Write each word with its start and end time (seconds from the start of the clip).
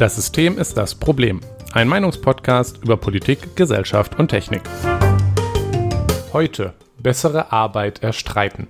Das 0.00 0.16
System 0.16 0.56
ist 0.56 0.78
das 0.78 0.94
Problem. 0.94 1.40
Ein 1.74 1.86
Meinungspodcast 1.86 2.82
über 2.82 2.96
Politik, 2.96 3.54
Gesellschaft 3.54 4.18
und 4.18 4.28
Technik. 4.28 4.62
Heute 6.32 6.72
bessere 6.98 7.52
Arbeit 7.52 8.02
erstreiten. 8.02 8.66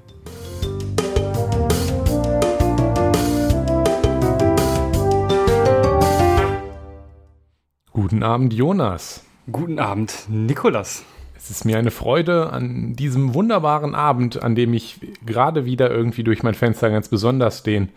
Guten 7.93 8.25
Abend, 8.25 8.53
Jonas. 8.53 9.25
Guten 9.53 9.79
Abend, 9.79 10.27
Nikolas. 10.29 11.05
Es 11.37 11.49
ist 11.49 11.65
mir 11.65 11.79
eine 11.79 11.93
Freude 11.93 12.53
an 12.53 12.95
diesem 12.95 13.35
wunderbaren 13.35 13.95
Abend, 13.95 14.43
an 14.43 14.57
dem 14.57 14.75
ich 14.75 14.99
gerade 15.25 15.65
wieder 15.65 15.93
irgendwie 15.93 16.25
durch 16.25 16.43
mein 16.43 16.55
Fenster 16.55 16.91
ganz 16.91 17.09
besonders 17.09 17.63
den 17.63 17.91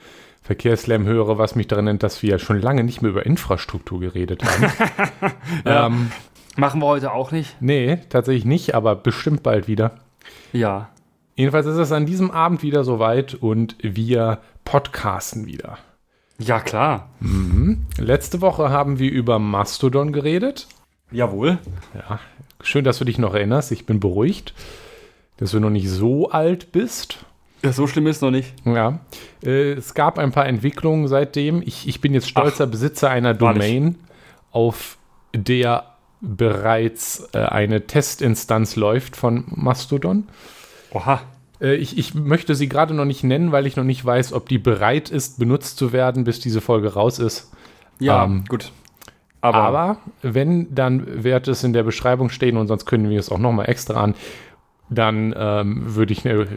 Verkehrslärm 0.43 1.05
höre, 1.05 1.37
was 1.37 1.55
mich 1.55 1.67
daran 1.67 1.85
nennt, 1.85 2.03
dass 2.03 2.21
wir 2.21 2.37
schon 2.37 2.61
lange 2.61 2.83
nicht 2.83 3.01
mehr 3.01 3.11
über 3.11 3.25
Infrastruktur 3.25 4.01
geredet 4.01 4.43
haben. 4.43 5.33
ja. 5.65 5.87
ähm, 5.87 6.11
Machen 6.55 6.81
wir 6.81 6.85
heute 6.85 7.13
auch 7.13 7.31
nicht? 7.31 7.55
Nee, 7.61 7.99
tatsächlich 8.09 8.45
nicht, 8.45 8.75
aber 8.75 8.95
bestimmt 8.95 9.41
bald 9.41 9.67
wieder. 9.67 9.93
Ja. 10.51 10.89
Jedenfalls 11.35 11.65
ist 11.65 11.77
es 11.77 11.91
an 11.91 12.05
diesem 12.05 12.29
Abend 12.29 12.61
wieder 12.61 12.83
soweit 12.83 13.33
und 13.33 13.75
wir 13.81 14.39
podcasten 14.65 15.47
wieder. 15.47 15.79
Ja, 16.37 16.59
klar. 16.59 17.09
Mhm. 17.21 17.85
Letzte 17.97 18.41
Woche 18.41 18.69
haben 18.69 18.99
wir 18.99 19.11
über 19.11 19.39
Mastodon 19.39 20.13
geredet. 20.13 20.67
Jawohl. 21.11 21.57
Ja, 21.95 22.19
schön, 22.61 22.83
dass 22.83 22.99
du 22.99 23.05
dich 23.05 23.17
noch 23.17 23.33
erinnerst. 23.33 23.71
Ich 23.71 23.85
bin 23.85 23.99
beruhigt, 23.99 24.53
dass 25.37 25.51
du 25.51 25.59
noch 25.59 25.69
nicht 25.69 25.89
so 25.89 26.29
alt 26.29 26.71
bist. 26.71 27.25
Ja, 27.63 27.71
so 27.71 27.87
schlimm 27.87 28.07
ist 28.07 28.17
es 28.17 28.21
noch 28.21 28.31
nicht. 28.31 28.53
Ja. 28.65 28.99
Äh, 29.43 29.73
es 29.73 29.93
gab 29.93 30.19
ein 30.19 30.31
paar 30.31 30.45
Entwicklungen 30.45 31.07
seitdem. 31.07 31.61
Ich, 31.65 31.87
ich 31.87 32.01
bin 32.01 32.13
jetzt 32.13 32.29
stolzer 32.29 32.65
Ach, 32.65 32.71
Besitzer 32.71 33.09
einer 33.09 33.33
Domain, 33.33 33.95
auf 34.51 34.97
der 35.33 35.85
bereits 36.19 37.29
äh, 37.33 37.39
eine 37.39 37.87
Testinstanz 37.87 38.75
läuft 38.75 39.15
von 39.15 39.45
Mastodon. 39.47 40.27
Oha. 40.91 41.21
Äh, 41.61 41.75
ich, 41.75 41.97
ich 41.97 42.13
möchte 42.13 42.53
sie 42.55 42.67
gerade 42.67 42.93
noch 42.93 43.05
nicht 43.05 43.23
nennen, 43.23 43.51
weil 43.53 43.65
ich 43.65 43.77
noch 43.77 43.83
nicht 43.85 44.03
weiß, 44.03 44.33
ob 44.33 44.49
die 44.49 44.57
bereit 44.57 45.09
ist, 45.09 45.39
benutzt 45.39 45.77
zu 45.77 45.93
werden, 45.93 46.25
bis 46.25 46.41
diese 46.41 46.59
Folge 46.59 46.93
raus 46.93 47.19
ist. 47.19 47.51
Ja, 47.99 48.25
ähm, 48.25 48.43
gut. 48.47 48.71
Aber, 49.39 49.57
aber, 49.57 49.97
wenn, 50.21 50.73
dann 50.73 51.23
wird 51.23 51.49
es 51.49 51.63
in 51.63 51.73
der 51.73 51.83
Beschreibung 51.83 52.29
stehen 52.29 52.55
und 52.55 52.67
sonst 52.67 52.85
können 52.85 53.09
wir 53.09 53.19
es 53.19 53.29
auch 53.29 53.39
nochmal 53.39 53.69
extra 53.69 54.01
an 54.01 54.15
dann 54.89 55.33
ähm, 55.37 55.95
würde 55.95 56.13
ich, 56.13 56.23
ne, 56.23 56.47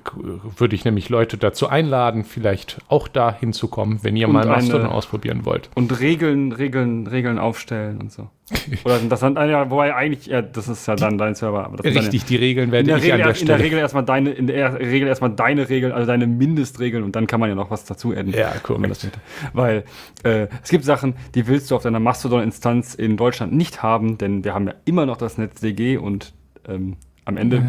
würd 0.57 0.73
ich 0.73 0.85
nämlich 0.85 1.09
Leute 1.09 1.39
dazu 1.39 1.69
einladen, 1.69 2.25
vielleicht 2.25 2.79
auch 2.89 3.09
da 3.09 3.33
hinzukommen, 3.33 4.01
wenn 4.03 4.17
ihr 4.17 4.27
und 4.27 4.35
mal 4.35 4.47
Mastodon 4.47 4.89
ausprobieren 4.89 5.45
wollt. 5.45 5.71
Und 5.75 6.01
Regeln, 6.01 6.53
Regeln, 6.53 7.07
Regeln 7.07 7.39
aufstellen 7.39 8.01
und 8.01 8.13
so. 8.13 8.29
Oder 8.85 9.01
das 9.01 9.21
dann, 9.21 9.35
ja, 9.35 9.69
wobei 9.71 9.95
eigentlich, 9.95 10.27
ja, 10.27 10.41
das 10.41 10.69
ist 10.69 10.87
ja 10.87 10.95
dann 10.95 11.19
dein 11.19 11.35
Server. 11.35 11.69
Richtig, 11.83 12.25
die 12.25 12.37
Regeln 12.37 12.71
werden 12.71 12.87
der, 12.87 13.03
Regel, 13.03 13.19
der 13.19 13.41
in 13.41 13.47
der 13.47 13.59
Regel 13.59 13.79
erstmal 13.79 14.05
deine, 14.05 14.31
in 14.31 14.47
der 14.47 14.79
Regel 14.79 15.09
erstmal 15.09 15.31
deine 15.31 15.69
Regeln, 15.69 15.93
also 15.93 16.07
deine 16.07 16.29
Mindestregeln 16.29 17.03
und 17.03 17.17
dann 17.17 17.27
kann 17.27 17.41
man 17.41 17.49
ja 17.49 17.57
noch 17.57 17.71
was 17.71 17.85
dazu 17.87 18.13
adden. 18.13 18.33
Ja, 18.33 18.53
korrekt. 18.63 19.11
Weil 19.53 19.85
äh, 20.23 20.47
es 20.63 20.71
gibt 20.71 20.85
Sachen, 20.85 21.15
die 21.35 21.49
willst 21.49 21.71
du 21.71 21.77
auf 21.77 21.83
deiner 21.83 21.99
Mastodon-Instanz 21.99 22.95
in 22.95 23.17
Deutschland 23.17 23.53
nicht 23.53 23.83
haben, 23.83 24.17
denn 24.17 24.45
wir 24.45 24.55
haben 24.55 24.69
ja 24.69 24.75
immer 24.85 25.07
noch 25.07 25.17
das 25.17 25.39
NetzDG 25.39 25.97
und 25.97 26.33
ähm, 26.69 26.97
am 27.27 27.37
Ende 27.37 27.59
äh. 27.59 27.63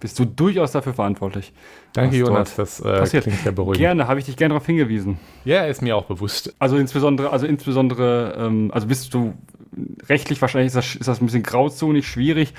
bist 0.00 0.18
du 0.18 0.26
durchaus 0.26 0.72
dafür 0.72 0.92
verantwortlich. 0.92 1.52
Danke, 1.94 2.16
Jonas, 2.16 2.54
das 2.56 2.80
äh, 2.80 3.20
klingt 3.20 3.38
sehr 3.38 3.52
beruhigend. 3.52 3.78
Gerne, 3.78 4.08
habe 4.08 4.20
ich 4.20 4.26
dich 4.26 4.36
gerne 4.36 4.52
darauf 4.52 4.66
hingewiesen. 4.66 5.18
Ja, 5.44 5.64
ist 5.64 5.80
mir 5.80 5.96
auch 5.96 6.04
bewusst. 6.04 6.54
Also 6.58 6.76
insbesondere, 6.76 7.30
also 7.30 7.46
insbesondere, 7.46 8.36
ähm, 8.38 8.70
also 8.74 8.88
bist 8.88 9.14
du 9.14 9.34
rechtlich 10.08 10.40
wahrscheinlich 10.42 10.68
ist 10.68 10.76
das, 10.76 10.94
ist 10.96 11.08
das 11.08 11.20
ein 11.20 11.26
bisschen 11.26 11.42
grauzonig 11.42 12.06
schwierig, 12.06 12.52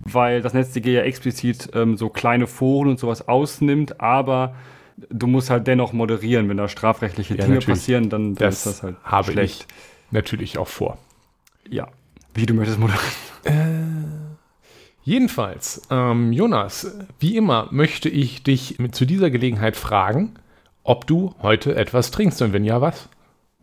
weil 0.00 0.42
das 0.42 0.52
NetzDG 0.52 0.94
ja 0.94 1.02
explizit 1.02 1.70
ähm, 1.74 1.96
so 1.96 2.08
kleine 2.08 2.46
Foren 2.46 2.88
und 2.88 2.98
sowas 2.98 3.28
ausnimmt, 3.28 4.00
aber 4.00 4.54
du 5.10 5.26
musst 5.26 5.50
halt 5.50 5.66
dennoch 5.66 5.92
moderieren, 5.92 6.48
wenn 6.48 6.56
da 6.56 6.68
strafrechtliche 6.68 7.34
ja, 7.34 7.44
Dinge 7.44 7.56
natürlich. 7.56 7.78
passieren, 7.78 8.08
dann, 8.10 8.34
dann 8.34 8.48
das 8.48 8.58
ist 8.58 8.66
das 8.66 8.82
halt 8.82 8.96
habe 9.04 9.32
schlecht. 9.32 9.66
Ich 9.68 10.12
natürlich 10.12 10.58
auch 10.58 10.68
vor. 10.68 10.98
Ja. 11.68 11.88
Wie 12.34 12.46
du 12.46 12.54
möchtest 12.54 12.78
moderieren. 12.80 13.04
Äh. 13.44 14.33
Jedenfalls, 15.04 15.82
ähm, 15.90 16.32
Jonas, 16.32 16.96
wie 17.20 17.36
immer 17.36 17.68
möchte 17.70 18.08
ich 18.08 18.42
dich 18.42 18.78
zu 18.92 19.04
dieser 19.04 19.30
Gelegenheit 19.30 19.76
fragen, 19.76 20.34
ob 20.82 21.06
du 21.06 21.34
heute 21.42 21.76
etwas 21.76 22.10
trinkst 22.10 22.40
und 22.40 22.54
wenn 22.54 22.64
ja, 22.64 22.80
was? 22.80 23.10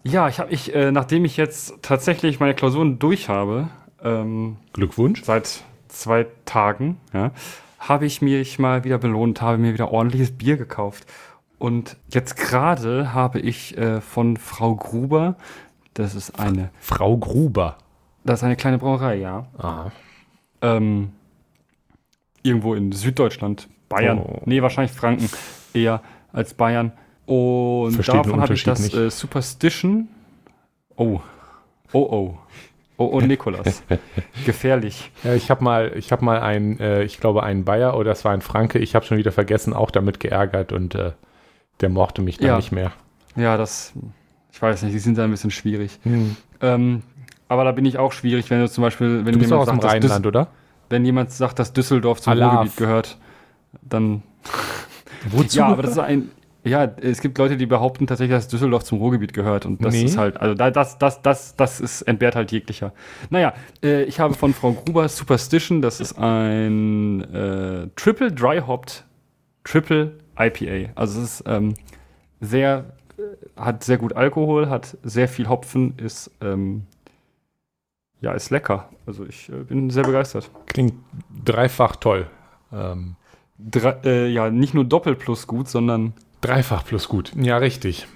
Ja, 0.04 0.28
ich 0.30 0.40
habe 0.40 0.52
ich, 0.52 0.74
äh, 0.74 0.92
nachdem 0.92 1.26
ich 1.26 1.38
jetzt 1.38 1.76
tatsächlich 1.82 2.40
meine 2.40 2.54
Klausuren 2.54 3.00
durch 3.00 3.28
habe, 3.28 3.70
ähm, 4.04 4.58
Glückwunsch. 4.74 5.24
Seit 5.24 5.64
zwei 5.88 6.28
Tagen, 6.46 6.98
ja, 7.12 7.32
habe 7.80 8.06
ich 8.06 8.22
mich 8.22 8.60
mal 8.60 8.84
wieder 8.84 9.00
belohnt, 9.00 9.42
habe 9.42 9.58
mir 9.58 9.74
wieder 9.74 9.92
ordentliches 9.92 10.32
Bier 10.32 10.58
gekauft. 10.58 11.08
Und 11.58 11.98
jetzt 12.10 12.38
gerade 12.38 13.14
habe 13.14 13.40
ich 13.40 13.78
äh, 13.78 14.02
von 14.02 14.38
Frau 14.38 14.76
Gruber, 14.76 15.36
das 15.96 16.14
ist 16.16 16.40
eine. 16.40 16.70
Frau 16.80 17.18
Gruber. 17.18 17.78
Das 18.24 18.40
ist 18.40 18.44
eine 18.44 18.56
kleine 18.56 18.78
Brauerei, 18.78 19.16
ja. 19.16 19.48
Aha. 19.58 19.92
Ähm, 20.62 21.12
irgendwo 22.44 22.74
in 22.74 22.92
Süddeutschland, 22.92 23.68
Bayern, 23.90 24.20
oh. 24.20 24.42
nee, 24.46 24.62
wahrscheinlich 24.62 24.92
Franken 24.92 25.30
eher 25.74 26.02
als 26.32 26.54
Bayern. 26.54 26.94
Und 27.26 27.94
Versteht 27.94 28.16
davon 28.16 28.42
habe 28.42 28.54
ich 28.54 28.64
das 28.64 28.94
äh, 28.94 29.10
Superstition. 29.10 30.08
Oh, 30.96 31.22
oh, 31.94 32.00
oh. 32.00 32.38
Oh, 32.98 33.10
oh, 33.14 33.22
Nikolas. 33.22 33.82
Gefährlich. 34.46 35.12
Ja, 35.24 35.34
ich 35.34 35.50
habe 35.50 35.64
mal, 35.64 35.94
ich 35.96 36.12
habe 36.12 36.24
mal 36.24 36.40
einen, 36.40 36.80
äh, 36.80 37.04
ich 37.04 37.20
glaube, 37.20 37.42
einen 37.42 37.66
Bayer 37.66 37.98
oder 37.98 38.12
es 38.12 38.24
war 38.26 38.32
ein 38.32 38.42
Franke, 38.42 38.78
ich 38.78 38.94
habe 38.94 39.06
schon 39.06 39.18
wieder 39.18 39.32
vergessen, 39.32 39.74
auch 39.74 39.90
damit 39.90 40.20
geärgert 40.20 40.72
und 40.72 40.94
äh, 40.94 41.14
der 41.80 41.90
mochte 41.90 42.22
mich 42.22 42.38
dann 42.38 42.48
ja. 42.48 42.56
nicht 42.58 42.72
mehr. 42.72 42.92
Ja, 43.36 43.58
das, 43.58 43.94
ich 44.52 44.62
weiß 44.62 44.84
nicht, 44.84 44.94
die 44.94 45.00
sind 45.00 45.18
da 45.18 45.24
ein 45.24 45.32
bisschen 45.32 45.50
schwierig. 45.50 46.00
Hm. 46.04 46.36
Ähm, 46.62 47.02
aber 47.48 47.64
da 47.64 47.72
bin 47.72 47.86
ich 47.86 47.98
auch 47.98 48.12
schwierig, 48.12 48.52
wenn 48.52 48.60
du 48.60 48.70
zum 48.70 48.84
Beispiel, 48.84 49.26
wenn 49.26 49.34
du 49.34 49.40
bist 49.40 49.52
auch 49.52 49.62
aus 49.62 49.70
dem 49.70 49.80
Rheinland, 49.80 50.28
oder? 50.28 50.48
Wenn 50.92 51.06
jemand 51.06 51.32
sagt, 51.32 51.60
dass 51.60 51.74
Düsseldorf 51.74 52.22
zum 52.22 52.32
Alarv. 52.32 52.54
Ruhrgebiet 52.54 52.78
gehört, 52.78 53.18
dann. 53.82 54.24
Wozu? 55.32 55.60
Ja, 55.60 55.68
aber 55.68 55.84
das 55.84 55.92
ist 55.92 56.00
ein. 56.00 56.32
Ja, 56.64 56.84
es 56.84 57.22
gibt 57.22 57.40
Leute, 57.40 57.58
die 57.58 57.66
behaupten 57.66 58.06
tatsächlich, 58.06 58.38
dass 58.38 58.48
Düsseldorf 58.48 58.84
zum 58.84 59.00
Ruhrgebiet 59.00 59.34
gehört. 59.34 59.66
Und 59.66 59.84
das 59.84 59.96
nee. 59.96 60.04
ist 60.04 60.18
halt, 60.18 60.38
also 60.38 60.54
das, 60.54 61.00
das, 61.00 61.22
das, 61.24 61.56
das 61.56 61.80
ist, 61.80 62.04
entbehrt 62.04 62.36
halt 62.36 62.52
jeglicher. 62.52 62.94
Naja, 63.32 63.54
äh, 63.84 64.04
ich 64.04 64.20
habe 64.20 64.36
von 64.36 64.54
Frau 64.54 64.74
Gruber 64.74 65.10
Superstition, 65.10 65.82
das 65.82 66.00
ist 66.00 66.20
ein 66.20 67.22
äh, 67.34 67.88
Triple 67.96 68.32
Dry 68.32 68.60
Hopped 68.60 69.06
Triple 69.64 70.18
IPA. 70.38 70.92
Also 70.94 71.22
es 71.22 71.40
ist 71.40 71.44
ähm, 71.48 71.74
sehr, 72.42 72.94
äh, 73.18 73.60
hat 73.60 73.84
sehr 73.84 73.98
gut 73.98 74.16
Alkohol, 74.16 74.70
hat 74.70 74.98
sehr 75.02 75.28
viel 75.28 75.50
Hopfen, 75.50 75.96
ist 75.98 76.30
ähm, 76.42 76.84
ja, 78.22 78.34
ist 78.34 78.52
lecker. 78.52 78.90
Also 79.06 79.26
ich 79.26 79.50
äh, 79.50 79.64
bin 79.64 79.90
sehr 79.90 80.04
begeistert. 80.04 80.50
Klingt 80.68 80.94
dreifach 81.44 81.96
toll. 81.98 82.28
Ähm, 82.72 83.16
Dre 83.58 84.00
äh, 84.06 84.28
ja, 84.28 84.50
nicht 84.50 84.74
nur 84.74 84.86
doppelt 84.86 85.20
plus 85.20 85.48
gut, 85.48 85.68
sondern. 85.68 86.14
Dreifach 86.42 86.86
plus 86.86 87.08
gut. 87.08 87.32
Ja, 87.36 87.58
richtig. 87.58 88.08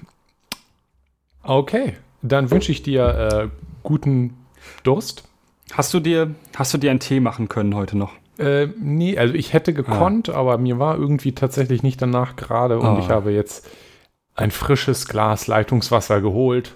Okay, 1.44 1.94
dann 2.22 2.50
wünsche 2.50 2.72
ich 2.72 2.82
dir 2.82 3.08
äh, 3.08 3.50
guten 3.84 4.36
Durst. 4.84 5.28
Hast 5.74 5.94
du 5.94 6.00
dir, 6.00 6.34
hast 6.56 6.74
du 6.74 6.78
dir 6.78 6.92
einen 6.92 7.00
Tee 7.00 7.20
machen 7.20 7.50
können 7.50 7.76
heute 7.76 7.98
noch? 7.98 8.14
Äh, 8.38 8.68
nee, 8.80 9.18
also 9.18 9.34
ich 9.34 9.54
hätte 9.54 9.74
gekonnt, 9.74 10.30
ah. 10.30 10.36
aber 10.36 10.58
mir 10.58 10.80
war 10.80 10.98
irgendwie 10.98 11.34
tatsächlich 11.34 11.84
nicht 11.84 12.02
danach 12.02 12.36
gerade 12.36 12.80
und 12.80 12.86
ah. 12.86 13.00
ich 13.00 13.10
habe 13.10 13.32
jetzt 13.32 13.70
ein 14.36 14.52
frisches 14.52 15.08
Glas 15.08 15.48
Leitungswasser 15.48 16.22
geholt. 16.22 16.76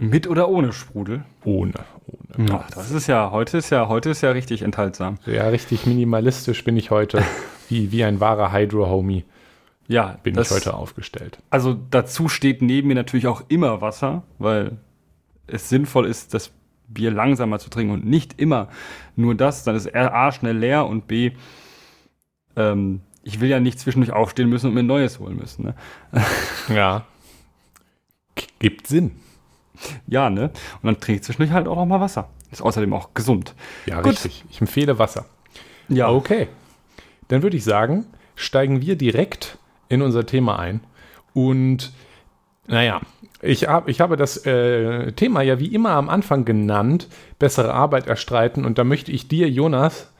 Mit 0.00 0.26
oder 0.26 0.48
ohne 0.48 0.72
Sprudel? 0.72 1.24
Ohne, 1.44 1.74
ohne. 2.06 2.52
Ach, 2.52 2.70
das 2.70 2.90
ist 2.90 3.06
ja, 3.06 3.30
heute 3.30 3.58
ist 3.58 3.70
ja, 3.70 3.88
heute 3.88 4.10
ist 4.10 4.22
ja 4.22 4.30
richtig 4.30 4.62
enthaltsam. 4.62 5.18
Ja, 5.26 5.48
richtig 5.48 5.86
minimalistisch 5.86 6.64
bin 6.64 6.76
ich 6.76 6.90
heute. 6.90 7.22
wie, 7.70 7.92
wie 7.92 8.04
ein 8.04 8.20
wahrer 8.20 8.52
Hydro-Homie. 8.52 9.24
Ja, 9.86 10.18
bin 10.22 10.34
das, 10.34 10.50
ich 10.50 10.56
heute 10.56 10.74
aufgestellt. 10.74 11.38
Also 11.48 11.76
dazu 11.90 12.28
steht 12.28 12.62
neben 12.62 12.88
mir 12.88 12.94
natürlich 12.94 13.26
auch 13.26 13.42
immer 13.48 13.80
Wasser, 13.80 14.22
weil 14.38 14.78
es 15.46 15.68
sinnvoll 15.68 16.06
ist, 16.06 16.34
das 16.34 16.52
Bier 16.88 17.10
langsamer 17.10 17.58
zu 17.58 17.70
trinken 17.70 17.94
und 17.94 18.04
nicht 18.04 18.40
immer 18.40 18.68
nur 19.16 19.34
das. 19.34 19.64
Dann 19.64 19.76
ist 19.76 19.94
A 19.94 20.32
schnell 20.32 20.56
leer 20.56 20.86
und 20.86 21.06
B, 21.06 21.32
ähm, 22.56 23.00
ich 23.22 23.40
will 23.40 23.48
ja 23.48 23.60
nicht 23.60 23.78
zwischendurch 23.78 24.12
aufstehen 24.12 24.48
müssen 24.48 24.68
und 24.68 24.74
mir 24.74 24.80
ein 24.80 24.86
neues 24.86 25.18
holen 25.18 25.36
müssen. 25.36 25.66
Ne? 25.66 25.74
Ja. 26.74 27.04
Gibt 28.58 28.86
Sinn. 28.86 29.12
Ja, 30.06 30.30
ne? 30.30 30.50
Und 30.82 30.84
dann 30.84 31.00
trinke 31.00 31.20
ich 31.20 31.22
zwischendurch 31.24 31.52
halt 31.52 31.66
auch 31.68 31.76
noch 31.76 31.86
mal 31.86 32.00
Wasser. 32.00 32.28
Ist 32.50 32.62
außerdem 32.62 32.92
auch 32.92 33.14
gesund. 33.14 33.54
Ja, 33.86 34.00
Gut. 34.00 34.12
richtig. 34.12 34.44
Ich 34.50 34.60
empfehle 34.60 34.98
Wasser. 34.98 35.26
Ja. 35.88 36.10
Okay. 36.10 36.48
Dann 37.28 37.42
würde 37.42 37.56
ich 37.56 37.64
sagen, 37.64 38.06
steigen 38.34 38.80
wir 38.82 38.96
direkt 38.96 39.58
in 39.88 40.02
unser 40.02 40.26
Thema 40.26 40.58
ein. 40.58 40.80
Und 41.32 41.92
Naja, 42.66 43.00
ich, 43.42 43.68
hab, 43.68 43.88
ich 43.88 44.00
habe 44.00 44.16
das 44.16 44.44
äh, 44.46 45.12
Thema 45.12 45.42
ja 45.42 45.58
wie 45.58 45.72
immer 45.72 45.90
am 45.90 46.08
Anfang 46.08 46.44
genannt, 46.44 47.08
bessere 47.38 47.72
Arbeit 47.72 48.06
erstreiten. 48.06 48.64
Und 48.64 48.78
da 48.78 48.84
möchte 48.84 49.12
ich 49.12 49.28
dir, 49.28 49.48
Jonas, 49.48 50.12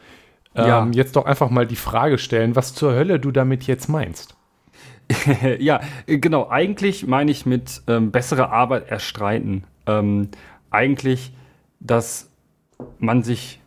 ähm, 0.54 0.66
ja. 0.66 0.88
jetzt 0.92 1.16
doch 1.16 1.26
einfach 1.26 1.50
mal 1.50 1.66
die 1.66 1.76
Frage 1.76 2.18
stellen, 2.18 2.56
was 2.56 2.74
zur 2.74 2.92
Hölle 2.92 3.20
du 3.20 3.30
damit 3.30 3.64
jetzt 3.64 3.88
meinst. 3.88 4.36
ja, 5.58 5.80
genau. 6.06 6.48
Eigentlich 6.48 7.06
meine 7.06 7.30
ich 7.30 7.46
mit 7.46 7.82
ähm, 7.86 8.10
bessere 8.10 8.50
Arbeit 8.50 8.90
erstreiten. 8.90 9.64
Ähm, 9.86 10.28
eigentlich, 10.70 11.32
dass 11.80 12.30
man 12.98 13.22
sich, 13.22 13.60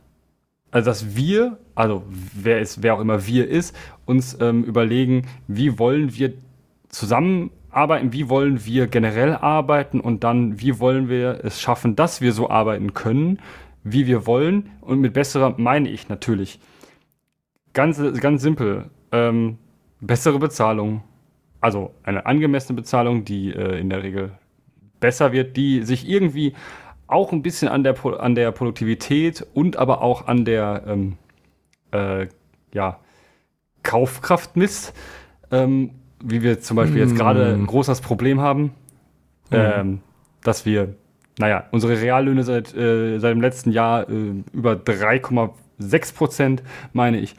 also 0.71 0.89
dass 0.89 1.15
wir, 1.15 1.57
also 1.75 2.03
wer 2.09 2.61
ist, 2.61 2.83
wer 2.83 2.95
auch 2.95 2.99
immer 2.99 3.27
wir 3.27 3.47
ist, 3.47 3.75
uns 4.05 4.37
ähm, 4.39 4.63
überlegen, 4.63 5.27
wie 5.47 5.79
wollen 5.79 6.15
wir 6.15 6.33
zusammenarbeiten, 6.89 8.13
wie 8.13 8.29
wollen 8.29 8.65
wir 8.65 8.87
generell 8.87 9.35
arbeiten 9.35 9.99
und 9.99 10.23
dann, 10.23 10.59
wie 10.59 10.79
wollen 10.79 11.09
wir 11.09 11.41
es 11.43 11.59
schaffen, 11.59 11.95
dass 11.95 12.21
wir 12.21 12.31
so 12.31 12.49
arbeiten 12.49 12.93
können, 12.93 13.39
wie 13.83 14.07
wir 14.07 14.25
wollen. 14.25 14.69
Und 14.81 14.99
mit 14.99 15.13
besserer 15.13 15.55
meine 15.57 15.89
ich 15.89 16.09
natürlich 16.09 16.59
ganz, 17.73 18.01
ganz 18.19 18.41
simpel, 18.41 18.89
ähm, 19.11 19.57
bessere 19.99 20.39
Bezahlung, 20.39 21.03
also 21.63 21.93
eine 22.03 22.25
angemessene 22.25 22.75
Bezahlung, 22.75 23.23
die 23.23 23.53
äh, 23.53 23.79
in 23.79 23.89
der 23.89 24.03
Regel 24.03 24.31
besser 24.99 25.31
wird, 25.31 25.55
die 25.55 25.83
sich 25.83 26.07
irgendwie 26.07 26.53
auch 27.07 27.31
ein 27.31 27.41
bisschen 27.41 27.69
an 27.69 27.83
der, 27.83 27.95
an 28.19 28.35
der 28.35 28.51
Produktivität 28.51 29.47
und 29.53 29.77
aber 29.77 30.01
auch 30.01 30.27
an 30.27 30.43
der 30.43 30.83
ähm, 30.85 31.17
äh, 31.91 32.27
ja, 32.73 32.99
Kaufkraft 33.81 34.57
misst, 34.57 34.93
ähm, 35.51 35.91
wie 36.21 36.41
wir 36.41 36.59
zum 36.59 36.75
Beispiel 36.75 37.05
mm. 37.05 37.07
jetzt 37.07 37.17
gerade 37.17 37.53
ein 37.53 37.65
großes 37.65 38.01
Problem 38.01 38.41
haben, 38.41 38.73
mm. 39.49 39.55
ähm, 39.55 39.99
dass 40.43 40.65
wir, 40.65 40.95
naja, 41.39 41.67
unsere 41.71 42.01
Reallöhne 42.01 42.43
seit, 42.43 42.75
äh, 42.75 43.19
seit 43.19 43.31
dem 43.31 43.41
letzten 43.41 43.71
Jahr 43.71 44.09
äh, 44.09 44.33
über 44.51 44.73
3,6 44.73 46.13
Prozent, 46.13 46.63
meine 46.91 47.19
ich, 47.19 47.35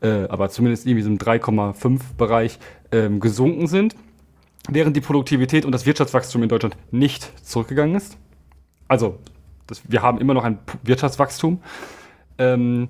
äh, 0.00 0.28
aber 0.28 0.50
zumindest 0.50 0.86
irgendwie 0.86 1.02
so 1.02 1.10
im 1.10 1.18
3,5 1.18 2.00
Bereich 2.16 2.58
ähm, 2.94 3.20
gesunken 3.20 3.66
sind, 3.66 3.96
während 4.68 4.96
die 4.96 5.00
Produktivität 5.00 5.64
und 5.64 5.72
das 5.72 5.84
Wirtschaftswachstum 5.84 6.42
in 6.42 6.48
Deutschland 6.48 6.76
nicht 6.90 7.32
zurückgegangen 7.44 7.96
ist. 7.96 8.16
Also, 8.88 9.18
das, 9.66 9.82
wir 9.90 10.02
haben 10.02 10.18
immer 10.18 10.34
noch 10.34 10.44
ein 10.44 10.58
Wirtschaftswachstum. 10.82 11.60
Ähm, 12.38 12.88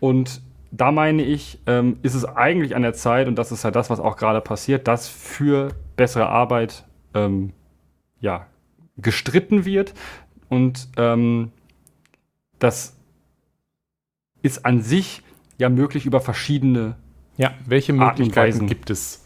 und 0.00 0.42
da 0.70 0.92
meine 0.92 1.22
ich, 1.22 1.60
ähm, 1.66 1.96
ist 2.02 2.14
es 2.14 2.24
eigentlich 2.24 2.76
an 2.76 2.82
der 2.82 2.92
Zeit, 2.92 3.26
und 3.26 3.36
das 3.36 3.52
ist 3.52 3.64
halt 3.64 3.74
das, 3.74 3.88
was 3.88 4.00
auch 4.00 4.16
gerade 4.16 4.40
passiert, 4.40 4.86
dass 4.86 5.08
für 5.08 5.70
bessere 5.96 6.28
Arbeit 6.28 6.84
ähm, 7.14 7.52
ja, 8.20 8.46
gestritten 8.98 9.64
wird. 9.64 9.94
Und 10.48 10.88
ähm, 10.96 11.52
das 12.58 12.96
ist 14.42 14.66
an 14.66 14.82
sich 14.82 15.22
ja 15.58 15.68
möglich 15.68 16.04
über 16.04 16.20
verschiedene. 16.20 16.96
Ja, 17.36 17.52
welche 17.66 17.92
Möglichkeiten 17.92 18.66
gibt 18.66 18.90
es? 18.90 19.24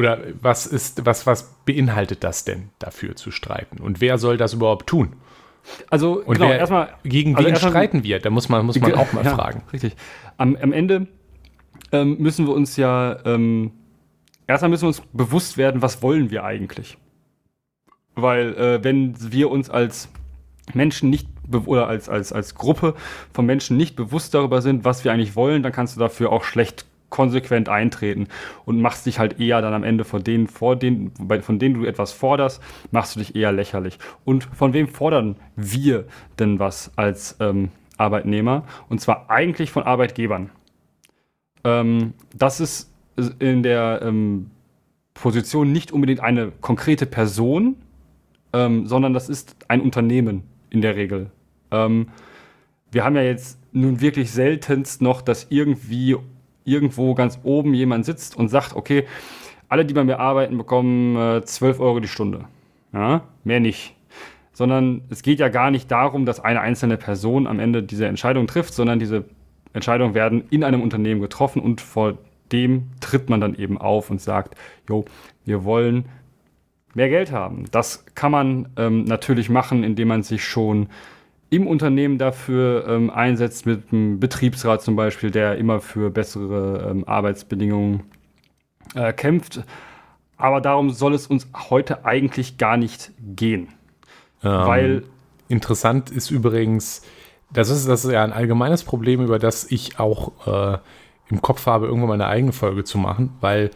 Oder 0.00 0.18
was 0.40 0.64
ist, 0.64 1.04
was, 1.04 1.26
was 1.26 1.56
beinhaltet 1.66 2.24
das 2.24 2.46
denn, 2.46 2.70
dafür 2.78 3.16
zu 3.16 3.30
streiten? 3.30 3.82
Und 3.82 4.00
wer 4.00 4.16
soll 4.16 4.38
das 4.38 4.54
überhaupt 4.54 4.86
tun? 4.86 5.12
Also, 5.90 6.22
und 6.22 6.38
genau, 6.38 6.50
erstmal. 6.50 6.94
Gegen 7.04 7.36
also 7.36 7.46
wen 7.46 7.56
streiten 7.56 8.02
wir? 8.02 8.18
Da 8.18 8.30
muss 8.30 8.48
man, 8.48 8.64
muss 8.64 8.80
man 8.80 8.94
auch 8.94 9.12
mal 9.12 9.26
ja, 9.26 9.34
fragen. 9.34 9.62
Richtig. 9.74 9.94
Am, 10.38 10.56
am 10.56 10.72
Ende 10.72 11.06
ähm, 11.92 12.16
müssen 12.18 12.46
wir 12.46 12.54
uns 12.54 12.78
ja, 12.78 13.18
ähm, 13.26 13.72
erstmal 14.46 14.70
müssen 14.70 14.84
wir 14.84 14.88
uns 14.88 15.02
bewusst 15.12 15.58
werden, 15.58 15.82
was 15.82 16.00
wollen 16.00 16.30
wir 16.30 16.44
eigentlich? 16.44 16.96
Weil, 18.14 18.54
äh, 18.54 18.82
wenn 18.82 19.14
wir 19.30 19.50
uns 19.50 19.68
als 19.68 20.08
Menschen 20.72 21.10
nicht 21.10 21.28
oder 21.66 21.88
als, 21.88 22.08
als, 22.08 22.32
als 22.32 22.54
Gruppe 22.54 22.94
von 23.34 23.44
Menschen 23.44 23.76
nicht 23.76 23.96
bewusst 23.96 24.32
darüber 24.32 24.62
sind, 24.62 24.86
was 24.86 25.04
wir 25.04 25.12
eigentlich 25.12 25.36
wollen, 25.36 25.62
dann 25.62 25.72
kannst 25.72 25.96
du 25.96 26.00
dafür 26.00 26.32
auch 26.32 26.44
schlecht 26.44 26.86
konsequent 27.10 27.68
eintreten 27.68 28.28
und 28.64 28.80
machst 28.80 29.06
dich 29.06 29.18
halt 29.18 29.38
eher 29.40 29.60
dann 29.60 29.74
am 29.74 29.84
Ende 29.84 30.04
von 30.04 30.24
denen, 30.24 30.46
vor 30.46 30.76
denen, 30.76 31.12
von 31.42 31.58
denen 31.58 31.74
du 31.74 31.84
etwas 31.84 32.12
forderst, 32.12 32.62
machst 32.90 33.14
du 33.14 33.20
dich 33.20 33.36
eher 33.36 33.52
lächerlich. 33.52 33.98
Und 34.24 34.44
von 34.44 34.72
wem 34.72 34.88
fordern 34.88 35.36
wir 35.56 36.06
denn 36.38 36.58
was 36.58 36.92
als 36.96 37.36
ähm, 37.40 37.70
Arbeitnehmer? 37.98 38.64
Und 38.88 39.00
zwar 39.00 39.28
eigentlich 39.28 39.70
von 39.70 39.82
Arbeitgebern. 39.82 40.50
Ähm, 41.64 42.14
das 42.34 42.60
ist 42.60 42.90
in 43.38 43.62
der 43.62 44.00
ähm, 44.02 44.50
Position 45.14 45.72
nicht 45.72 45.92
unbedingt 45.92 46.20
eine 46.20 46.52
konkrete 46.60 47.06
Person, 47.06 47.76
ähm, 48.52 48.86
sondern 48.86 49.12
das 49.12 49.28
ist 49.28 49.56
ein 49.68 49.80
Unternehmen 49.80 50.44
in 50.70 50.80
der 50.80 50.96
Regel. 50.96 51.30
Ähm, 51.70 52.08
wir 52.90 53.04
haben 53.04 53.16
ja 53.16 53.22
jetzt 53.22 53.58
nun 53.72 54.00
wirklich 54.00 54.32
seltenst 54.32 55.02
noch, 55.02 55.22
dass 55.22 55.46
irgendwie 55.50 56.16
irgendwo 56.70 57.14
ganz 57.14 57.40
oben 57.42 57.74
jemand 57.74 58.04
sitzt 58.04 58.36
und 58.36 58.48
sagt, 58.48 58.74
okay, 58.76 59.06
alle, 59.68 59.84
die 59.84 59.94
bei 59.94 60.04
mir 60.04 60.18
arbeiten, 60.18 60.56
bekommen 60.56 61.16
äh, 61.16 61.44
12 61.44 61.80
Euro 61.80 62.00
die 62.00 62.08
Stunde. 62.08 62.44
Ja, 62.92 63.22
mehr 63.44 63.60
nicht. 63.60 63.94
Sondern 64.52 65.02
es 65.10 65.22
geht 65.22 65.38
ja 65.38 65.48
gar 65.48 65.70
nicht 65.70 65.90
darum, 65.90 66.26
dass 66.26 66.40
eine 66.40 66.60
einzelne 66.60 66.96
Person 66.96 67.46
am 67.46 67.60
Ende 67.60 67.82
diese 67.82 68.06
Entscheidung 68.06 68.46
trifft, 68.46 68.74
sondern 68.74 68.98
diese 68.98 69.24
Entscheidungen 69.72 70.14
werden 70.14 70.44
in 70.50 70.64
einem 70.64 70.82
Unternehmen 70.82 71.20
getroffen 71.20 71.62
und 71.62 71.80
vor 71.80 72.18
dem 72.50 72.90
tritt 73.00 73.30
man 73.30 73.40
dann 73.40 73.54
eben 73.54 73.78
auf 73.78 74.10
und 74.10 74.20
sagt, 74.20 74.56
jo, 74.88 75.04
wir 75.44 75.64
wollen 75.64 76.06
mehr 76.94 77.08
Geld 77.08 77.30
haben. 77.30 77.66
Das 77.70 78.04
kann 78.14 78.32
man 78.32 78.68
ähm, 78.76 79.04
natürlich 79.04 79.48
machen, 79.48 79.84
indem 79.84 80.08
man 80.08 80.22
sich 80.24 80.44
schon 80.44 80.88
im 81.50 81.66
Unternehmen 81.66 82.16
dafür 82.16 82.86
ähm, 82.88 83.10
einsetzt, 83.10 83.66
mit 83.66 83.92
einem 83.92 84.20
Betriebsrat 84.20 84.82
zum 84.82 84.96
Beispiel, 84.96 85.30
der 85.30 85.56
immer 85.56 85.80
für 85.80 86.10
bessere 86.10 86.88
ähm, 86.90 87.04
Arbeitsbedingungen 87.06 88.04
äh, 88.94 89.12
kämpft. 89.12 89.64
Aber 90.36 90.60
darum 90.60 90.90
soll 90.90 91.12
es 91.12 91.26
uns 91.26 91.48
heute 91.68 92.04
eigentlich 92.04 92.56
gar 92.56 92.76
nicht 92.76 93.10
gehen. 93.18 93.68
Ähm, 94.42 94.50
weil 94.50 95.02
interessant 95.48 96.10
ist 96.10 96.30
übrigens, 96.30 97.02
das 97.52 97.68
ist, 97.68 97.88
das 97.88 98.04
ist 98.04 98.12
ja 98.12 98.22
ein 98.22 98.32
allgemeines 98.32 98.84
Problem, 98.84 99.20
über 99.20 99.38
das 99.40 99.70
ich 99.70 99.98
auch 99.98 100.46
äh, 100.46 100.78
im 101.30 101.42
Kopf 101.42 101.66
habe, 101.66 101.86
irgendwann 101.86 102.08
mal 102.08 102.14
eine 102.14 102.28
eigene 102.28 102.52
Folge 102.52 102.84
zu 102.84 102.96
machen, 102.96 103.32
weil 103.40 103.70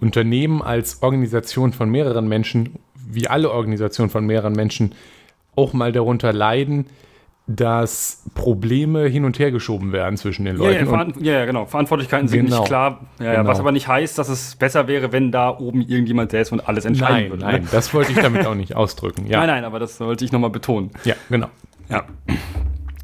Unternehmen 0.00 0.62
als 0.62 1.02
Organisation 1.02 1.72
von 1.72 1.90
mehreren 1.90 2.28
Menschen, 2.28 2.78
wie 2.94 3.28
alle 3.28 3.50
Organisationen 3.50 4.10
von 4.10 4.24
mehreren 4.24 4.54
Menschen, 4.54 4.94
auch 5.54 5.74
mal 5.74 5.92
darunter 5.92 6.32
leiden, 6.32 6.86
dass 7.56 8.22
Probleme 8.34 9.06
hin 9.06 9.24
und 9.24 9.38
her 9.40 9.50
geschoben 9.50 9.92
werden 9.92 10.16
zwischen 10.16 10.44
den 10.44 10.56
Leuten. 10.56 10.86
Ja, 10.86 11.32
ja, 11.32 11.40
ja 11.40 11.44
genau. 11.46 11.66
Verantwortlichkeiten 11.66 12.28
sind 12.28 12.46
genau. 12.46 12.58
nicht 12.58 12.68
klar. 12.68 13.00
Ja, 13.18 13.36
genau. 13.36 13.48
Was 13.48 13.58
aber 13.58 13.72
nicht 13.72 13.88
heißt, 13.88 14.16
dass 14.18 14.28
es 14.28 14.54
besser 14.54 14.86
wäre, 14.86 15.10
wenn 15.10 15.32
da 15.32 15.58
oben 15.58 15.80
irgendjemand 15.80 16.32
der 16.32 16.42
ist 16.42 16.52
und 16.52 16.68
alles 16.68 16.84
entscheiden 16.84 17.14
nein, 17.14 17.30
würde. 17.30 17.44
Ne? 17.44 17.52
Nein, 17.52 17.62
ne? 17.62 17.68
das 17.72 17.92
wollte 17.92 18.12
ich 18.12 18.18
damit 18.18 18.46
auch 18.46 18.54
nicht 18.56 18.76
ausdrücken. 18.76 19.26
Ja. 19.26 19.38
Nein, 19.38 19.48
nein, 19.48 19.64
aber 19.64 19.80
das 19.80 19.98
wollte 19.98 20.24
ich 20.24 20.30
nochmal 20.30 20.50
betonen. 20.50 20.90
Ja, 21.04 21.14
genau. 21.28 21.48
Ja. 21.88 22.04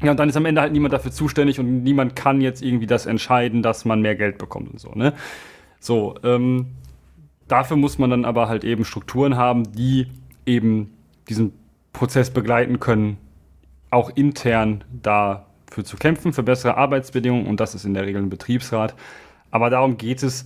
Ja, 0.01 0.11
und 0.11 0.19
dann 0.19 0.29
ist 0.29 0.37
am 0.37 0.45
Ende 0.45 0.61
halt 0.61 0.71
niemand 0.71 0.93
dafür 0.93 1.11
zuständig 1.11 1.59
und 1.59 1.83
niemand 1.83 2.15
kann 2.15 2.39
jetzt 2.39 2.61
irgendwie 2.61 2.87
das 2.87 3.05
entscheiden, 3.05 3.63
dass 3.63 3.83
man 3.83 4.01
mehr 4.01 4.15
Geld 4.15 4.37
bekommt 4.37 4.71
und 4.71 4.79
so, 4.79 4.91
ne? 4.91 5.13
So, 5.79 6.15
ähm, 6.23 6.67
dafür 7.47 7.77
muss 7.77 7.97
man 7.97 8.11
dann 8.11 8.23
aber 8.23 8.47
halt 8.47 8.63
eben 8.63 8.85
Strukturen 8.85 9.35
haben, 9.35 9.71
die 9.73 10.07
eben 10.45 10.93
diesen 11.27 11.53
Prozess 11.93 12.29
begleiten 12.29 12.79
können, 12.79 13.17
auch 13.89 14.09
intern 14.15 14.83
dafür 14.91 15.83
zu 15.83 15.97
kämpfen, 15.97 16.33
für 16.33 16.43
bessere 16.43 16.77
Arbeitsbedingungen 16.77 17.47
und 17.47 17.59
das 17.59 17.75
ist 17.75 17.85
in 17.85 17.93
der 17.93 18.05
Regel 18.05 18.21
ein 18.21 18.29
Betriebsrat. 18.29 18.95
Aber 19.51 19.69
darum 19.69 19.97
geht 19.97 20.23
es 20.23 20.45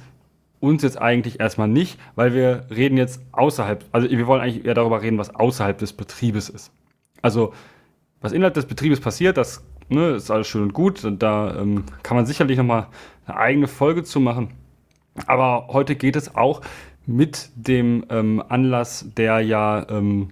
uns 0.59 0.83
jetzt 0.83 1.01
eigentlich 1.01 1.39
erstmal 1.39 1.67
nicht, 1.67 1.99
weil 2.15 2.33
wir 2.33 2.65
reden 2.69 2.97
jetzt 2.97 3.21
außerhalb, 3.31 3.83
also 3.91 4.09
wir 4.09 4.27
wollen 4.27 4.41
eigentlich 4.41 4.65
eher 4.65 4.75
darüber 4.75 5.01
reden, 5.01 5.17
was 5.17 5.33
außerhalb 5.33 5.77
des 5.77 5.93
Betriebes 5.93 6.49
ist. 6.49 6.71
Also 7.21 7.53
was 8.21 8.31
innerhalb 8.31 8.53
des 8.53 8.67
Betriebes 8.67 8.99
passiert, 8.99 9.37
das 9.37 9.63
ne, 9.89 10.11
ist 10.11 10.29
alles 10.29 10.47
schön 10.47 10.61
und 10.61 10.73
gut. 10.73 11.03
Da 11.19 11.59
ähm, 11.59 11.83
kann 12.03 12.15
man 12.15 12.25
sicherlich 12.25 12.57
nochmal 12.57 12.87
eine 13.25 13.37
eigene 13.37 13.67
Folge 13.67 14.03
zu 14.03 14.19
machen. 14.19 14.49
Aber 15.25 15.67
heute 15.69 15.95
geht 15.95 16.15
es 16.15 16.35
auch 16.35 16.61
mit 17.05 17.49
dem 17.55 18.05
ähm, 18.09 18.43
Anlass, 18.47 19.05
der 19.17 19.41
ja 19.41 19.87
ähm, 19.89 20.29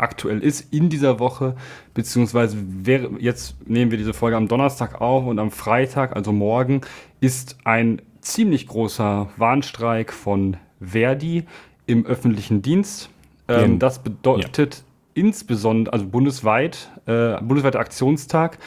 aktuell 0.00 0.42
ist 0.42 0.72
in 0.72 0.88
dieser 0.88 1.18
Woche, 1.18 1.54
beziehungsweise 1.94 2.56
wäre, 2.60 3.10
jetzt 3.18 3.56
nehmen 3.68 3.90
wir 3.90 3.98
diese 3.98 4.14
Folge 4.14 4.36
am 4.36 4.48
Donnerstag 4.48 5.00
auf 5.00 5.26
und 5.26 5.38
am 5.38 5.50
Freitag, 5.50 6.16
also 6.16 6.32
morgen, 6.32 6.80
ist 7.20 7.58
ein 7.64 8.02
ziemlich 8.20 8.66
großer 8.66 9.28
Warnstreik 9.36 10.12
von 10.12 10.56
Verdi 10.80 11.44
im 11.86 12.06
öffentlichen 12.06 12.62
Dienst. 12.62 13.10
Ähm, 13.48 13.78
das 13.78 14.02
bedeutet 14.02 14.76
ja. 14.76 15.22
insbesondere, 15.22 15.92
also 15.92 16.06
bundesweit, 16.06 16.90
äh, 17.06 17.36
bundesweiter 17.40 17.80
Aktionstag 17.80 18.58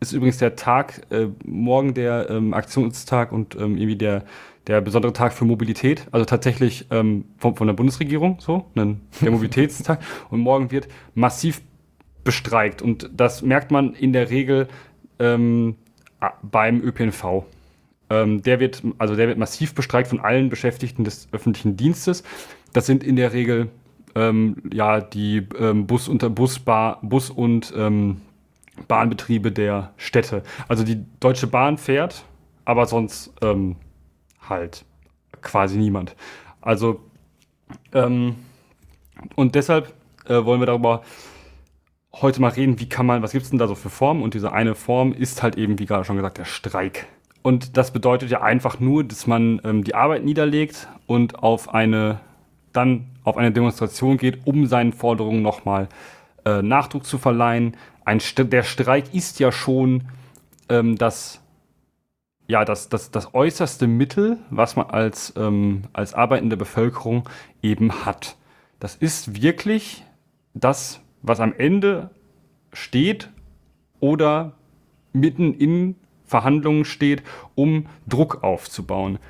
ist 0.00 0.12
übrigens 0.12 0.38
der 0.38 0.56
Tag, 0.56 1.02
äh, 1.10 1.26
morgen 1.44 1.92
der 1.92 2.30
ähm, 2.30 2.54
Aktionstag 2.54 3.32
und 3.32 3.54
ähm, 3.54 3.76
irgendwie 3.76 3.96
der, 3.96 4.24
der 4.70 4.80
besondere 4.80 5.12
Tag 5.12 5.32
für 5.32 5.44
Mobilität, 5.44 6.06
also 6.12 6.24
tatsächlich 6.24 6.86
ähm, 6.92 7.24
von, 7.38 7.56
von 7.56 7.66
der 7.66 7.74
Bundesregierung, 7.74 8.36
so, 8.38 8.66
ein, 8.76 9.00
der 9.20 9.32
Mobilitätstag. 9.32 10.00
Und 10.30 10.38
morgen 10.38 10.70
wird 10.70 10.86
massiv 11.14 11.60
bestreikt. 12.22 12.80
Und 12.80 13.10
das 13.12 13.42
merkt 13.42 13.72
man 13.72 13.94
in 13.94 14.12
der 14.12 14.30
Regel 14.30 14.68
ähm, 15.18 15.74
beim 16.42 16.80
ÖPNV. 16.82 17.44
Ähm, 18.10 18.44
der 18.44 18.60
wird, 18.60 18.84
also 18.98 19.16
der 19.16 19.26
wird 19.26 19.38
massiv 19.38 19.74
bestreikt 19.74 20.06
von 20.06 20.20
allen 20.20 20.50
Beschäftigten 20.50 21.02
des 21.02 21.26
öffentlichen 21.32 21.76
Dienstes. 21.76 22.22
Das 22.72 22.86
sind 22.86 23.02
in 23.02 23.16
der 23.16 23.32
Regel 23.32 23.70
ähm, 24.14 24.54
ja 24.72 25.00
die 25.00 25.48
ähm, 25.58 25.88
Bus 25.88 26.08
und 26.08 26.32
Bus, 26.36 26.60
Bar, 26.60 27.00
Bus 27.02 27.28
und 27.28 27.74
ähm, 27.76 28.20
Bahnbetriebe 28.86 29.50
der 29.50 29.94
Städte. 29.96 30.44
Also 30.68 30.84
die 30.84 31.04
Deutsche 31.18 31.48
Bahn 31.48 31.76
fährt, 31.76 32.24
aber 32.64 32.86
sonst 32.86 33.32
halt 34.50 34.84
quasi 35.40 35.78
niemand. 35.78 36.14
Also 36.60 37.00
ähm, 37.92 38.36
und 39.34 39.54
deshalb 39.54 39.92
äh, 40.26 40.44
wollen 40.44 40.60
wir 40.60 40.66
darüber 40.66 41.02
heute 42.12 42.40
mal 42.40 42.48
reden, 42.48 42.80
wie 42.80 42.88
kann 42.88 43.06
man, 43.06 43.22
was 43.22 43.32
gibt 43.32 43.44
es 43.44 43.50
denn 43.50 43.58
da 43.58 43.68
so 43.68 43.74
für 43.74 43.90
Formen? 43.90 44.22
Und 44.22 44.34
diese 44.34 44.52
eine 44.52 44.74
Form 44.74 45.12
ist 45.12 45.42
halt 45.42 45.56
eben, 45.56 45.78
wie 45.78 45.86
gerade 45.86 46.04
schon 46.04 46.16
gesagt, 46.16 46.38
der 46.38 46.44
Streik. 46.44 47.06
Und 47.42 47.76
das 47.76 47.92
bedeutet 47.92 48.30
ja 48.30 48.42
einfach 48.42 48.80
nur, 48.80 49.04
dass 49.04 49.26
man 49.26 49.60
ähm, 49.64 49.84
die 49.84 49.94
Arbeit 49.94 50.24
niederlegt 50.24 50.88
und 51.06 51.42
auf 51.42 51.72
eine, 51.72 52.20
dann 52.72 53.06
auf 53.24 53.36
eine 53.36 53.52
Demonstration 53.52 54.18
geht, 54.18 54.46
um 54.46 54.66
seinen 54.66 54.92
Forderungen 54.92 55.42
nochmal 55.42 55.88
äh, 56.44 56.62
Nachdruck 56.62 57.06
zu 57.06 57.16
verleihen. 57.16 57.76
Ein, 58.04 58.20
der 58.36 58.62
Streik 58.62 59.14
ist 59.14 59.40
ja 59.40 59.52
schon 59.52 60.04
ähm, 60.68 60.96
das, 60.96 61.40
ja, 62.50 62.64
das, 62.64 62.88
das, 62.88 63.12
das 63.12 63.32
äußerste 63.32 63.86
Mittel, 63.86 64.38
was 64.50 64.74
man 64.74 64.90
als, 64.90 65.32
ähm, 65.36 65.82
als 65.92 66.14
arbeitende 66.14 66.56
Bevölkerung 66.56 67.28
eben 67.62 68.04
hat. 68.04 68.36
Das 68.80 68.96
ist 68.96 69.40
wirklich 69.40 70.04
das, 70.52 71.00
was 71.22 71.38
am 71.38 71.54
Ende 71.56 72.10
steht 72.72 73.30
oder 74.00 74.54
mitten 75.12 75.54
in 75.54 75.94
Verhandlungen 76.24 76.84
steht, 76.84 77.22
um 77.54 77.86
Druck 78.08 78.42
aufzubauen. 78.42 79.20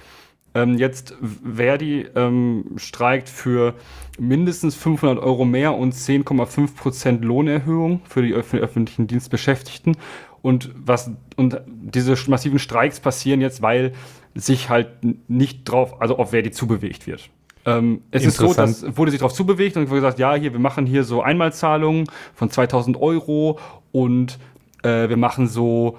Ähm, 0.54 0.78
jetzt 0.78 1.14
Verdi 1.20 2.06
ähm, 2.16 2.72
streikt 2.76 3.28
für 3.28 3.74
mindestens 4.18 4.76
500 4.76 5.22
Euro 5.22 5.44
mehr 5.44 5.74
und 5.74 5.94
10,5 5.94 6.74
Prozent 6.74 7.24
Lohnerhöhung 7.24 8.00
für 8.08 8.22
die 8.22 8.32
öf 8.32 8.54
öffentlichen 8.54 9.06
Dienstbeschäftigten. 9.06 9.96
Und 10.42 10.70
was 10.74 11.10
und 11.36 11.60
diese 11.66 12.16
massiven 12.28 12.58
Streiks 12.58 13.00
passieren 13.00 13.40
jetzt, 13.40 13.62
weil 13.62 13.92
sich 14.34 14.70
halt 14.70 14.88
nicht 15.28 15.64
drauf, 15.64 16.00
also 16.00 16.18
auf 16.18 16.30
Verdi 16.30 16.50
zubewegt 16.50 17.06
wird. 17.06 17.28
Ähm, 17.66 18.02
es 18.10 18.24
ist 18.24 18.36
so, 18.36 18.54
dass 18.54 18.96
wurde 18.96 19.10
sich 19.10 19.20
darauf 19.20 19.34
zubewegt 19.34 19.76
und 19.76 19.90
wurde 19.90 20.00
gesagt, 20.00 20.18
ja, 20.18 20.34
hier, 20.34 20.52
wir 20.52 20.60
machen 20.60 20.86
hier 20.86 21.04
so 21.04 21.22
Einmalzahlungen 21.22 22.06
von 22.34 22.50
2000 22.50 22.96
Euro 22.96 23.58
und 23.92 24.38
äh, 24.82 25.08
wir 25.08 25.16
machen 25.16 25.46
so 25.46 25.98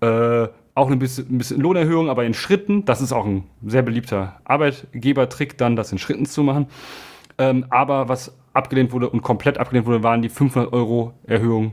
äh, 0.00 0.48
auch 0.74 0.90
ein 0.90 0.98
bisschen, 0.98 1.26
ein 1.30 1.38
bisschen, 1.38 1.60
Lohnerhöhung, 1.60 2.08
aber 2.10 2.24
in 2.24 2.34
Schritten. 2.34 2.84
Das 2.84 3.00
ist 3.00 3.12
auch 3.12 3.24
ein 3.24 3.44
sehr 3.64 3.82
beliebter 3.82 4.40
Arbeitgebertrick, 4.44 5.56
dann 5.58 5.76
das 5.76 5.92
in 5.92 5.98
Schritten 5.98 6.26
zu 6.26 6.42
machen. 6.42 6.66
Ähm, 7.38 7.66
aber 7.70 8.08
was 8.08 8.36
abgelehnt 8.52 8.92
wurde 8.92 9.08
und 9.08 9.22
komplett 9.22 9.58
abgelehnt 9.58 9.86
wurde, 9.86 10.02
waren 10.02 10.22
die 10.22 10.28
500 10.28 10.72
Euro 10.72 11.14
Erhöhung, 11.26 11.72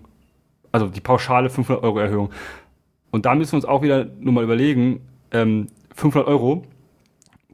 also 0.75 0.89
die 0.89 0.99
pauschale 0.99 1.49
500 1.49 1.81
Euro 1.85 1.99
Erhöhung. 1.99 2.31
Und 3.11 3.25
da 3.25 3.33
müssen 3.33 3.53
wir 3.53 3.57
uns 3.59 3.65
auch 3.65 3.81
wieder 3.81 4.03
nur 4.19 4.33
mal 4.33 4.43
überlegen, 4.43 4.99
ähm, 5.31 5.67
500 5.95 6.27
Euro 6.27 6.65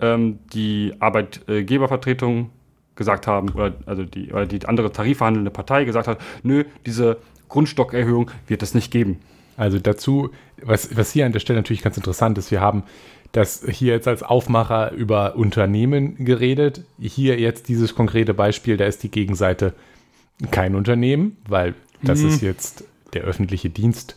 ähm, 0.00 0.38
die 0.52 0.94
Arbeitgebervertretung 0.98 2.50
gesagt 2.94 3.26
haben, 3.26 3.50
oder 3.50 3.74
also 3.86 4.04
die, 4.04 4.32
oder 4.32 4.46
die 4.46 4.64
andere 4.66 4.90
tarifverhandelnde 4.90 5.50
Partei 5.50 5.84
gesagt 5.84 6.08
hat, 6.08 6.18
nö, 6.42 6.64
diese 6.86 7.18
Grundstockerhöhung 7.48 8.30
wird 8.46 8.62
es 8.62 8.74
nicht 8.74 8.90
geben. 8.90 9.20
Also 9.56 9.78
dazu, 9.78 10.30
was, 10.62 10.96
was 10.96 11.12
hier 11.12 11.26
an 11.26 11.32
der 11.32 11.40
Stelle 11.40 11.58
natürlich 11.58 11.82
ganz 11.82 11.96
interessant 11.96 12.36
ist, 12.38 12.50
wir 12.50 12.60
haben 12.60 12.82
das 13.32 13.64
hier 13.68 13.94
jetzt 13.94 14.08
als 14.08 14.22
Aufmacher 14.22 14.92
über 14.92 15.36
Unternehmen 15.36 16.24
geredet. 16.24 16.84
Hier 16.98 17.38
jetzt 17.38 17.68
dieses 17.68 17.94
konkrete 17.94 18.34
Beispiel, 18.34 18.76
da 18.76 18.84
ist 18.86 19.02
die 19.02 19.10
Gegenseite 19.10 19.74
kein 20.50 20.74
Unternehmen, 20.74 21.36
weil 21.48 21.74
das 22.02 22.20
mhm. 22.20 22.28
ist 22.28 22.42
jetzt 22.42 22.84
der 23.14 23.22
öffentliche 23.22 23.70
Dienst 23.70 24.16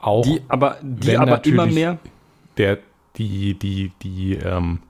auch. 0.00 0.24
Die 0.24 0.40
aber, 0.48 0.78
die 0.82 1.16
aber 1.16 1.44
immer 1.44 1.66
mehr. 1.66 1.98
Der, 2.56 2.78
die, 3.16 3.54
die, 3.54 3.92
die, 4.02 4.34
ähm, 4.34 4.80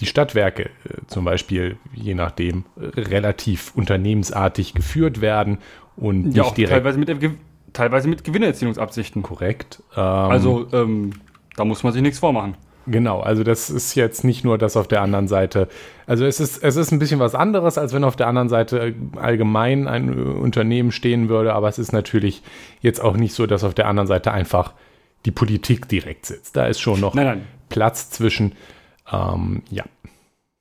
die 0.00 0.06
Stadtwerke 0.06 0.64
äh, 0.64 0.68
zum 1.06 1.24
Beispiel, 1.24 1.76
je 1.94 2.14
nachdem, 2.14 2.64
relativ 2.76 3.72
unternehmensartig 3.74 4.74
geführt 4.74 5.20
werden 5.20 5.58
und 5.96 6.32
ja, 6.32 6.44
nicht 6.44 6.56
direkt. 6.56 6.84
Teilweise 6.84 6.98
mit, 6.98 7.38
teilweise 7.72 8.08
mit 8.08 8.24
Gewinnerzielungsabsichten. 8.24 9.22
Korrekt. 9.22 9.82
Ähm, 9.96 10.02
also 10.02 10.66
ähm, 10.72 11.12
da 11.56 11.64
muss 11.64 11.82
man 11.82 11.92
sich 11.92 12.02
nichts 12.02 12.18
vormachen. 12.18 12.54
Genau, 12.90 13.20
also 13.20 13.44
das 13.44 13.68
ist 13.68 13.94
jetzt 13.94 14.24
nicht 14.24 14.44
nur 14.44 14.56
das 14.56 14.76
auf 14.76 14.88
der 14.88 15.02
anderen 15.02 15.28
Seite. 15.28 15.68
Also 16.06 16.24
es 16.24 16.40
ist, 16.40 16.62
es 16.62 16.76
ist 16.76 16.90
ein 16.90 16.98
bisschen 16.98 17.20
was 17.20 17.34
anderes, 17.34 17.76
als 17.76 17.92
wenn 17.92 18.02
auf 18.02 18.16
der 18.16 18.28
anderen 18.28 18.48
Seite 18.48 18.94
allgemein 19.16 19.86
ein 19.86 20.14
Unternehmen 20.14 20.90
stehen 20.90 21.28
würde, 21.28 21.52
aber 21.52 21.68
es 21.68 21.78
ist 21.78 21.92
natürlich 21.92 22.42
jetzt 22.80 23.02
auch 23.02 23.16
nicht 23.16 23.34
so, 23.34 23.46
dass 23.46 23.62
auf 23.62 23.74
der 23.74 23.88
anderen 23.88 24.06
Seite 24.06 24.32
einfach 24.32 24.72
die 25.26 25.30
Politik 25.30 25.88
direkt 25.88 26.26
sitzt. 26.26 26.56
Da 26.56 26.66
ist 26.66 26.80
schon 26.80 27.00
noch 27.00 27.14
nein, 27.14 27.26
nein. 27.26 27.46
Platz 27.68 28.10
zwischen. 28.10 28.54
Ähm, 29.12 29.62
ja. 29.70 29.84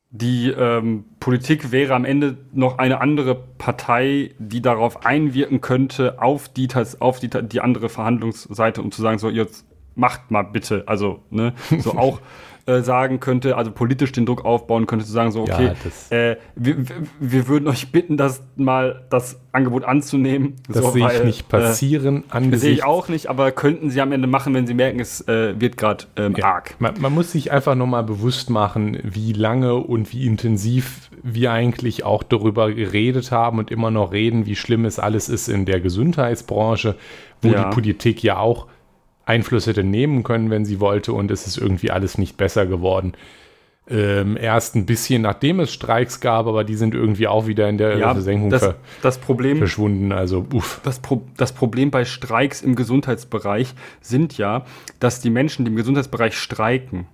Die 0.09 0.49
ähm, 0.49 1.05
Politik 1.19 1.71
wäre 1.71 1.93
am 1.93 2.03
Ende 2.03 2.37
noch 2.51 2.77
eine 2.77 3.01
andere 3.01 3.35
Partei, 3.35 4.31
die 4.39 4.61
darauf 4.61 5.05
einwirken 5.05 5.61
könnte, 5.61 6.21
auf 6.21 6.49
die, 6.49 6.67
auf 6.99 7.19
die, 7.19 7.29
die 7.29 7.61
andere 7.61 7.89
Verhandlungsseite, 7.89 8.81
um 8.81 8.91
zu 8.91 9.01
sagen, 9.01 9.19
so, 9.19 9.29
jetzt 9.29 9.66
macht 9.97 10.31
mal 10.31 10.43
bitte. 10.43 10.83
Also, 10.85 11.19
ne, 11.29 11.53
so 11.79 11.91
auch 11.97 12.21
äh, 12.67 12.81
sagen 12.81 13.21
könnte, 13.21 13.55
also 13.55 13.71
politisch 13.71 14.11
den 14.11 14.25
Druck 14.25 14.43
aufbauen 14.43 14.87
könnte, 14.87 15.05
zu 15.05 15.11
sagen, 15.13 15.31
so, 15.31 15.43
okay, 15.43 15.71
ja, 16.11 16.17
äh, 16.17 16.37
wir, 16.55 16.75
wir, 17.17 17.47
würden 17.47 17.67
euch 17.69 17.93
bitten, 17.93 18.17
das 18.17 18.43
mal 18.57 19.05
das 19.09 19.39
Angebot 19.53 19.85
anzunehmen. 19.85 20.55
Das 20.67 20.83
so, 20.83 20.91
sehe 20.91 21.07
ich 21.09 21.23
nicht 21.23 21.41
äh, 21.41 21.61
passieren. 21.61 22.25
Äh, 22.29 22.57
sehe 22.57 22.73
ich 22.73 22.83
auch 22.83 23.07
nicht, 23.07 23.27
aber 23.27 23.51
könnten 23.51 23.89
sie 23.89 24.01
am 24.01 24.11
Ende 24.11 24.27
machen, 24.27 24.53
wenn 24.53 24.67
sie 24.67 24.73
merken, 24.73 24.99
es 24.99 25.25
äh, 25.29 25.59
wird 25.59 25.77
gerade 25.77 26.05
ähm, 26.17 26.35
ja. 26.35 26.43
arg. 26.43 26.75
Man, 26.79 26.95
man, 26.99 27.13
muss 27.13 27.31
sich 27.31 27.53
einfach 27.53 27.75
nochmal 27.75 28.03
bewusst 28.03 28.49
machen, 28.49 28.99
wie 29.01 29.31
lange 29.31 29.75
und 29.75 30.11
wie 30.11 30.25
intensiv 30.25 31.09
wir 31.23 31.53
eigentlich 31.53 32.03
auch 32.03 32.21
darüber 32.21 32.73
geredet 32.73 33.31
haben 33.31 33.59
und 33.59 33.71
immer 33.71 33.91
noch 33.91 34.11
reden, 34.11 34.45
wie 34.45 34.57
schlimm 34.57 34.83
es 34.83 34.99
alles 34.99 35.29
ist 35.29 35.47
in 35.47 35.63
der 35.63 35.79
Gesundheitsbranche, 35.79 36.95
wo 37.41 37.47
ja. 37.47 37.63
die 37.63 37.73
Politik 37.73 38.21
ja 38.23 38.39
auch 38.39 38.67
Einfluss 39.27 39.67
hätte 39.67 39.83
nehmen 39.83 40.23
können, 40.23 40.49
wenn 40.49 40.65
sie 40.65 40.79
wollte, 40.79 41.13
und 41.13 41.29
es 41.31 41.45
ist 41.45 41.57
irgendwie 41.57 41.91
alles 41.91 42.17
nicht 42.17 42.37
besser 42.37 42.65
geworden. 42.65 43.13
ähm, 43.89 44.37
erst 44.37 44.75
ein 44.75 44.85
bisschen 44.85 45.21
nachdem 45.21 45.61
es 45.61 45.73
Streiks 45.73 46.19
gab, 46.19 46.45
aber 46.47 46.63
die 46.63 46.75
sind 46.75 46.93
irgendwie 46.93 47.27
auch 47.27 47.47
wieder 47.47 47.69
in 47.69 47.77
der 47.77 47.97
ja, 47.97 48.13
Versenkung 48.13 48.49
das, 48.49 48.75
das 49.01 49.17
Problem, 49.17 49.57
verschwunden. 49.57 50.11
Also, 50.11 50.45
uff. 50.53 50.81
Das, 50.83 50.99
Pro 50.99 51.23
das 51.37 51.53
Problem 51.53 51.89
bei 51.89 52.03
Streiks 52.03 52.61
im 52.61 52.75
Gesundheitsbereich 52.75 53.73
sind 54.01 54.37
ja, 54.37 54.65
dass 54.99 55.21
die 55.21 55.29
Menschen, 55.29 55.63
die 55.63 55.71
im 55.71 55.77
Gesundheitsbereich 55.77 56.37
streiken, 56.37 57.07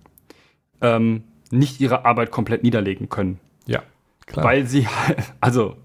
ähm, 0.82 1.24
nicht 1.52 1.80
ihre 1.80 2.06
Arbeit 2.06 2.32
komplett 2.32 2.64
niederlegen 2.64 3.10
können. 3.10 3.40
Ja, 3.68 3.84
klar. 4.26 4.46
Weil 4.46 4.66
sie, 4.66 4.88
also, 5.42 5.76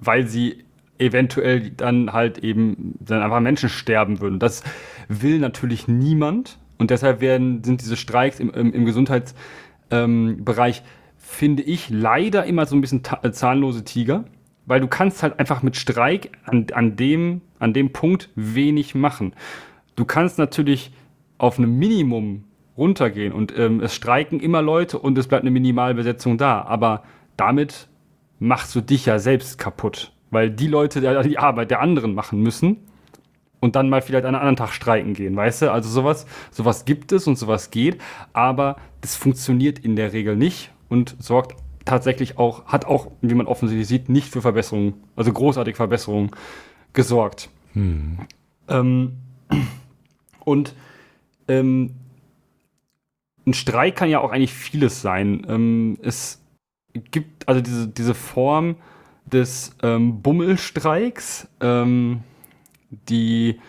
weil 0.00 0.26
sie 0.26 0.64
eventuell 1.02 1.70
dann 1.70 2.12
halt 2.12 2.38
eben 2.38 2.94
dann 3.00 3.22
einfach 3.22 3.40
Menschen 3.40 3.68
sterben 3.68 4.20
würden. 4.20 4.38
Das 4.38 4.62
will 5.08 5.38
natürlich 5.38 5.88
niemand. 5.88 6.58
Und 6.78 6.90
deshalb 6.90 7.20
werden, 7.20 7.62
sind 7.62 7.80
diese 7.80 7.96
Streiks 7.96 8.40
im, 8.40 8.50
im, 8.50 8.72
im 8.72 8.84
Gesundheitsbereich 8.84 10.76
ähm, 10.78 10.84
finde 11.16 11.62
ich 11.62 11.88
leider 11.88 12.44
immer 12.44 12.66
so 12.66 12.74
ein 12.74 12.80
bisschen 12.80 13.02
zahnlose 13.04 13.84
Tiger, 13.84 14.24
weil 14.66 14.80
du 14.80 14.88
kannst 14.88 15.22
halt 15.22 15.38
einfach 15.38 15.62
mit 15.62 15.76
Streik 15.76 16.32
an, 16.44 16.66
an, 16.72 16.96
dem, 16.96 17.40
an 17.58 17.72
dem 17.72 17.92
Punkt 17.92 18.30
wenig 18.34 18.94
machen. 18.94 19.32
Du 19.94 20.04
kannst 20.04 20.38
natürlich 20.38 20.92
auf 21.38 21.58
einem 21.58 21.78
Minimum 21.78 22.44
runtergehen 22.76 23.32
und 23.32 23.56
ähm, 23.56 23.80
es 23.80 23.94
streiken 23.94 24.40
immer 24.40 24.62
Leute 24.62 24.98
und 24.98 25.16
es 25.18 25.28
bleibt 25.28 25.42
eine 25.42 25.50
Minimalbesetzung 25.50 26.38
da, 26.38 26.62
aber 26.62 27.02
damit 27.36 27.88
machst 28.38 28.74
du 28.74 28.80
dich 28.80 29.06
ja 29.06 29.18
selbst 29.18 29.58
kaputt, 29.58 30.11
weil 30.32 30.50
die 30.50 30.66
Leute 30.66 31.00
die, 31.00 31.38
Arbeit 31.38 31.70
der 31.70 31.80
anderen 31.80 32.14
machen 32.14 32.42
müssen 32.42 32.78
und 33.60 33.76
dann 33.76 33.88
mal 33.88 34.02
vielleicht 34.02 34.24
an 34.24 34.34
einem 34.34 34.40
anderen 34.40 34.56
Tag 34.56 34.72
streiken 34.72 35.14
gehen, 35.14 35.36
weißt 35.36 35.62
du? 35.62 35.72
Also 35.72 35.88
sowas, 35.88 36.26
sowas 36.50 36.84
gibt 36.84 37.12
es 37.12 37.28
und 37.28 37.36
sowas 37.36 37.70
geht, 37.70 38.00
aber 38.32 38.76
das 39.02 39.14
funktioniert 39.14 39.78
in 39.78 39.94
der 39.94 40.12
Regel 40.12 40.34
nicht 40.34 40.72
und 40.88 41.14
sorgt 41.20 41.56
tatsächlich 41.84 42.38
auch, 42.38 42.64
hat 42.66 42.86
auch, 42.86 43.12
wie 43.20 43.34
man 43.34 43.46
offensichtlich 43.46 43.86
sieht, 43.86 44.08
nicht 44.08 44.28
für 44.28 44.40
Verbesserungen, 44.40 44.94
also 45.16 45.32
großartige 45.32 45.76
Verbesserungen 45.76 46.30
gesorgt. 46.94 47.50
Hm. 47.74 48.18
Ähm, 48.68 49.12
und 50.40 50.74
ähm, 51.46 51.94
ein 53.46 53.54
Streik 53.54 53.96
kann 53.96 54.08
ja 54.08 54.20
auch 54.20 54.32
eigentlich 54.32 54.54
vieles 54.54 55.02
sein. 55.02 55.44
Ähm, 55.48 55.98
es 56.02 56.40
gibt 57.10 57.48
also 57.48 57.60
diese, 57.60 57.88
diese 57.88 58.14
Form 58.14 58.76
des 59.26 59.74
ähm, 59.82 60.22
Bummelstreiks, 60.22 61.48
ähm, 61.60 62.20
die 63.08 63.60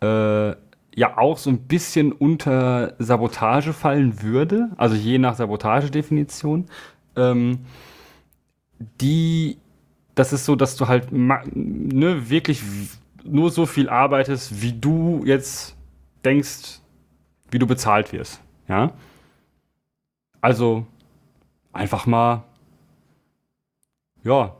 äh, 0.00 0.54
ja 0.96 1.18
auch 1.18 1.38
so 1.38 1.50
ein 1.50 1.58
bisschen 1.58 2.12
unter 2.12 2.94
Sabotage 2.98 3.72
fallen 3.72 4.22
würde, 4.22 4.70
also 4.76 4.94
je 4.94 5.18
nach 5.18 5.34
Sabotagedefinition. 5.34 6.66
Ähm, 7.16 7.60
die, 9.00 9.58
das 10.14 10.32
ist 10.32 10.44
so, 10.44 10.56
dass 10.56 10.76
du 10.76 10.88
halt 10.88 11.08
ne, 11.10 12.30
wirklich 12.30 12.62
nur 13.24 13.50
so 13.50 13.66
viel 13.66 13.88
arbeitest, 13.88 14.62
wie 14.62 14.72
du 14.72 15.22
jetzt 15.24 15.76
denkst, 16.24 16.80
wie 17.50 17.58
du 17.58 17.66
bezahlt 17.66 18.12
wirst. 18.12 18.40
Ja. 18.68 18.92
Also 20.40 20.86
einfach 21.72 22.06
mal, 22.06 22.44
ja, 24.22 24.54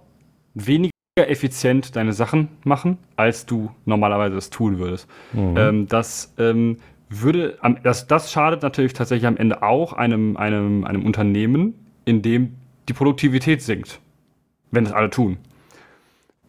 weniger 0.55 0.91
effizient 1.17 1.97
deine 1.97 2.13
Sachen 2.13 2.49
machen, 2.65 2.99
als 3.17 3.47
du 3.47 3.71
normalerweise 3.85 4.37
es 4.37 4.51
tun 4.51 4.79
würdest. 4.79 5.09
Mhm. 5.33 5.57
Ähm, 5.57 5.87
das 5.89 6.35
ähm, 6.39 6.79
würde, 7.09 7.59
das, 7.83 8.07
das 8.07 8.33
schadet 8.33 8.63
natürlich 8.63 8.95
tatsächlich 8.95 9.27
am 9.27 9.37
Ende 9.37 9.63
auch 9.63 9.93
einem, 9.93 10.37
einem, 10.37 10.85
einem 10.85 11.05
Unternehmen, 11.05 11.75
in 12.05 12.23
dem 12.23 12.55
die 12.89 12.93
Produktivität 12.93 13.63
sinkt, 13.63 14.01
wenn 14.71 14.85
das 14.85 14.93
alle 14.93 15.11
tun. 15.11 15.39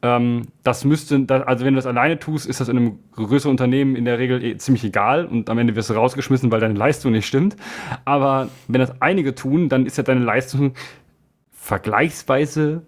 Ähm, 0.02 0.48
das 0.64 0.84
müsste, 0.86 1.26
also 1.46 1.66
wenn 1.66 1.74
du 1.74 1.78
das 1.78 1.86
alleine 1.86 2.20
tust, 2.20 2.46
ist 2.46 2.60
das 2.60 2.70
in 2.70 2.78
einem 2.78 3.00
größeren 3.14 3.52
Unternehmen 3.52 3.96
in 3.96 4.06
der 4.06 4.20
Regel 4.20 4.44
eh 4.44 4.58
ziemlich 4.58 4.84
egal 4.84 5.26
und 5.26 5.50
am 5.50 5.58
Ende 5.58 5.76
wirst 5.76 5.90
du 5.90 5.94
rausgeschmissen, 5.94 6.52
weil 6.52 6.60
deine 6.60 6.74
Leistung 6.74 7.12
nicht 7.12 7.26
stimmt. 7.26 7.56
Aber 8.04 8.50
wenn 8.68 8.82
das 8.82 9.02
einige 9.02 9.36
tun, 9.36 9.70
dann 9.70 9.86
ist 9.86 9.98
ja 9.98 10.04
deine 10.04 10.24
Leistung 10.24 10.74
vergleichsweise 11.52 12.84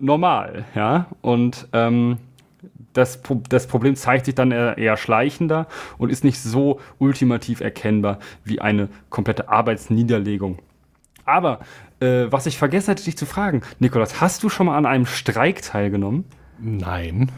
normal, 0.00 0.64
ja. 0.74 1.06
Und 1.20 1.68
ähm, 1.72 2.18
das, 2.92 3.20
das 3.48 3.66
Problem 3.66 3.96
zeigt 3.96 4.26
sich 4.26 4.34
dann 4.34 4.52
eher, 4.52 4.78
eher, 4.78 4.96
schleichender 4.96 5.66
und 5.98 6.10
ist 6.10 6.24
nicht 6.24 6.40
so 6.40 6.80
ultimativ 6.98 7.60
erkennbar 7.60 8.18
wie 8.44 8.60
eine 8.60 8.88
komplette 9.10 9.48
Arbeitsniederlegung. 9.48 10.58
Aber 11.24 11.60
äh, 12.00 12.26
was 12.30 12.46
ich 12.46 12.58
vergessen 12.58 12.90
hatte, 12.90 13.04
dich 13.04 13.16
zu 13.16 13.26
fragen, 13.26 13.62
Nikolas, 13.78 14.20
hast 14.20 14.42
du 14.42 14.48
schon 14.48 14.66
mal 14.66 14.76
an 14.76 14.86
einem 14.86 15.06
Streik 15.06 15.62
teilgenommen? 15.62 16.24
Nein. 16.58 17.32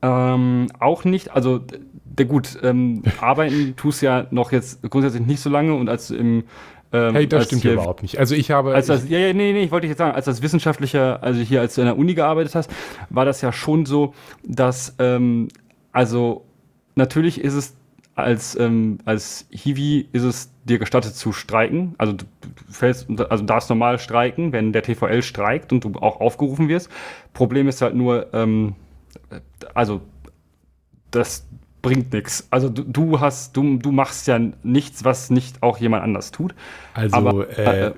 Ähm, 0.00 0.66
auch 0.80 1.04
nicht. 1.04 1.30
Also, 1.30 1.60
der 2.04 2.26
gut, 2.26 2.58
ähm, 2.62 3.02
arbeiten 3.20 3.76
tust 3.76 4.02
ja 4.02 4.26
noch 4.30 4.52
jetzt 4.52 4.82
grundsätzlich 4.88 5.26
nicht 5.26 5.40
so 5.40 5.50
lange 5.50 5.74
und 5.74 5.88
als 5.88 6.08
du 6.08 6.16
im 6.16 6.44
ähm, 6.92 7.14
hey, 7.14 7.26
das 7.26 7.46
stimmt 7.46 7.62
hier, 7.62 7.72
überhaupt 7.72 8.02
nicht. 8.02 8.18
Also 8.18 8.34
ich 8.34 8.50
habe. 8.50 8.74
Als 8.74 8.86
das, 8.86 9.08
ja, 9.08 9.18
ja, 9.18 9.32
nee, 9.32 9.52
nee, 9.52 9.62
ich 9.62 9.70
wollte 9.70 9.86
jetzt 9.86 9.98
sagen, 9.98 10.14
als 10.14 10.26
das 10.26 10.42
wissenschaftlicher, 10.42 11.22
also 11.22 11.40
hier, 11.40 11.60
als 11.60 11.74
du 11.74 11.80
in 11.80 11.86
der 11.86 11.96
Uni 11.96 12.14
gearbeitet 12.14 12.54
hast, 12.54 12.70
war 13.10 13.24
das 13.24 13.40
ja 13.40 13.52
schon 13.52 13.86
so, 13.86 14.14
dass, 14.44 14.94
ähm, 14.98 15.48
also 15.92 16.44
natürlich 16.94 17.40
ist 17.40 17.54
es 17.54 17.76
als, 18.14 18.58
ähm, 18.58 18.98
als 19.04 19.46
Hiwi 19.50 20.08
ist 20.12 20.22
es 20.22 20.52
dir 20.64 20.78
gestattet 20.78 21.14
zu 21.14 21.32
streiken. 21.32 21.94
Also 21.98 22.12
du, 22.12 22.24
fällst, 22.70 23.08
also 23.30 23.44
darfst 23.44 23.70
normal 23.70 23.98
streiken, 23.98 24.52
wenn 24.52 24.72
der 24.72 24.82
TVL 24.82 25.22
streikt 25.22 25.72
und 25.72 25.84
du 25.84 25.94
auch 25.94 26.20
aufgerufen 26.20 26.68
wirst. 26.68 26.90
Problem 27.32 27.68
ist 27.68 27.80
halt 27.80 27.94
nur, 27.94 28.32
ähm, 28.34 28.74
also 29.74 30.02
das 31.10 31.46
bringt 31.82 32.12
nichts. 32.12 32.46
Also 32.50 32.68
du, 32.68 32.84
du, 32.84 33.20
hast, 33.20 33.56
du, 33.56 33.76
du 33.76 33.92
machst 33.92 34.26
ja 34.28 34.40
nichts, 34.62 35.04
was 35.04 35.30
nicht 35.30 35.62
auch 35.62 35.78
jemand 35.78 36.04
anders 36.04 36.30
tut. 36.30 36.54
Also 36.94 37.16
Aber, 37.16 37.58
äh, 37.58 37.88
äh, 37.88 37.92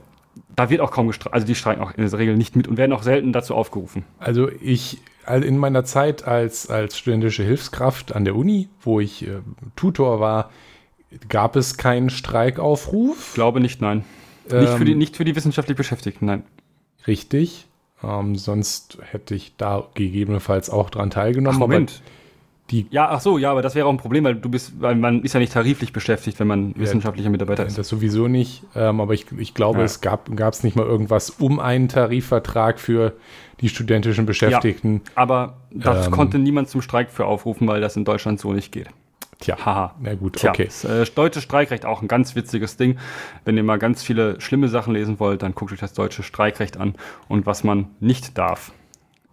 da 0.56 0.70
wird 0.70 0.80
auch 0.80 0.90
kaum 0.90 1.06
gestreikt, 1.06 1.34
also 1.34 1.46
die 1.46 1.54
streiken 1.54 1.82
auch 1.82 1.92
in 1.92 2.08
der 2.08 2.18
Regel 2.18 2.36
nicht 2.36 2.56
mit 2.56 2.66
und 2.66 2.76
werden 2.76 2.92
auch 2.92 3.02
selten 3.02 3.32
dazu 3.32 3.54
aufgerufen. 3.54 4.04
Also 4.18 4.48
ich, 4.60 4.98
in 5.28 5.58
meiner 5.58 5.84
Zeit 5.84 6.26
als, 6.26 6.68
als 6.68 6.98
studentische 6.98 7.44
Hilfskraft 7.44 8.14
an 8.14 8.24
der 8.24 8.34
Uni, 8.34 8.68
wo 8.80 9.00
ich 9.00 9.26
äh, 9.26 9.40
Tutor 9.76 10.18
war, 10.18 10.50
gab 11.28 11.56
es 11.56 11.76
keinen 11.76 12.10
Streikaufruf. 12.10 13.28
Ich 13.28 13.34
glaube 13.34 13.60
nicht, 13.60 13.80
nein. 13.80 14.04
Ähm, 14.50 14.60
nicht, 14.60 14.72
für 14.72 14.84
die, 14.84 14.94
nicht 14.94 15.16
für 15.16 15.24
die 15.24 15.36
wissenschaftlich 15.36 15.76
Beschäftigten, 15.76 16.26
nein. 16.26 16.42
Richtig. 17.06 17.66
Ähm, 18.02 18.36
sonst 18.36 18.98
hätte 19.02 19.34
ich 19.34 19.56
da 19.56 19.86
gegebenenfalls 19.94 20.70
auch 20.70 20.90
dran 20.90 21.10
teilgenommen. 21.10 21.56
Ach, 21.56 21.60
Moment. 21.60 22.02
Die 22.70 22.86
ja, 22.90 23.10
ach 23.10 23.20
so, 23.20 23.36
ja, 23.36 23.50
aber 23.50 23.60
das 23.60 23.74
wäre 23.74 23.86
auch 23.86 23.90
ein 23.90 23.98
Problem, 23.98 24.24
weil 24.24 24.36
du 24.36 24.48
bist, 24.48 24.80
weil 24.80 24.94
man 24.94 25.22
ist 25.22 25.34
ja 25.34 25.40
nicht 25.40 25.52
tariflich 25.52 25.92
beschäftigt, 25.92 26.40
wenn 26.40 26.46
man 26.46 26.74
wissenschaftlicher 26.76 27.28
Mitarbeiter 27.28 27.66
ist. 27.66 27.76
Das 27.76 27.88
sowieso 27.88 28.26
nicht, 28.26 28.62
ähm, 28.74 29.02
aber 29.02 29.12
ich, 29.12 29.26
ich 29.36 29.52
glaube, 29.52 29.80
ja. 29.80 29.84
es 29.84 30.00
gab 30.00 30.30
es 30.30 30.64
nicht 30.64 30.74
mal 30.74 30.86
irgendwas 30.86 31.28
um 31.28 31.60
einen 31.60 31.88
Tarifvertrag 31.88 32.80
für 32.80 33.12
die 33.60 33.68
studentischen 33.68 34.24
Beschäftigten. 34.24 35.02
Ja, 35.04 35.12
aber 35.16 35.58
das 35.70 36.06
ähm, 36.06 36.12
konnte 36.12 36.38
niemand 36.38 36.70
zum 36.70 36.80
Streik 36.80 37.10
für 37.10 37.26
aufrufen, 37.26 37.68
weil 37.68 37.82
das 37.82 37.96
in 37.96 38.06
Deutschland 38.06 38.40
so 38.40 38.52
nicht 38.54 38.72
geht. 38.72 38.88
Tja, 39.40 39.58
haha. 39.62 39.94
Na 40.00 40.14
gut, 40.14 40.36
Tja, 40.36 40.50
okay. 40.50 40.64
Das 40.64 40.84
äh, 40.84 41.04
deutsche 41.14 41.42
Streikrecht 41.42 41.84
auch 41.84 42.00
ein 42.00 42.08
ganz 42.08 42.34
witziges 42.34 42.78
Ding. 42.78 42.98
Wenn 43.44 43.58
ihr 43.58 43.62
mal 43.62 43.78
ganz 43.78 44.02
viele 44.02 44.40
schlimme 44.40 44.68
Sachen 44.68 44.94
lesen 44.94 45.20
wollt, 45.20 45.42
dann 45.42 45.54
guckt 45.54 45.72
euch 45.72 45.80
das 45.80 45.92
deutsche 45.92 46.22
Streikrecht 46.22 46.78
an 46.78 46.94
und 47.28 47.44
was 47.44 47.62
man 47.62 47.88
nicht 48.00 48.38
darf. 48.38 48.72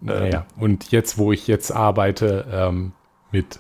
Naja, 0.02 0.46
ähm, 0.58 0.63
und 0.63 0.91
jetzt, 0.91 1.17
wo 1.17 1.32
ich 1.32 1.48
jetzt 1.48 1.72
arbeite, 1.72 2.46
ähm, 2.52 2.91
mit 3.32 3.60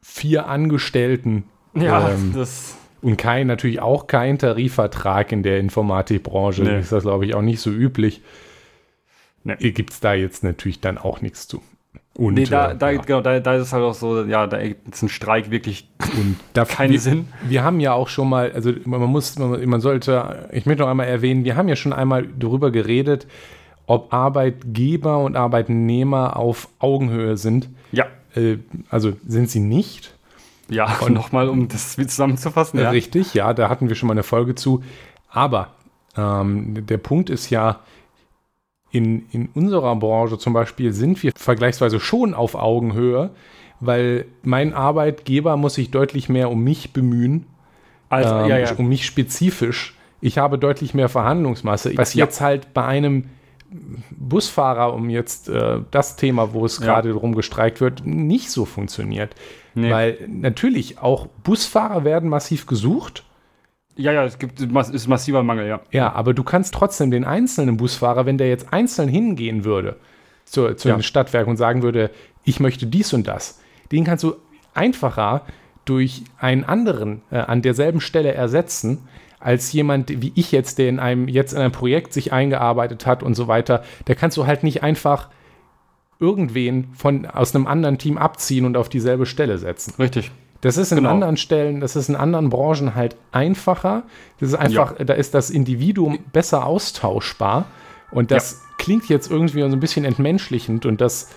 vier 0.00 0.46
Angestellten. 0.46 1.44
Ja, 1.74 2.10
ähm, 2.10 2.32
das 2.34 2.76
und 3.04 3.18
kein, 3.18 3.46
natürlich 3.46 3.80
auch 3.80 4.06
kein 4.06 4.38
Tarifvertrag 4.38 5.30
in 5.30 5.42
der 5.42 5.60
Informatikbranche. 5.60 6.62
Nee. 6.62 6.78
Ist 6.78 6.90
das, 6.90 7.02
glaube 7.02 7.26
ich, 7.26 7.34
auch 7.34 7.42
nicht 7.42 7.60
so 7.60 7.70
üblich. 7.70 8.22
Nee. 9.42 9.56
Gibt 9.56 9.90
es 9.92 10.00
da 10.00 10.14
jetzt 10.14 10.42
natürlich 10.42 10.80
dann 10.80 10.96
auch 10.96 11.20
nichts 11.20 11.46
zu. 11.46 11.60
Und, 12.16 12.34
nee, 12.34 12.44
da, 12.44 12.70
äh, 12.70 12.76
da, 12.76 12.90
ja. 12.90 13.02
genau, 13.02 13.20
da, 13.20 13.40
da, 13.40 13.56
ist 13.56 13.64
es 13.64 13.72
halt 13.74 13.82
auch 13.82 13.92
so, 13.92 14.24
ja, 14.24 14.46
da 14.46 14.56
ist 14.56 15.02
ein 15.02 15.10
Streik 15.10 15.50
wirklich 15.50 15.90
keinen 16.68 16.92
wir, 16.92 17.00
Sinn. 17.00 17.28
Wir 17.46 17.62
haben 17.62 17.78
ja 17.78 17.92
auch 17.92 18.08
schon 18.08 18.28
mal, 18.28 18.52
also 18.52 18.72
man 18.84 19.02
muss, 19.02 19.38
man, 19.38 19.62
man 19.66 19.80
sollte, 19.82 20.48
ich 20.52 20.64
möchte 20.64 20.82
noch 20.82 20.88
einmal 20.88 21.08
erwähnen, 21.08 21.44
wir 21.44 21.56
haben 21.56 21.68
ja 21.68 21.76
schon 21.76 21.92
einmal 21.92 22.26
darüber 22.38 22.70
geredet, 22.70 23.26
ob 23.86 24.14
Arbeitgeber 24.14 25.18
und 25.18 25.36
Arbeitnehmer 25.36 26.36
auf 26.36 26.68
Augenhöhe 26.78 27.36
sind. 27.36 27.68
Ja. 27.94 28.06
Äh, 28.34 28.58
also 28.90 29.12
sind 29.26 29.50
sie 29.50 29.60
nicht. 29.60 30.14
Ja, 30.68 30.98
und 31.00 31.12
nochmal, 31.14 31.48
um 31.48 31.68
das 31.68 31.96
zusammenzufassen. 31.96 32.80
Ja. 32.80 32.90
Richtig, 32.90 33.34
ja, 33.34 33.52
da 33.54 33.68
hatten 33.68 33.88
wir 33.88 33.96
schon 33.96 34.06
mal 34.06 34.14
eine 34.14 34.22
Folge 34.22 34.54
zu. 34.54 34.82
Aber 35.28 35.74
ähm, 36.16 36.86
der 36.86 36.98
Punkt 36.98 37.30
ist 37.30 37.50
ja, 37.50 37.80
in, 38.90 39.26
in 39.32 39.48
unserer 39.54 39.96
Branche 39.96 40.38
zum 40.38 40.52
Beispiel 40.52 40.92
sind 40.92 41.20
wir 41.22 41.32
vergleichsweise 41.34 41.98
schon 41.98 42.32
auf 42.32 42.54
Augenhöhe, 42.54 43.30
weil 43.80 44.26
mein 44.42 44.72
Arbeitgeber 44.72 45.56
muss 45.56 45.74
sich 45.74 45.90
deutlich 45.90 46.28
mehr 46.28 46.48
um 46.50 46.62
mich 46.62 46.92
bemühen, 46.92 47.46
also, 48.08 48.34
ähm, 48.36 48.48
ja, 48.48 48.58
ja. 48.58 48.72
um 48.76 48.88
mich 48.88 49.04
spezifisch. 49.04 49.96
Ich 50.20 50.38
habe 50.38 50.58
deutlich 50.58 50.94
mehr 50.94 51.08
Verhandlungsmasse, 51.08 51.96
was 51.96 52.14
jetzt 52.14 52.40
halt 52.40 52.72
bei 52.72 52.84
einem 52.84 53.24
Busfahrer, 54.10 54.94
um 54.94 55.10
jetzt 55.10 55.48
äh, 55.48 55.80
das 55.90 56.16
Thema, 56.16 56.52
wo 56.52 56.64
es 56.64 56.80
gerade 56.80 57.12
drum 57.12 57.34
gestreikt 57.34 57.80
wird, 57.80 58.04
nicht 58.04 58.50
so 58.50 58.64
funktioniert. 58.64 59.34
Nee. 59.74 59.90
Weil 59.90 60.18
natürlich 60.28 60.98
auch 60.98 61.26
Busfahrer 61.42 62.04
werden 62.04 62.28
massiv 62.28 62.66
gesucht. 62.66 63.24
Ja, 63.96 64.12
ja, 64.12 64.24
es 64.24 64.38
gibt 64.38 64.60
ist 64.60 65.08
massiver 65.08 65.42
Mangel, 65.42 65.66
ja. 65.66 65.80
Ja, 65.90 66.12
aber 66.12 66.34
du 66.34 66.42
kannst 66.42 66.74
trotzdem 66.74 67.10
den 67.10 67.24
einzelnen 67.24 67.76
Busfahrer, 67.76 68.26
wenn 68.26 68.38
der 68.38 68.48
jetzt 68.48 68.72
einzeln 68.72 69.08
hingehen 69.08 69.64
würde 69.64 69.96
zu, 70.44 70.74
zu 70.74 70.88
ja. 70.88 70.96
den 70.96 71.02
Stadtwerken 71.02 71.50
und 71.50 71.56
sagen 71.56 71.82
würde, 71.82 72.10
ich 72.44 72.60
möchte 72.60 72.86
dies 72.86 73.12
und 73.12 73.26
das, 73.26 73.60
den 73.92 74.04
kannst 74.04 74.24
du 74.24 74.34
einfacher 74.74 75.42
durch 75.84 76.24
einen 76.38 76.64
anderen 76.64 77.22
äh, 77.30 77.38
an 77.38 77.62
derselben 77.62 78.00
Stelle 78.00 78.32
ersetzen, 78.32 79.08
als 79.44 79.72
jemand 79.72 80.22
wie 80.22 80.32
ich 80.34 80.52
jetzt, 80.52 80.78
der 80.78 80.88
in 80.88 80.98
einem, 80.98 81.28
jetzt 81.28 81.52
in 81.52 81.60
einem 81.60 81.72
Projekt 81.72 82.14
sich 82.14 82.32
eingearbeitet 82.32 83.04
hat 83.04 83.22
und 83.22 83.34
so 83.34 83.46
weiter. 83.46 83.84
Der 84.06 84.14
kannst 84.14 84.36
du 84.38 84.46
halt 84.46 84.62
nicht 84.62 84.82
einfach 84.82 85.28
irgendwen 86.18 86.88
von, 86.94 87.26
aus 87.26 87.54
einem 87.54 87.66
anderen 87.66 87.98
Team 87.98 88.16
abziehen 88.16 88.64
und 88.64 88.76
auf 88.76 88.88
dieselbe 88.88 89.26
Stelle 89.26 89.58
setzen. 89.58 89.94
Richtig. 89.98 90.30
Das 90.62 90.78
ist 90.78 90.92
in 90.92 90.96
genau. 90.96 91.10
anderen 91.10 91.36
Stellen, 91.36 91.80
das 91.80 91.94
ist 91.94 92.08
in 92.08 92.16
anderen 92.16 92.48
Branchen 92.48 92.94
halt 92.94 93.16
einfacher. 93.32 94.04
Das 94.40 94.48
ist 94.48 94.54
einfach, 94.54 94.98
ja. 94.98 95.04
da 95.04 95.12
ist 95.12 95.34
das 95.34 95.50
Individuum 95.50 96.20
besser 96.32 96.64
austauschbar. 96.64 97.66
Und 98.10 98.30
das 98.30 98.52
ja. 98.52 98.58
klingt 98.78 99.10
jetzt 99.10 99.30
irgendwie 99.30 99.60
so 99.60 99.66
ein 99.66 99.80
bisschen 99.80 100.06
entmenschlichend 100.06 100.86
und 100.86 101.02
das 101.02 101.28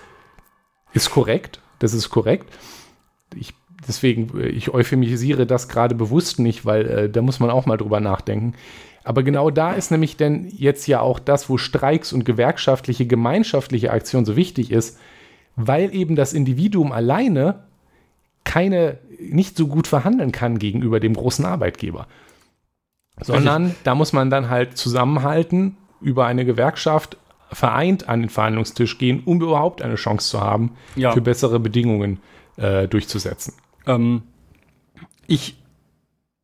ist 0.93 1.09
korrekt. 1.09 1.59
Das 1.79 1.93
ist 1.93 2.09
korrekt. 2.09 2.47
Ich, 3.35 3.53
deswegen, 3.87 4.31
ich 4.41 4.73
euphemisiere 4.73 5.45
das 5.45 5.67
gerade 5.67 5.95
bewusst 5.95 6.39
nicht, 6.39 6.65
weil 6.65 6.85
äh, 6.85 7.09
da 7.09 7.21
muss 7.21 7.39
man 7.39 7.49
auch 7.49 7.65
mal 7.65 7.77
drüber 7.77 7.99
nachdenken. 7.99 8.53
Aber 9.03 9.23
genau 9.23 9.49
da 9.49 9.71
ist 9.71 9.89
nämlich 9.89 10.17
denn 10.17 10.51
jetzt 10.55 10.85
ja 10.87 10.99
auch 10.99 11.19
das, 11.19 11.49
wo 11.49 11.57
Streiks 11.57 12.11
und 12.11 12.25
gewerkschaftliche, 12.25 13.05
gemeinschaftliche 13.05 13.91
Aktion 13.91 14.25
so 14.25 14.35
wichtig 14.35 14.71
ist, 14.71 14.99
weil 15.55 15.95
eben 15.95 16.15
das 16.15 16.33
Individuum 16.33 16.91
alleine 16.91 17.63
keine, 18.43 18.97
nicht 19.19 19.57
so 19.57 19.67
gut 19.67 19.87
verhandeln 19.87 20.31
kann 20.31 20.59
gegenüber 20.59 20.99
dem 20.99 21.13
großen 21.13 21.45
Arbeitgeber. 21.45 22.07
Sondern 23.19 23.75
da 23.83 23.95
muss 23.95 24.13
man 24.13 24.29
dann 24.29 24.49
halt 24.49 24.77
zusammenhalten, 24.77 25.77
über 26.01 26.25
eine 26.25 26.45
Gewerkschaft 26.45 27.17
vereint 27.51 28.09
an 28.09 28.21
den 28.21 28.29
Verhandlungstisch 28.29 28.97
gehen, 28.97 29.21
um 29.25 29.41
überhaupt 29.41 29.81
eine 29.81 29.95
Chance 29.95 30.29
zu 30.29 30.41
haben, 30.41 30.73
ja. 30.95 31.11
für 31.11 31.21
bessere 31.21 31.59
Bedingungen 31.59 32.19
äh, 32.57 32.87
durchzusetzen. 32.87 33.53
Ähm, 33.87 34.23
ich 35.27 35.57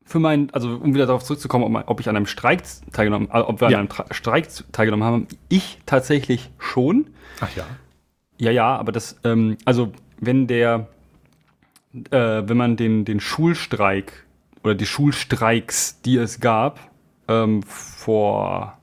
für 0.05 0.19
meinen, 0.19 0.49
also 0.51 0.69
um 0.69 0.93
wieder 0.93 1.05
darauf 1.05 1.23
zurückzukommen, 1.23 1.75
ob, 1.75 1.89
ob 1.89 1.99
ich 1.99 2.09
an 2.09 2.15
einem 2.15 2.27
Streik 2.27 2.61
teilgenommen, 2.91 3.29
äh, 3.31 3.39
ob 3.39 3.61
wir 3.61 3.69
ja. 3.69 3.77
an 3.77 3.81
einem 3.81 3.89
Tra 3.89 4.05
Streik 4.11 4.47
teilgenommen 4.71 5.03
haben, 5.03 5.27
ich 5.49 5.79
tatsächlich 5.85 6.51
schon. 6.59 7.07
Ach 7.39 7.55
ja. 7.55 7.63
Ja, 8.37 8.51
ja, 8.51 8.75
aber 8.75 8.91
das, 8.91 9.19
ähm, 9.23 9.57
also 9.65 9.91
wenn 10.19 10.47
der, 10.47 10.87
äh, 12.11 12.43
wenn 12.45 12.57
man 12.57 12.75
den, 12.77 13.05
den 13.05 13.19
Schulstreik 13.19 14.25
oder 14.63 14.75
die 14.75 14.85
Schulstreiks, 14.85 16.01
die 16.01 16.17
es 16.17 16.39
gab, 16.39 16.79
ähm, 17.27 17.63
vor 17.63 18.77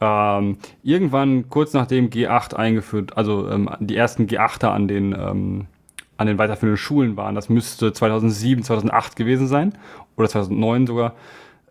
ähm, 0.00 0.58
irgendwann 0.82 1.48
kurz 1.48 1.72
nachdem 1.72 2.10
G8 2.10 2.54
eingeführt, 2.54 3.16
also 3.16 3.48
ähm, 3.48 3.68
die 3.80 3.96
ersten 3.96 4.26
G8er 4.26 4.68
an 4.68 4.88
den 4.88 5.12
ähm, 5.12 5.66
an 6.18 6.26
den 6.26 6.36
weiterführenden 6.36 6.76
Schulen 6.76 7.16
waren. 7.16 7.34
Das 7.34 7.48
müsste 7.48 7.92
2007, 7.92 8.64
2008 8.64 9.16
gewesen 9.16 9.46
sein 9.46 9.72
oder 10.16 10.28
2009 10.28 10.86
sogar, 10.86 11.14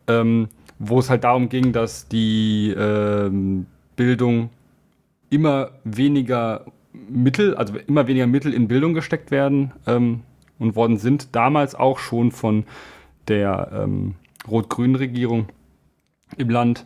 ähm, 0.07 0.47
wo 0.79 0.99
es 0.99 1.09
halt 1.09 1.23
darum 1.23 1.49
ging, 1.49 1.73
dass 1.73 2.07
die 2.07 2.73
ähm, 2.75 3.67
Bildung 3.95 4.49
immer 5.29 5.71
weniger 5.83 6.65
Mittel, 6.93 7.55
also 7.55 7.75
immer 7.87 8.07
weniger 8.07 8.25
Mittel 8.25 8.53
in 8.53 8.67
Bildung 8.67 8.93
gesteckt 8.93 9.31
werden 9.31 9.73
ähm, 9.85 10.21
und 10.59 10.75
worden 10.75 10.97
sind, 10.97 11.35
damals 11.35 11.75
auch 11.75 11.99
schon 11.99 12.31
von 12.31 12.63
der 13.27 13.69
ähm, 13.73 14.15
rot-grünen 14.47 14.95
Regierung 14.95 15.47
im 16.37 16.49
Land. 16.49 16.85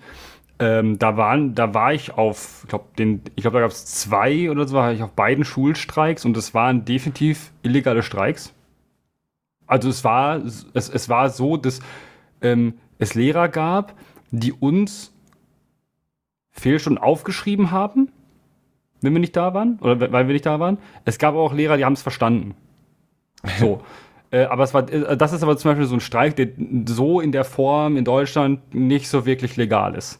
Ähm, 0.61 0.99
da, 0.99 1.17
waren, 1.17 1.55
da 1.55 1.73
war 1.73 1.91
ich 1.91 2.13
auf, 2.13 2.59
ich 2.61 2.69
glaube, 2.69 2.85
glaub, 2.95 3.53
da 3.53 3.59
gab 3.61 3.71
es 3.71 3.85
zwei 3.87 4.51
oder 4.51 4.67
so, 4.67 4.75
war 4.75 4.93
ich 4.93 5.01
auf 5.01 5.13
beiden 5.13 5.43
Schulstreiks 5.43 6.23
und 6.23 6.37
es 6.37 6.53
waren 6.53 6.85
definitiv 6.85 7.51
illegale 7.63 8.03
Streiks. 8.03 8.53
Also 9.65 9.89
es 9.89 10.03
war, 10.03 10.35
es, 10.35 10.67
es 10.73 11.09
war 11.09 11.31
so, 11.31 11.57
dass 11.57 11.79
ähm, 12.41 12.75
es 12.99 13.15
Lehrer 13.15 13.49
gab, 13.49 13.95
die 14.29 14.53
uns 14.53 15.11
Fehlstunden 16.51 17.01
aufgeschrieben 17.01 17.71
haben, 17.71 18.11
wenn 19.01 19.13
wir 19.13 19.19
nicht 19.19 19.35
da 19.35 19.55
waren, 19.55 19.79
oder 19.79 20.11
weil 20.11 20.27
wir 20.27 20.33
nicht 20.33 20.45
da 20.45 20.59
waren. 20.59 20.77
Es 21.05 21.17
gab 21.17 21.33
auch 21.33 21.53
Lehrer, 21.53 21.77
die 21.77 21.85
haben 21.85 21.93
es 21.93 22.03
verstanden. 22.03 22.53
So. 23.59 23.81
Äh, 24.31 24.45
aber 24.45 24.63
es 24.63 24.73
war, 24.73 24.91
äh, 24.91 25.17
das 25.17 25.33
ist 25.33 25.43
aber 25.43 25.57
zum 25.57 25.71
Beispiel 25.71 25.85
so 25.85 25.95
ein 25.95 25.99
Streik, 25.99 26.35
der 26.37 26.49
so 26.85 27.19
in 27.21 27.31
der 27.31 27.43
Form 27.43 27.97
in 27.97 28.05
Deutschland 28.05 28.73
nicht 28.73 29.07
so 29.09 29.25
wirklich 29.25 29.57
legal 29.57 29.95
ist. 29.95 30.19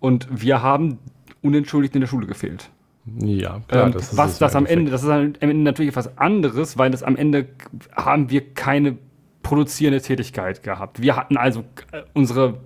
Und 0.00 0.26
wir 0.30 0.62
haben 0.62 0.98
unentschuldigt 1.42 1.94
in 1.94 2.00
der 2.00 2.08
Schule 2.08 2.26
gefehlt. 2.26 2.70
Ja, 3.18 3.60
klar. 3.68 3.86
Ähm, 3.86 3.92
das 3.92 4.16
was 4.16 4.38
das 4.38 4.56
am 4.56 4.64
Ende, 4.64 4.90
das 4.90 5.02
ist 5.02 5.10
am 5.10 5.34
Ende 5.38 5.56
natürlich 5.56 5.90
etwas 5.90 6.16
anderes, 6.18 6.78
weil 6.78 6.90
das 6.90 7.02
am 7.02 7.16
Ende 7.16 7.48
haben 7.94 8.30
wir 8.30 8.54
keine 8.54 8.96
produzierende 9.42 10.00
Tätigkeit 10.00 10.62
gehabt. 10.62 11.02
Wir 11.02 11.16
hatten 11.16 11.36
also 11.36 11.64
äh, 11.90 12.02
unsere 12.14 12.58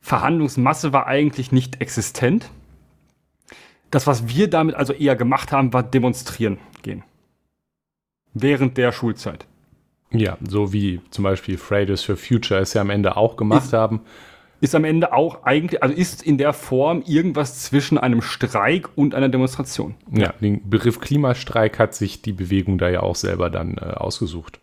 Verhandlungsmasse 0.00 0.92
war 0.92 1.06
eigentlich 1.06 1.50
nicht 1.50 1.80
existent. 1.80 2.50
Das, 3.90 4.06
was 4.06 4.28
wir 4.28 4.48
damit 4.48 4.74
also 4.74 4.92
eher 4.92 5.16
gemacht 5.16 5.50
haben, 5.50 5.72
war 5.72 5.82
demonstrieren 5.82 6.58
gehen. 6.82 7.02
Während 8.34 8.76
der 8.76 8.92
Schulzeit. 8.92 9.46
Ja, 10.10 10.38
so 10.46 10.72
wie 10.72 11.00
zum 11.10 11.24
Beispiel 11.24 11.58
Fridays 11.58 12.02
for 12.02 12.16
Future 12.16 12.60
es 12.60 12.74
ja 12.74 12.80
am 12.80 12.90
Ende 12.90 13.16
auch 13.16 13.36
gemacht 13.36 13.66
ist, 13.66 13.72
haben. 13.72 14.00
Ist 14.60 14.74
am 14.74 14.84
Ende 14.84 15.12
auch 15.12 15.44
eigentlich, 15.44 15.82
also 15.82 15.94
ist 15.94 16.22
in 16.22 16.36
der 16.36 16.52
Form 16.52 17.02
irgendwas 17.06 17.60
zwischen 17.62 17.96
einem 17.96 18.22
Streik 18.22 18.88
und 18.96 19.14
einer 19.14 19.28
Demonstration. 19.28 19.94
Ja, 20.10 20.32
den 20.40 20.68
Begriff 20.68 20.98
Klimastreik 20.98 21.78
hat 21.78 21.94
sich 21.94 22.22
die 22.22 22.32
Bewegung 22.32 22.78
da 22.78 22.88
ja 22.88 23.00
auch 23.00 23.14
selber 23.14 23.50
dann 23.50 23.76
äh, 23.76 23.82
ausgesucht. 23.82 24.58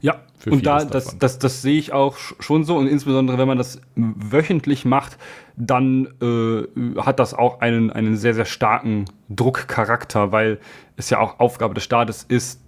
Ja, 0.00 0.20
und 0.50 0.66
da, 0.66 0.84
das, 0.84 1.18
das, 1.18 1.38
das 1.38 1.62
sehe 1.62 1.78
ich 1.78 1.92
auch 1.92 2.16
schon 2.18 2.64
so 2.64 2.76
und 2.76 2.86
insbesondere 2.86 3.38
wenn 3.38 3.48
man 3.48 3.58
das 3.58 3.80
wöchentlich 3.96 4.84
macht, 4.84 5.16
dann 5.56 6.08
äh, 6.20 7.00
hat 7.00 7.18
das 7.18 7.32
auch 7.32 7.60
einen, 7.60 7.90
einen 7.90 8.16
sehr, 8.16 8.34
sehr 8.34 8.44
starken 8.44 9.06
Druckcharakter, 9.30 10.32
weil 10.32 10.58
es 10.96 11.10
ja 11.10 11.20
auch 11.20 11.40
Aufgabe 11.40 11.74
des 11.74 11.84
Staates 11.84 12.24
ist, 12.24 12.60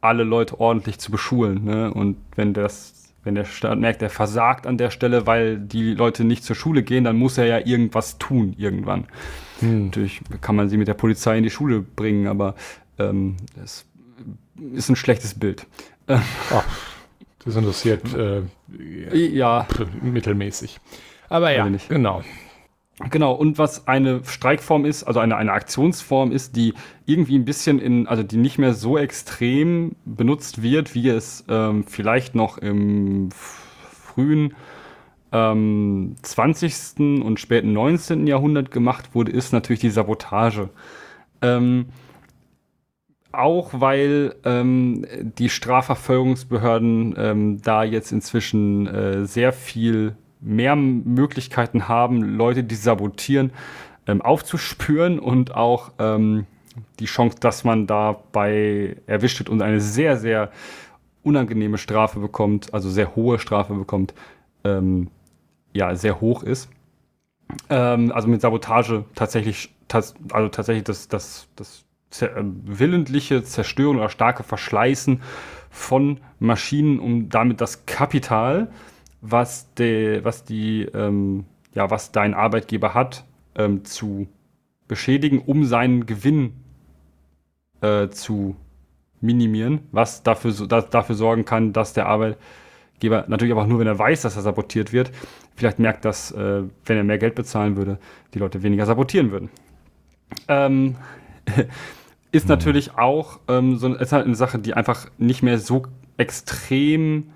alle 0.00 0.24
Leute 0.24 0.60
ordentlich 0.60 0.98
zu 0.98 1.10
beschulen. 1.10 1.64
Ne? 1.64 1.92
Und 1.92 2.16
wenn 2.36 2.54
das, 2.54 3.12
wenn 3.24 3.34
der 3.34 3.44
Staat 3.44 3.78
merkt, 3.78 4.02
er 4.02 4.10
versagt 4.10 4.66
an 4.66 4.78
der 4.78 4.90
Stelle, 4.90 5.26
weil 5.26 5.58
die 5.58 5.94
Leute 5.94 6.24
nicht 6.24 6.44
zur 6.44 6.56
Schule 6.56 6.82
gehen, 6.82 7.04
dann 7.04 7.16
muss 7.16 7.38
er 7.38 7.46
ja 7.46 7.58
irgendwas 7.66 8.18
tun 8.18 8.54
irgendwann. 8.56 9.06
Hm. 9.60 9.86
Natürlich 9.86 10.20
kann 10.40 10.56
man 10.56 10.68
sie 10.68 10.76
mit 10.76 10.88
der 10.88 10.94
Polizei 10.94 11.36
in 11.36 11.44
die 11.44 11.50
Schule 11.50 11.80
bringen, 11.80 12.26
aber 12.26 12.54
ähm, 12.98 13.36
es 13.62 13.86
ist 14.72 14.88
ein 14.88 14.96
schlechtes 14.96 15.34
Bild. 15.34 15.66
Ach, 16.06 16.64
das 17.44 17.56
interessiert 17.56 18.02
äh, 18.14 18.42
ja 19.14 19.66
mittelmäßig. 20.02 20.80
Aber 21.28 21.50
ja, 21.50 21.68
genau. 21.88 22.22
Genau, 23.10 23.32
und 23.32 23.58
was 23.58 23.86
eine 23.86 24.24
Streikform 24.24 24.84
ist, 24.84 25.04
also 25.04 25.20
eine, 25.20 25.36
eine 25.36 25.52
Aktionsform 25.52 26.32
ist, 26.32 26.56
die 26.56 26.74
irgendwie 27.06 27.36
ein 27.36 27.44
bisschen 27.44 27.78
in, 27.78 28.08
also 28.08 28.24
die 28.24 28.36
nicht 28.36 28.58
mehr 28.58 28.74
so 28.74 28.98
extrem 28.98 29.94
benutzt 30.04 30.62
wird, 30.62 30.96
wie 30.96 31.08
es 31.08 31.44
ähm, 31.48 31.84
vielleicht 31.84 32.34
noch 32.34 32.58
im 32.58 33.30
frühen 33.30 34.54
ähm, 35.30 36.16
20. 36.22 37.22
und 37.22 37.38
späten 37.38 37.72
19. 37.72 38.26
Jahrhundert 38.26 38.72
gemacht 38.72 39.14
wurde, 39.14 39.30
ist 39.30 39.52
natürlich 39.52 39.80
die 39.80 39.90
Sabotage. 39.90 40.70
Ähm, 41.40 41.86
auch 43.30 43.70
weil 43.74 44.34
ähm, 44.44 45.06
die 45.20 45.50
Strafverfolgungsbehörden 45.50 47.14
ähm, 47.16 47.62
da 47.62 47.84
jetzt 47.84 48.10
inzwischen 48.10 48.86
äh, 48.88 49.24
sehr 49.26 49.52
viel 49.52 50.16
mehr 50.40 50.76
Möglichkeiten 50.76 51.88
haben, 51.88 52.22
Leute, 52.36 52.64
die 52.64 52.74
sabotieren, 52.74 53.52
ähm, 54.06 54.22
aufzuspüren 54.22 55.18
und 55.18 55.54
auch 55.54 55.92
ähm, 55.98 56.46
die 57.00 57.06
Chance, 57.06 57.38
dass 57.40 57.64
man 57.64 57.86
dabei 57.86 58.96
erwischt 59.06 59.38
wird 59.38 59.48
und 59.48 59.62
eine 59.62 59.80
sehr, 59.80 60.16
sehr 60.16 60.50
unangenehme 61.22 61.78
Strafe 61.78 62.20
bekommt, 62.20 62.72
also 62.72 62.88
sehr 62.88 63.16
hohe 63.16 63.38
Strafe 63.38 63.74
bekommt, 63.74 64.14
ähm, 64.64 65.08
ja, 65.72 65.94
sehr 65.94 66.20
hoch 66.20 66.42
ist. 66.42 66.70
Ähm, 67.68 68.12
also 68.12 68.28
mit 68.28 68.40
Sabotage 68.40 69.04
tatsächlich, 69.14 69.74
also 70.32 70.48
tatsächlich 70.48 70.84
das, 70.84 71.08
das, 71.08 71.48
das 71.56 71.84
zer 72.10 72.36
äh, 72.36 72.42
willentliche 72.44 73.42
Zerstörung 73.42 73.98
oder 73.98 74.08
starke 74.08 74.42
Verschleißen 74.42 75.20
von 75.70 76.20
Maschinen, 76.38 76.98
um 76.98 77.28
damit 77.28 77.60
das 77.60 77.86
Kapital, 77.86 78.70
was, 79.20 79.72
de, 79.74 80.24
was 80.24 80.44
die, 80.44 80.82
ähm, 80.82 81.44
ja, 81.74 81.90
was 81.90 82.12
dein 82.12 82.34
Arbeitgeber 82.34 82.94
hat, 82.94 83.24
ähm, 83.56 83.84
zu 83.84 84.28
beschädigen, 84.86 85.40
um 85.40 85.64
seinen 85.64 86.06
Gewinn 86.06 86.54
äh, 87.80 88.08
zu 88.08 88.56
minimieren, 89.20 89.80
was 89.92 90.22
dafür, 90.22 90.52
so, 90.52 90.66
da, 90.66 90.80
dafür 90.80 91.14
sorgen 91.14 91.44
kann, 91.44 91.72
dass 91.72 91.92
der 91.92 92.06
Arbeitgeber 92.06 93.24
natürlich 93.28 93.52
aber 93.52 93.62
auch 93.62 93.66
nur, 93.66 93.80
wenn 93.80 93.86
er 93.86 93.98
weiß, 93.98 94.22
dass 94.22 94.36
er 94.36 94.42
sabotiert 94.42 94.92
wird, 94.92 95.10
vielleicht 95.56 95.78
merkt, 95.78 96.04
dass, 96.04 96.30
äh, 96.32 96.62
wenn 96.84 96.96
er 96.96 97.04
mehr 97.04 97.18
Geld 97.18 97.34
bezahlen 97.34 97.76
würde, 97.76 97.98
die 98.34 98.38
Leute 98.38 98.62
weniger 98.62 98.86
sabotieren 98.86 99.30
würden. 99.30 99.50
Ähm, 100.46 100.96
ist 102.32 102.44
mhm. 102.44 102.50
natürlich 102.50 102.96
auch 102.96 103.40
ähm, 103.48 103.76
so 103.76 103.92
ist 103.94 104.12
halt 104.12 104.26
eine 104.26 104.36
Sache, 104.36 104.58
die 104.58 104.74
einfach 104.74 105.08
nicht 105.18 105.42
mehr 105.42 105.58
so 105.58 105.86
extrem 106.16 107.30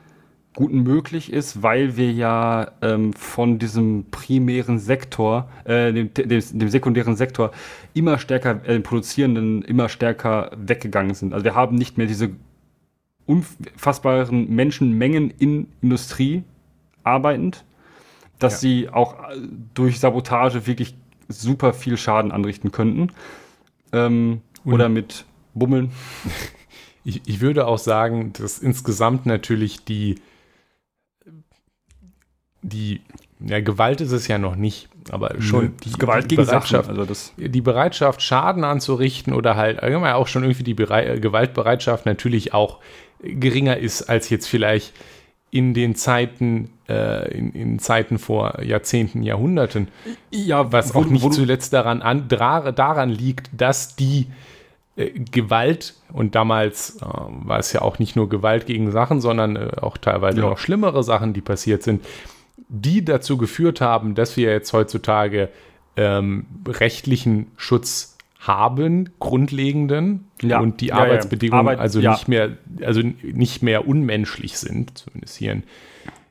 gut 0.54 0.72
möglich 0.72 1.32
ist, 1.32 1.62
weil 1.62 1.96
wir 1.96 2.12
ja 2.12 2.72
ähm, 2.82 3.12
von 3.14 3.58
diesem 3.58 4.04
primären 4.10 4.78
Sektor, 4.78 5.48
äh, 5.64 5.92
dem, 5.92 6.12
dem, 6.12 6.28
dem, 6.28 6.68
sekundären 6.68 7.16
Sektor 7.16 7.52
immer 7.94 8.18
stärker, 8.18 8.60
äh, 8.66 8.80
produzierenden 8.80 9.62
immer 9.62 9.88
stärker 9.88 10.50
weggegangen 10.56 11.14
sind. 11.14 11.32
Also 11.32 11.44
wir 11.44 11.54
haben 11.54 11.76
nicht 11.76 11.96
mehr 11.96 12.06
diese 12.06 12.30
unfassbaren 13.24 14.54
Menschenmengen 14.54 15.30
in 15.30 15.68
Industrie 15.80 16.42
arbeitend, 17.02 17.64
dass 18.38 18.54
ja. 18.54 18.58
sie 18.58 18.88
auch 18.90 19.30
äh, 19.30 19.36
durch 19.72 20.00
Sabotage 20.00 20.66
wirklich 20.66 20.94
super 21.28 21.72
viel 21.72 21.96
Schaden 21.96 22.30
anrichten 22.30 22.72
könnten. 22.72 23.10
Ähm, 23.92 24.42
oder 24.64 24.88
mit 24.88 25.24
Bummeln. 25.54 25.90
Ich, 27.04 27.22
ich 27.26 27.40
würde 27.40 27.66
auch 27.66 27.78
sagen, 27.78 28.32
dass 28.32 28.60
insgesamt 28.60 29.26
natürlich 29.26 29.84
die 29.84 30.20
die, 32.62 33.00
ja, 33.40 33.60
Gewalt 33.60 34.00
ist 34.00 34.12
es 34.12 34.28
ja 34.28 34.38
noch 34.38 34.56
nicht, 34.56 34.88
aber 35.10 35.40
schon 35.40 35.76
die, 35.84 35.92
Gewalt 35.92 36.30
die 36.30 36.36
Bereitschaft, 36.36 36.86
Sachen, 36.86 36.98
also 36.98 37.32
die 37.36 37.60
Bereitschaft, 37.60 38.22
Schaden 38.22 38.64
anzurichten 38.64 39.32
oder 39.32 39.56
halt 39.56 39.82
allgemein 39.82 40.14
auch 40.14 40.28
schon 40.28 40.44
irgendwie 40.44 40.62
die 40.62 40.74
Berei 40.74 41.18
Gewaltbereitschaft 41.18 42.06
natürlich 42.06 42.54
auch 42.54 42.78
geringer 43.22 43.76
ist 43.76 44.02
als 44.02 44.30
jetzt 44.30 44.46
vielleicht 44.46 44.92
in 45.50 45.74
den 45.74 45.94
Zeiten, 45.94 46.70
äh, 46.88 47.30
in, 47.36 47.52
in, 47.52 47.78
Zeiten 47.78 48.18
vor 48.18 48.62
Jahrzehnten, 48.62 49.22
Jahrhunderten. 49.22 49.88
Ja, 50.30 50.72
was 50.72 50.94
wo, 50.94 51.00
auch 51.00 51.04
nicht 51.04 51.32
zuletzt 51.34 51.74
daran, 51.74 52.00
an, 52.00 52.26
daran 52.28 53.10
liegt, 53.10 53.50
dass 53.52 53.94
die 53.94 54.28
äh, 54.96 55.10
Gewalt, 55.10 55.94
und 56.10 56.34
damals 56.34 56.96
äh, 56.96 57.04
war 57.04 57.58
es 57.58 57.70
ja 57.74 57.82
auch 57.82 57.98
nicht 57.98 58.16
nur 58.16 58.30
Gewalt 58.30 58.64
gegen 58.64 58.90
Sachen, 58.92 59.20
sondern 59.20 59.56
äh, 59.56 59.70
auch 59.80 59.98
teilweise 59.98 60.40
ja. 60.40 60.48
noch 60.48 60.58
schlimmere 60.58 61.02
Sachen, 61.04 61.34
die 61.34 61.42
passiert 61.42 61.82
sind, 61.82 62.02
die 62.72 63.04
dazu 63.04 63.36
geführt 63.36 63.80
haben, 63.80 64.14
dass 64.14 64.36
wir 64.36 64.50
jetzt 64.50 64.72
heutzutage 64.72 65.50
ähm, 65.96 66.46
rechtlichen 66.66 67.48
Schutz 67.56 68.16
haben, 68.40 69.10
grundlegenden, 69.20 70.26
ja. 70.40 70.58
und 70.58 70.80
die 70.80 70.86
ja, 70.86 70.96
Arbeitsbedingungen 70.96 71.60
Arbeit, 71.60 71.78
also 71.78 72.00
nicht 72.00 72.28
mehr, 72.28 72.56
also 72.82 73.02
nicht 73.22 73.62
mehr 73.62 73.86
unmenschlich 73.86 74.58
sind, 74.58 74.98
zumindest 74.98 75.36
hier 75.36 75.52
in, 75.52 75.62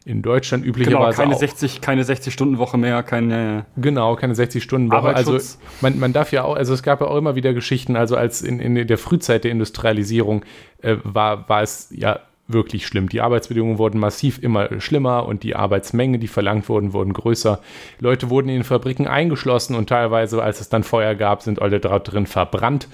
in 0.03 0.21
Deutschland 0.23 0.65
üblicherweise. 0.65 1.21
Genau, 1.21 1.29
keine 1.29 1.39
60, 1.39 1.79
keine 1.79 2.03
60 2.03 2.33
Stunden 2.33 2.57
Woche 2.57 2.77
mehr, 2.79 3.03
keine. 3.03 3.65
Genau, 3.77 4.15
keine 4.15 4.33
60 4.33 4.63
Stunden 4.63 4.91
Woche. 4.91 5.15
Also 5.15 5.37
man, 5.79 5.99
man 5.99 6.11
darf 6.11 6.31
ja 6.31 6.43
auch, 6.43 6.55
also 6.55 6.73
es 6.73 6.81
gab 6.81 7.01
ja 7.01 7.07
auch 7.07 7.17
immer 7.17 7.35
wieder 7.35 7.53
Geschichten, 7.53 7.95
also 7.95 8.17
als 8.17 8.41
in, 8.41 8.59
in 8.59 8.87
der 8.87 8.97
Frühzeit 8.97 9.43
der 9.43 9.51
Industrialisierung 9.51 10.43
äh, 10.81 10.97
war, 11.03 11.47
war 11.47 11.61
es 11.61 11.87
ja 11.91 12.19
wirklich 12.53 12.87
schlimm. 12.87 13.09
Die 13.09 13.21
Arbeitsbedingungen 13.21 13.77
wurden 13.77 13.99
massiv 13.99 14.39
immer 14.41 14.79
schlimmer 14.81 15.25
und 15.25 15.43
die 15.43 15.55
Arbeitsmenge, 15.55 16.19
die 16.19 16.27
verlangt 16.27 16.69
wurden, 16.69 16.93
wurden 16.93 17.13
größer. 17.13 17.59
Leute 17.99 18.29
wurden 18.29 18.49
in 18.49 18.55
den 18.55 18.63
Fabriken 18.63 19.07
eingeschlossen 19.07 19.75
und 19.75 19.89
teilweise, 19.89 20.41
als 20.41 20.61
es 20.61 20.69
dann 20.69 20.83
Feuer 20.83 21.15
gab, 21.15 21.41
sind 21.41 21.61
alle 21.61 21.79
drin 21.79 22.25
verbrannt 22.25 22.87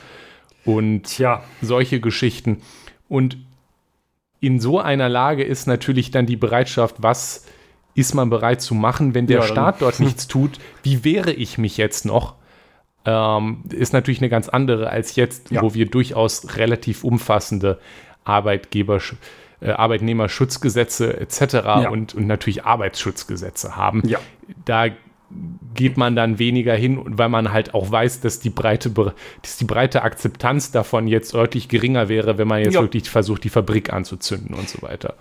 und 0.66 1.04
Tja. 1.04 1.44
solche 1.62 2.00
Geschichten. 2.00 2.62
Und 3.08 3.38
in 4.40 4.60
so 4.60 4.80
einer 4.80 5.10
Lage 5.10 5.44
ist 5.44 5.68
natürlich 5.68 6.12
dann 6.12 6.26
die 6.26 6.36
Bereitschaft, 6.36 6.98
was 7.00 7.46
ist 7.96 8.14
man 8.14 8.30
bereit 8.30 8.62
zu 8.62 8.76
machen, 8.76 9.16
wenn 9.16 9.26
der 9.26 9.40
ja, 9.40 9.44
Staat 9.44 9.82
dort 9.82 10.00
nichts 10.00 10.28
tut? 10.28 10.60
Wie 10.84 11.04
wehre 11.04 11.32
ich 11.32 11.58
mich 11.58 11.78
jetzt 11.78 12.06
noch? 12.06 12.36
Ähm, 13.06 13.64
ist 13.70 13.94
natürlich 13.94 14.20
eine 14.20 14.30
ganz 14.30 14.50
andere 14.50 14.90
als 14.90 15.16
jetzt, 15.16 15.50
ja. 15.50 15.62
wo 15.62 15.74
wir 15.74 15.88
durchaus 15.88 16.58
relativ 16.58 17.04
umfassende 17.04 17.80
Arbeitgeber, 18.26 19.00
äh, 19.60 19.72
Arbeitnehmerschutzgesetze 19.72 21.20
etc. 21.20 21.54
Ja. 21.54 21.90
Und, 21.90 22.14
und 22.14 22.28
natürlich 22.28 22.66
Arbeitsschutzgesetze 22.66 23.76
haben. 23.76 24.04
Ja. 24.06 24.20
Da 24.66 24.88
geht 25.74 25.98
man 25.98 26.16
dann 26.16 26.40
weniger 26.40 26.74
hin, 26.74 27.02
weil 27.06 27.30
man 27.30 27.52
halt 27.52 27.74
auch 27.74 27.92
weiß, 27.92 28.22
dass 28.22 28.40
die 28.40 28.50
breite, 28.50 28.90
dass 28.90 29.58
die 29.58 29.66
breite 29.66 30.04
Akzeptanz 30.04 30.72
davon 30.72 31.08
jetzt 31.08 31.34
deutlich 31.34 31.68
geringer 31.68 32.08
wäre, 32.08 32.38
wenn 32.38 32.48
man 32.48 32.60
jetzt 32.60 32.76
ja. 32.76 32.82
wirklich 32.82 33.10
versucht, 33.10 33.44
die 33.44 33.50
Fabrik 33.50 33.92
anzuzünden 33.92 34.56
und 34.56 34.70
so 34.70 34.82
weiter. 34.82 35.16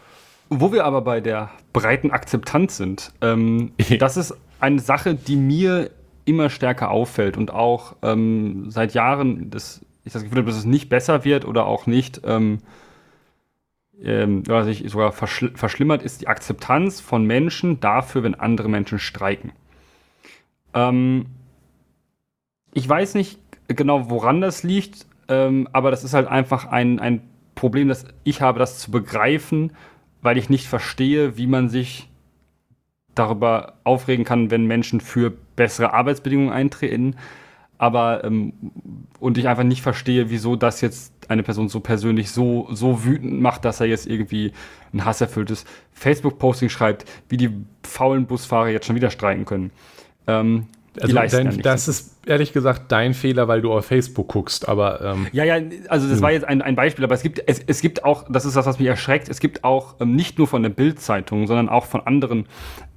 Wo 0.48 0.72
wir 0.72 0.84
aber 0.84 1.02
bei 1.02 1.20
der 1.20 1.50
breiten 1.72 2.12
Akzeptanz 2.12 2.76
sind, 2.76 3.12
ähm, 3.20 3.72
das 3.98 4.16
ist 4.16 4.36
eine 4.60 4.78
Sache, 4.78 5.14
die 5.14 5.36
mir 5.36 5.90
immer 6.24 6.50
stärker 6.50 6.90
auffällt 6.90 7.36
und 7.36 7.52
auch 7.52 7.96
ähm, 8.02 8.66
seit 8.68 8.94
Jahren, 8.94 9.50
das, 9.50 9.84
ich 10.04 10.12
das 10.12 10.22
Gefühl 10.22 10.38
habe, 10.38 10.48
dass 10.48 10.58
es 10.58 10.64
nicht 10.64 10.88
besser 10.88 11.24
wird 11.24 11.44
oder 11.44 11.66
auch 11.66 11.86
nicht 11.86 12.20
ähm, 12.24 12.58
ähm, 14.02 14.42
oder 14.46 14.64
sich 14.64 14.84
sogar 14.90 15.12
verschl 15.12 15.52
verschlimmert, 15.54 16.02
ist 16.02 16.20
die 16.20 16.28
Akzeptanz 16.28 17.00
von 17.00 17.24
Menschen 17.24 17.80
dafür, 17.80 18.22
wenn 18.22 18.34
andere 18.34 18.68
Menschen 18.68 18.98
streiken. 18.98 19.52
Ähm, 20.74 21.26
ich 22.74 22.88
weiß 22.88 23.14
nicht 23.14 23.38
genau, 23.68 24.10
woran 24.10 24.40
das 24.40 24.62
liegt, 24.62 25.06
ähm, 25.28 25.68
aber 25.72 25.90
das 25.90 26.04
ist 26.04 26.14
halt 26.14 26.28
einfach 26.28 26.66
ein, 26.66 27.00
ein 27.00 27.22
Problem, 27.54 27.88
das 27.88 28.04
ich 28.22 28.42
habe, 28.42 28.58
das 28.58 28.78
zu 28.78 28.90
begreifen, 28.90 29.72
weil 30.22 30.36
ich 30.36 30.50
nicht 30.50 30.66
verstehe, 30.66 31.36
wie 31.36 31.46
man 31.46 31.68
sich 31.68 32.08
darüber 33.14 33.74
aufregen 33.84 34.24
kann, 34.24 34.50
wenn 34.50 34.66
Menschen 34.66 35.00
für 35.00 35.30
bessere 35.30 35.94
Arbeitsbedingungen 35.94 36.52
eintreten. 36.52 37.16
Aber 37.78 38.24
ähm, 38.24 38.52
und 39.18 39.38
ich 39.38 39.48
einfach 39.48 39.64
nicht 39.64 39.82
verstehe, 39.82 40.30
wieso 40.30 40.54
das 40.56 40.80
jetzt 40.80 41.14
eine 41.28 41.42
Person 41.42 41.68
so 41.68 41.80
persönlich 41.80 42.30
so, 42.30 42.68
so 42.72 43.04
wütend 43.04 43.40
macht, 43.40 43.64
dass 43.64 43.80
er 43.80 43.86
jetzt 43.86 44.06
irgendwie 44.06 44.52
ein 44.92 45.04
hasserfülltes 45.04 45.64
Facebook-Posting 45.92 46.68
schreibt, 46.68 47.04
wie 47.28 47.36
die 47.36 47.50
faulen 47.82 48.26
Busfahrer 48.26 48.68
jetzt 48.68 48.86
schon 48.86 48.96
wieder 48.96 49.10
streiken 49.10 49.44
können. 49.44 49.70
Ähm, 50.26 50.66
also 51.00 51.14
dein, 51.14 51.60
das 51.60 51.88
ist 51.88 52.16
ehrlich 52.26 52.52
gesagt 52.52 52.90
dein 52.90 53.14
Fehler, 53.14 53.48
weil 53.48 53.60
du 53.60 53.72
auf 53.72 53.86
Facebook 53.86 54.28
guckst, 54.28 54.68
aber 54.68 55.00
ähm, 55.02 55.26
ja, 55.32 55.44
ja, 55.44 55.60
also 55.88 56.08
das 56.08 56.18
mh. 56.18 56.22
war 56.22 56.32
jetzt 56.32 56.44
ein, 56.44 56.62
ein 56.62 56.74
Beispiel, 56.74 57.04
aber 57.04 57.14
es 57.14 57.22
gibt, 57.22 57.42
es, 57.46 57.60
es 57.66 57.80
gibt 57.80 58.04
auch, 58.04 58.24
das 58.30 58.44
ist 58.44 58.56
das, 58.56 58.66
was 58.66 58.78
mich 58.78 58.88
erschreckt, 58.88 59.28
es 59.28 59.40
gibt 59.40 59.64
auch 59.64 59.96
ähm, 60.00 60.16
nicht 60.16 60.38
nur 60.38 60.46
von 60.46 60.62
der 60.62 60.70
Bild-Zeitung, 60.70 61.46
sondern 61.46 61.68
auch 61.68 61.84
von 61.84 62.00
anderen 62.06 62.46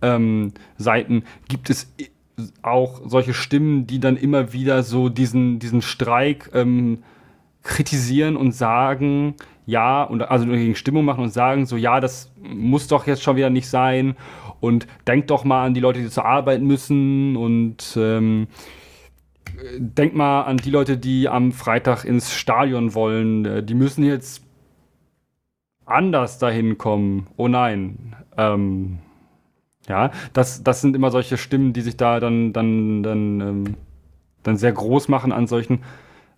ähm, 0.01 0.53
Seiten 0.77 1.23
gibt 1.47 1.69
es 1.69 1.91
auch 2.61 3.01
solche 3.05 3.33
Stimmen, 3.33 3.85
die 3.85 3.99
dann 3.99 4.15
immer 4.15 4.53
wieder 4.53 4.83
so 4.83 5.09
diesen, 5.09 5.59
diesen 5.59 5.81
Streik 5.81 6.51
ähm, 6.53 6.99
kritisieren 7.69 8.35
und 8.35 8.51
sagen, 8.51 9.35
ja, 9.65 10.03
und 10.03 10.23
also 10.23 10.47
gegen 10.47 10.75
Stimmung 10.75 11.05
machen 11.05 11.23
und 11.23 11.29
sagen, 11.29 11.67
so, 11.67 11.77
ja, 11.77 11.99
das 11.99 12.31
muss 12.41 12.87
doch 12.87 13.05
jetzt 13.05 13.21
schon 13.21 13.35
wieder 13.35 13.51
nicht 13.51 13.69
sein. 13.69 14.15
Und 14.59 14.87
denkt 15.07 15.29
doch 15.29 15.43
mal 15.43 15.65
an 15.65 15.75
die 15.75 15.79
Leute, 15.79 15.99
die 16.01 16.09
zur 16.09 16.25
Arbeit 16.25 16.61
müssen 16.61 17.37
und 17.37 17.95
ähm, 17.95 18.47
denkt 19.77 20.15
mal 20.15 20.41
an 20.41 20.57
die 20.57 20.71
Leute, 20.71 20.97
die 20.97 21.29
am 21.29 21.51
Freitag 21.51 22.03
ins 22.03 22.33
Stadion 22.33 22.95
wollen. 22.95 23.65
Die 23.65 23.75
müssen 23.75 24.03
jetzt 24.03 24.43
anders 25.85 26.39
dahin 26.39 26.77
kommen. 26.77 27.27
Oh 27.37 27.47
nein. 27.47 28.15
Ähm, 28.37 28.97
ja, 29.87 30.11
das, 30.33 30.63
das 30.63 30.81
sind 30.81 30.95
immer 30.95 31.11
solche 31.11 31.37
Stimmen, 31.37 31.73
die 31.73 31.81
sich 31.81 31.95
da 31.95 32.19
dann, 32.19 32.51
dann, 32.53 33.03
dann, 33.03 33.41
ähm, 33.41 33.63
dann 34.43 34.57
sehr 34.57 34.71
groß 34.71 35.07
machen 35.07 35.31
an 35.31 35.45
solchen, 35.47 35.83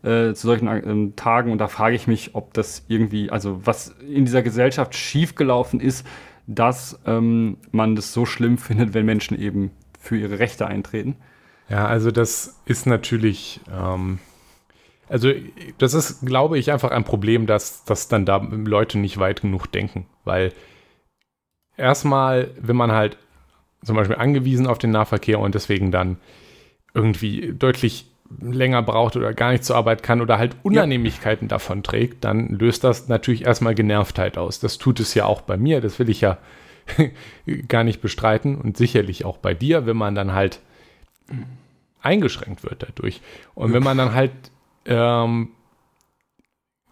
äh, 0.04 0.34
zu 0.34 0.48
solchen 0.48 0.68
ähm, 0.68 1.16
Tagen. 1.16 1.52
Und 1.52 1.60
da 1.60 1.68
frage 1.68 1.96
ich 1.96 2.08
mich, 2.08 2.32
ob 2.34 2.54
das 2.54 2.86
irgendwie, 2.88 3.30
also 3.30 3.66
was 3.66 3.96
in 4.08 4.26
dieser 4.26 4.42
Gesellschaft 4.42 4.96
schiefgelaufen 4.96 5.80
ist, 5.80 6.06
dass 6.48 7.00
ähm, 7.06 7.58
man 7.72 7.96
das 7.96 8.14
so 8.14 8.26
schlimm 8.26 8.58
findet, 8.58 8.94
wenn 8.94 9.06
Menschen 9.06 9.40
eben 9.40 9.72
für 10.00 10.18
ihre 10.18 10.40
Rechte 10.40 10.68
eintreten. 10.68 11.16
Ja, 11.70 11.86
also 11.86 12.12
das 12.12 12.60
ist 12.66 12.86
natürlich, 12.86 13.62
ähm, 13.72 14.20
also 15.08 15.32
das 15.78 15.94
ist, 15.94 16.26
glaube 16.26 16.58
ich, 16.58 16.72
einfach 16.72 16.92
ein 16.92 17.04
Problem, 17.04 17.46
dass, 17.46 17.86
dass 17.86 18.08
dann 18.08 18.26
da 18.26 18.38
Leute 18.38 18.98
nicht 18.98 19.20
weit 19.20 19.42
genug 19.42 19.72
denken, 19.72 20.06
weil 20.26 20.52
erstmal, 21.78 22.52
wenn 22.60 22.76
man 22.76 22.92
halt 22.92 23.18
zum 23.84 23.96
Beispiel 23.96 24.18
angewiesen 24.18 24.68
auf 24.68 24.80
den 24.80 24.92
Nahverkehr 24.92 25.40
und 25.40 25.56
deswegen 25.56 25.92
dann 25.92 26.18
irgendwie 26.94 27.54
deutlich 27.54 28.11
länger 28.40 28.82
braucht 28.82 29.16
oder 29.16 29.34
gar 29.34 29.52
nicht 29.52 29.64
zur 29.64 29.76
Arbeit 29.76 30.04
kann 30.04 30.22
oder 30.22 30.38
halt 30.38 30.56
Unannehmlichkeiten 30.64 31.46
ja. 31.46 31.50
davon 31.50 31.84
trägt, 31.84 32.24
dann 32.24 32.50
löst 32.50 32.84
das 32.84 33.08
natürlich 33.08 33.46
erstmal 33.46 33.76
Genervtheit 33.76 34.38
aus. 34.38 34.60
Das 34.60 34.78
tut 34.78 35.00
es 35.00 35.14
ja 35.14 35.26
auch 35.26 35.42
bei 35.42 35.58
mir, 35.58 35.82
das 35.82 36.00
will 36.00 36.10
ich 36.10 36.22
ja 36.22 36.38
gar 37.68 37.84
nicht 37.84 38.02
bestreiten 38.02 38.56
und 38.56 38.78
sicherlich 38.78 39.26
auch 39.26 39.38
bei 39.38 39.54
dir, 39.54 39.86
wenn 39.86 39.98
man 39.98 40.16
dann 40.16 40.34
halt 40.34 40.60
eingeschränkt 42.02 42.64
wird 42.64 42.84
dadurch. 42.84 43.22
Und 43.54 43.74
wenn 43.74 43.84
man 43.84 43.98
dann 43.98 44.14
halt 44.14 44.32
ähm, 44.86 45.50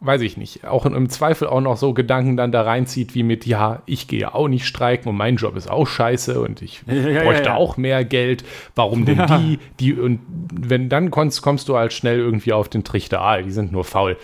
weiß 0.02 0.22
ich 0.22 0.38
nicht, 0.38 0.66
auch 0.66 0.86
im 0.86 1.10
Zweifel 1.10 1.48
auch 1.48 1.62
noch 1.62 1.78
so 1.78 1.94
Gedanken 1.94 2.38
dann 2.38 2.52
da 2.52 2.62
reinzieht, 2.62 3.16
wie 3.16 3.24
mit, 3.24 3.46
ja, 3.46 3.82
ich 3.86 4.08
gehe 4.08 4.34
auch 4.34 4.48
nicht 4.48 4.66
streiken 4.66 5.10
und 5.10 5.18
mein 5.18 5.36
Job 5.36 5.58
ist 5.58 5.70
auch 5.70 5.88
scheiße 5.88 6.42
und 6.42 6.62
ich 6.62 6.82
ja, 6.88 6.94
ja, 6.94 7.24
bräuchte 7.24 7.50
ja, 7.50 7.56
auch 7.56 7.78
mehr 7.78 8.06
Geld. 8.06 8.44
Warum 8.76 9.06
denn 9.06 9.26
die? 9.28 9.60
Die 9.80 9.94
und 9.94 10.20
wenn 10.54 10.90
dann 10.90 11.12
kommst, 11.12 11.42
kommst 11.42 11.68
du 11.70 11.76
halt 11.76 11.92
schnell 11.92 12.20
irgendwie 12.20 12.54
auf 12.54 12.70
den 12.70 12.84
Trichter, 12.84 13.22
ah, 13.22 13.42
die 13.42 13.52
sind 13.52 13.72
nur 13.72 13.84
faul. 13.84 14.18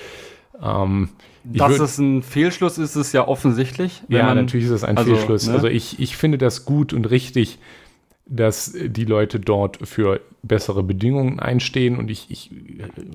Ähm, 0.62 1.10
Dass 1.44 1.80
es 1.80 1.98
ein 1.98 2.24
Fehlschluss 2.24 2.78
ist, 2.78 2.96
ist 2.96 3.14
ja 3.14 3.28
offensichtlich. 3.28 4.02
Ja, 4.08 4.28
man, 4.28 4.38
natürlich 4.38 4.68
ist 4.68 4.72
es 4.72 4.84
ein 4.84 4.98
also, 4.98 5.14
Fehlschluss. 5.14 5.48
Ne? 5.48 5.56
Also 5.56 5.68
ich, 5.68 6.00
ich 6.00 6.16
finde 6.16 6.38
das 6.38 6.66
gut 6.66 6.94
und 6.94 7.10
richtig, 7.10 7.60
dass 8.28 8.74
die 8.74 9.06
Leute 9.06 9.40
dort 9.40 9.88
für 9.88 10.20
bessere 10.42 10.82
Bedingungen 10.82 11.40
einstehen 11.40 11.98
und 11.98 12.10
ich, 12.10 12.30
ich 12.30 12.52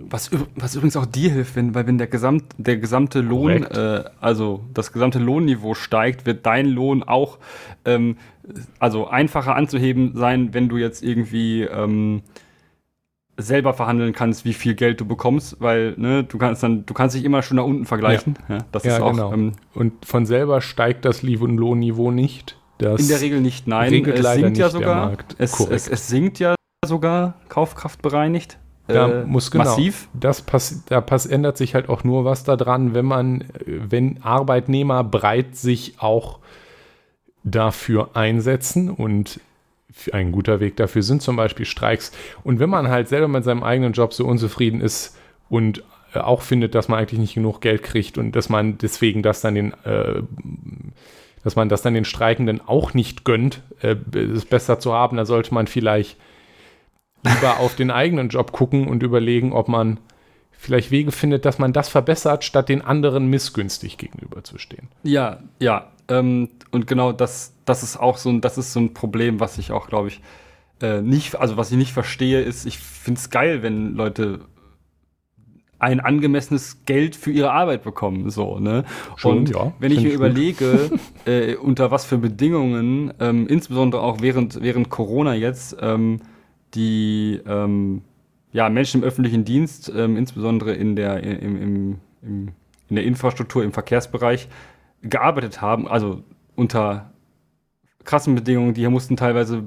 was, 0.09 0.31
was 0.55 0.75
übrigens 0.77 0.97
auch 0.97 1.07
dir 1.07 1.31
hilft, 1.31 1.57
wenn, 1.57 1.75
weil 1.75 1.87
wenn 1.87 1.99
der 1.99 2.07
gesamt 2.07 2.45
der 2.59 2.77
gesamte 2.77 3.21
Lohn, 3.21 3.65
äh, 3.65 4.05
also 4.21 4.65
das 4.73 4.93
gesamte 4.93 5.19
Lohnniveau 5.19 5.75
steigt, 5.75 6.27
wird 6.27 6.47
dein 6.47 6.67
Lohn 6.67 7.03
auch 7.03 7.39
ähm, 7.85 8.17
also 8.79 9.09
einfacher 9.09 9.57
anzuheben 9.57 10.13
sein, 10.15 10.55
wenn 10.55 10.69
du 10.69 10.77
jetzt 10.77 11.03
irgendwie 11.03 11.63
ähm, 11.63 12.23
selber 13.37 13.75
verhandeln 13.75 14.13
kannst, 14.13 14.45
wie 14.45 14.53
viel 14.53 14.75
Geld 14.75 15.01
du 15.01 15.07
bekommst, 15.07 15.61
weil 15.61 15.95
ne, 15.97 16.25
du 16.25 16.39
kannst 16.39 16.63
dann, 16.63 16.87
du 16.87 16.95
kannst 16.95 17.17
dich 17.17 17.25
immer 17.25 17.43
schon 17.43 17.57
nach 17.57 17.65
unten 17.65 17.85
vergleichen. 17.85 18.39
Ja, 18.49 18.57
ja 18.57 18.65
das 18.71 18.85
ja, 18.85 18.97
ist 18.97 19.03
auch. 19.03 19.13
Genau. 19.13 19.33
Ähm, 19.33 19.53
und 19.75 20.05
von 20.05 20.27
selber 20.27 20.61
steigt 20.61 21.05
das 21.05 21.23
Lohnniveau 21.23 22.11
nicht. 22.11 22.60
Das 22.81 23.01
in 23.01 23.09
der 23.09 23.21
Regel 23.21 23.41
nicht, 23.41 23.67
nein. 23.67 23.93
Es 24.07 24.33
sinkt 24.33 24.59
ja 24.59 24.71
sogar. 24.71 25.17
Es, 25.39 25.59
es, 25.61 25.89
es, 25.89 26.09
sinkt 26.09 26.39
ja 26.39 26.55
sogar 26.85 27.35
kaufkraftbereinigt. 27.49 28.59
Da 28.87 29.23
äh, 29.23 29.25
muss 29.25 29.51
genau. 29.51 29.65
Massiv. 29.65 30.09
Das 30.15 30.43
pass, 30.43 30.83
da 30.87 31.01
pass, 31.01 31.27
ändert 31.27 31.57
sich 31.57 31.75
halt 31.75 31.89
auch 31.89 32.05
nur 32.05 32.25
was 32.25 32.45
daran, 32.45 32.95
wenn 32.95 33.05
man, 33.05 33.45
wenn 33.67 34.23
Arbeitnehmer 34.23 35.05
breit 35.05 35.57
sich 35.57 35.95
auch 35.99 36.39
dafür 37.45 38.11
einsetzen 38.15 38.91
und 38.91 39.41
ein 40.13 40.33
guter 40.33 40.61
Weg 40.61 40.77
dafür 40.77 41.03
sind 41.03 41.23
zum 41.23 41.37
Beispiel 41.37 41.67
Streiks. 41.67 42.13
Und 42.45 42.61
wenn 42.61 42.71
man 42.71 42.89
halt 42.89 43.09
selber 43.09 43.29
mit 43.29 43.45
seinem 43.45 43.63
eigenen 43.63 43.93
Job 43.93 44.15
so 44.15 44.25
unzufrieden 44.27 44.81
ist 44.81 45.17
und 45.49 45.83
auch 46.15 46.43
findet, 46.43 46.75
dass 46.75 46.89
man 46.89 46.99
eigentlich 46.99 47.21
nicht 47.21 47.35
genug 47.35 47.61
Geld 47.61 47.83
kriegt 47.83 48.19
und 48.19 48.33
dass 48.33 48.49
man 48.49 48.79
deswegen 48.79 49.23
das 49.23 49.41
dann 49.41 49.55
den 49.55 49.73
äh, 49.85 50.23
dass 51.45 51.57
man 51.57 51.69
das 51.69 51.83
dann 51.83 51.95
den 51.95 52.05
Streikenden 52.05 52.61
auch 52.67 52.95
nicht 52.95 53.25
gönnt, 53.25 53.63
äh, 53.83 53.97
ist 54.13 54.51
besser 54.51 54.79
zu 54.79 54.93
haben. 54.93 55.17
Da 55.17 55.25
sollte 55.25 55.55
man 55.55 55.67
vielleicht 55.67 56.17
lieber 57.25 57.59
auf 57.59 57.77
den 57.77 57.91
eigenen 57.91 58.29
Job 58.29 58.53
gucken 58.53 58.89
und 58.89 59.03
überlegen, 59.03 59.53
ob 59.53 59.69
man 59.69 60.01
vielleicht 60.53 60.91
Wege 60.91 61.13
findet, 61.13 61.45
dass 61.45 61.59
man 61.59 61.73
das 61.73 61.89
verbessert, 61.89 62.45
statt 62.45 62.69
den 62.69 62.83
anderen 62.83 63.29
missgünstig 63.29 63.97
gegenüberzustehen. 63.97 64.89
Ja, 65.03 65.41
ja. 65.59 65.91
Ähm, 66.09 66.51
und 66.71 66.87
genau 66.87 67.13
das, 67.13 67.55
das 67.65 67.83
ist 67.83 67.97
auch 67.97 68.19
so 68.19 68.29
ein, 68.29 68.41
das 68.41 68.59
ist 68.59 68.73
so 68.73 68.81
ein 68.81 68.93
Problem, 68.93 69.41
was 69.41 69.57
ich 69.59 69.73
auch, 69.73 69.89
glaube 69.89 70.09
ich, 70.09 70.21
äh, 70.83 71.01
nicht, 71.01 71.37
also 71.37 71.57
was 71.57 71.71
ich 71.71 71.79
nicht 71.79 71.93
verstehe, 71.93 72.43
ist, 72.43 72.67
ich 72.67 72.79
finde 72.79 73.19
es 73.19 73.31
geil, 73.31 73.63
wenn 73.63 73.95
Leute 73.95 74.41
ein 75.81 75.99
angemessenes 76.01 76.85
Geld 76.85 77.17
für 77.17 77.31
ihre 77.33 77.51
Arbeit 77.53 77.83
bekommen. 77.83 78.31
So, 78.31 78.59
ne? 78.61 78.85
Schon, 79.17 79.39
und 79.39 79.51
ja, 79.51 79.73
wenn 79.79 79.91
ich 79.91 80.03
mir 80.03 80.13
überlege, 80.13 80.91
äh, 81.25 81.57
unter 81.57 81.91
was 81.91 82.05
für 82.05 82.19
Bedingungen, 82.19 83.13
ähm, 83.19 83.47
insbesondere 83.49 84.03
auch 84.03 84.21
während, 84.21 84.63
während 84.63 84.91
Corona 84.91 85.35
jetzt, 85.35 85.77
ähm, 85.81 86.21
die 86.75 87.41
ähm, 87.47 88.03
ja, 88.53 88.69
Menschen 88.69 89.01
im 89.01 89.07
öffentlichen 89.09 89.45
Dienst, 89.45 89.91
ähm, 89.95 90.17
insbesondere 90.17 90.75
in 90.75 90.97
der, 90.97 91.23
im, 91.23 91.63
im, 91.63 91.99
im, 92.23 92.49
in 92.89 92.97
der 92.97 93.05
Infrastruktur, 93.05 93.65
im 93.65 93.73
Verkehrsbereich, 93.73 94.49
gearbeitet 95.03 95.63
haben, 95.63 95.89
also 95.89 96.23
unter 96.57 97.11
krassen 98.05 98.35
Bedingungen, 98.35 98.75
die 98.75 98.87
mussten 98.89 99.17
teilweise 99.17 99.65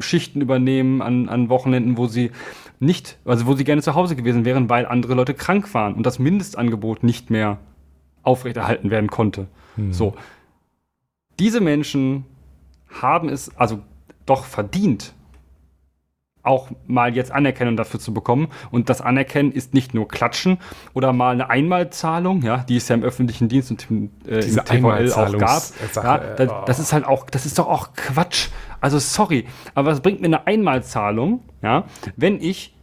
Schichten 0.00 0.40
übernehmen 0.40 1.02
an, 1.02 1.28
an 1.28 1.48
Wochenenden, 1.48 1.96
wo 1.96 2.06
sie 2.06 2.30
nicht, 2.78 3.18
also 3.24 3.46
wo 3.46 3.54
sie 3.54 3.64
gerne 3.64 3.82
zu 3.82 3.94
Hause 3.94 4.16
gewesen 4.16 4.44
wären, 4.44 4.68
weil 4.68 4.86
andere 4.86 5.14
Leute 5.14 5.34
krank 5.34 5.72
waren 5.74 5.94
und 5.94 6.04
das 6.04 6.18
Mindestangebot 6.18 7.02
nicht 7.02 7.30
mehr 7.30 7.58
aufrechterhalten 8.22 8.90
werden 8.90 9.10
konnte. 9.10 9.46
Hm. 9.76 9.92
So. 9.92 10.14
Diese 11.38 11.60
Menschen 11.60 12.24
haben 12.88 13.28
es 13.28 13.56
also 13.56 13.80
doch 14.26 14.44
verdient, 14.44 15.14
auch 16.44 16.68
mal 16.86 17.14
jetzt 17.14 17.32
Anerkennung 17.32 17.76
dafür 17.76 17.98
zu 17.98 18.14
bekommen. 18.14 18.48
Und 18.70 18.88
das 18.88 19.00
Anerkennen 19.00 19.50
ist 19.50 19.74
nicht 19.74 19.94
nur 19.94 20.06
Klatschen 20.06 20.58
oder 20.92 21.12
mal 21.12 21.32
eine 21.32 21.50
Einmalzahlung, 21.50 22.42
ja, 22.42 22.58
die 22.68 22.76
es 22.76 22.88
ja 22.88 22.94
im 22.94 23.02
öffentlichen 23.02 23.48
Dienst 23.48 23.70
und 23.70 23.90
im, 23.90 24.10
äh, 24.26 24.44
im 24.44 24.64
TVL 24.64 25.12
auch 25.12 25.38
gab. 25.38 25.62
Ja, 25.94 26.18
das, 26.18 26.50
oh. 26.50 26.62
das 26.66 26.78
ist 26.78 26.92
halt 26.92 27.04
auch, 27.04 27.28
das 27.30 27.46
ist 27.46 27.58
doch 27.58 27.66
auch 27.66 27.94
Quatsch. 27.94 28.48
Also 28.80 28.98
sorry, 28.98 29.46
aber 29.74 29.90
was 29.90 30.00
bringt 30.00 30.20
mir 30.20 30.26
eine 30.26 30.46
Einmalzahlung, 30.46 31.40
ja, 31.62 31.84
wenn 32.16 32.40
ich 32.40 32.74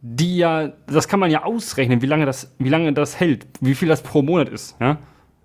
die 0.00 0.38
ja, 0.38 0.68
das 0.86 1.08
kann 1.08 1.20
man 1.20 1.30
ja 1.30 1.44
ausrechnen, 1.44 2.02
wie 2.02 2.06
lange 2.06 2.24
das, 2.24 2.54
wie 2.58 2.68
lange 2.68 2.92
das 2.92 3.18
hält, 3.18 3.46
wie 3.60 3.74
viel 3.74 3.88
das 3.88 4.02
pro 4.02 4.22
Monat 4.22 4.48
ist, 4.48 4.76
ja. 4.80 4.98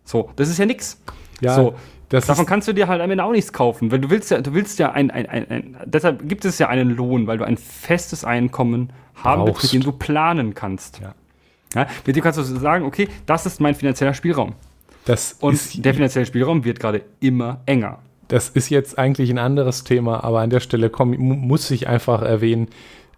So, 0.06 0.30
das 0.36 0.50
ist 0.50 0.58
ja 0.58 0.66
nichts. 0.66 1.02
Ja, 1.42 1.56
so, 1.56 1.76
Davon 2.22 2.46
kannst 2.46 2.68
du 2.68 2.74
dir 2.74 2.88
halt 2.88 3.02
am 3.02 3.10
Ende 3.10 3.24
auch 3.24 3.32
nichts 3.32 3.54
kaufen, 3.54 3.92
weil 3.92 4.00
du 4.00 4.10
willst 4.10 4.32
ja, 4.32 4.42
du 4.42 4.54
willst 4.54 4.80
ja 4.80 4.92
ein, 4.92 5.10
ein, 5.12 5.26
ein, 5.28 5.50
ein 5.50 5.78
deshalb 5.86 6.28
gibt 6.28 6.46
es 6.46 6.60
ja 6.60 6.70
einen 6.70 6.96
Lohn, 6.96 7.28
weil 7.28 7.38
du 7.38 7.44
ein 7.44 7.58
festes 7.58 8.24
Einkommen 8.24 8.92
haben 9.16 9.48
willst, 9.48 9.64
mit 9.64 9.74
dem 9.74 9.84
du 9.84 9.92
planen 9.92 10.54
kannst. 10.54 11.00
Ja. 11.00 11.16
Ja, 11.76 11.88
mit 12.06 12.16
dem 12.16 12.24
kannst 12.24 12.38
du 12.38 12.44
sagen, 12.44 12.86
okay, 12.86 13.08
das 13.26 13.46
ist 13.46 13.60
mein 13.60 13.74
finanzieller 13.74 14.14
Spielraum. 14.14 14.54
Das 15.06 15.38
Und 15.40 15.84
der 15.84 15.94
finanzielle 15.94 16.26
Spielraum 16.26 16.64
wird 16.64 16.80
gerade 16.80 17.02
immer 17.20 17.62
enger. 17.66 18.00
Das 18.28 18.50
ist 18.50 18.70
jetzt 18.70 18.98
eigentlich 18.98 19.30
ein 19.30 19.38
anderes 19.38 19.84
Thema, 19.84 20.24
aber 20.24 20.40
an 20.40 20.50
der 20.50 20.60
Stelle 20.60 20.90
komm, 20.90 21.16
muss 21.18 21.70
ich 21.72 21.88
einfach 21.88 22.22
erwähnen, 22.22 22.68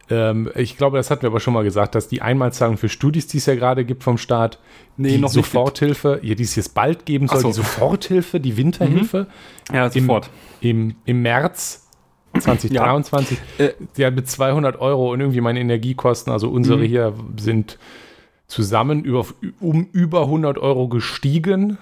ähm, 0.09 0.49
ich 0.55 0.77
glaube, 0.77 0.97
das 0.97 1.09
hatten 1.09 1.23
wir 1.23 1.29
aber 1.29 1.39
schon 1.39 1.53
mal 1.53 1.63
gesagt, 1.63 1.95
dass 1.95 2.07
die 2.07 2.21
Einmalzahlung 2.21 2.77
für 2.77 2.89
Studis, 2.89 3.27
die 3.27 3.37
es 3.37 3.45
ja 3.45 3.55
gerade 3.55 3.85
gibt 3.85 4.03
vom 4.03 4.17
Staat, 4.17 4.59
nee, 4.97 5.11
die 5.11 5.17
noch 5.17 5.29
Soforthilfe, 5.29 6.19
ja, 6.21 6.35
die 6.35 6.43
es 6.43 6.55
jetzt 6.55 6.73
bald 6.75 7.05
geben 7.05 7.27
soll, 7.27 7.41
so. 7.41 7.47
die 7.47 7.53
Soforthilfe, 7.53 8.39
die 8.39 8.57
Winterhilfe. 8.57 9.27
Mhm. 9.69 9.75
Ja, 9.75 9.89
sofort. 9.89 10.29
Im, 10.61 10.89
im, 10.89 10.95
im 11.05 11.21
März 11.23 11.87
2023, 12.39 13.37
ja. 13.57 13.65
Äh, 13.65 13.73
ja, 13.97 14.11
mit 14.11 14.29
200 14.29 14.79
Euro 14.79 15.11
und 15.11 15.21
irgendwie 15.21 15.41
meine 15.41 15.59
Energiekosten, 15.59 16.31
also 16.31 16.49
unsere 16.49 16.79
mhm. 16.79 16.83
hier 16.83 17.13
sind 17.37 17.79
zusammen 18.47 19.03
über, 19.03 19.25
um 19.59 19.87
über 19.91 20.21
100 20.21 20.57
Euro 20.57 20.87
gestiegen. 20.87 21.77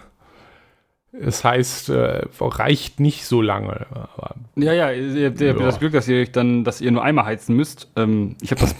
Das 1.19 1.43
heißt, 1.43 1.89
äh, 1.89 2.25
reicht 2.39 2.99
nicht 2.99 3.25
so 3.25 3.41
lange. 3.41 3.85
Aber, 3.91 4.35
ja, 4.55 4.73
ja, 4.73 4.91
ihr, 4.91 5.29
habt, 5.29 5.41
habt 5.41 5.59
das 5.59 5.79
Glück, 5.79 5.93
dass 5.93 6.07
ihr 6.07 6.21
euch 6.21 6.31
dann, 6.31 6.63
dass 6.63 6.81
ihr 6.81 6.91
nur 6.91 7.03
einmal 7.03 7.25
heizen 7.25 7.55
müsst. 7.55 7.91
Ähm, 7.95 8.35
ich 8.41 8.49
habe 8.49 8.61
das, 8.61 8.75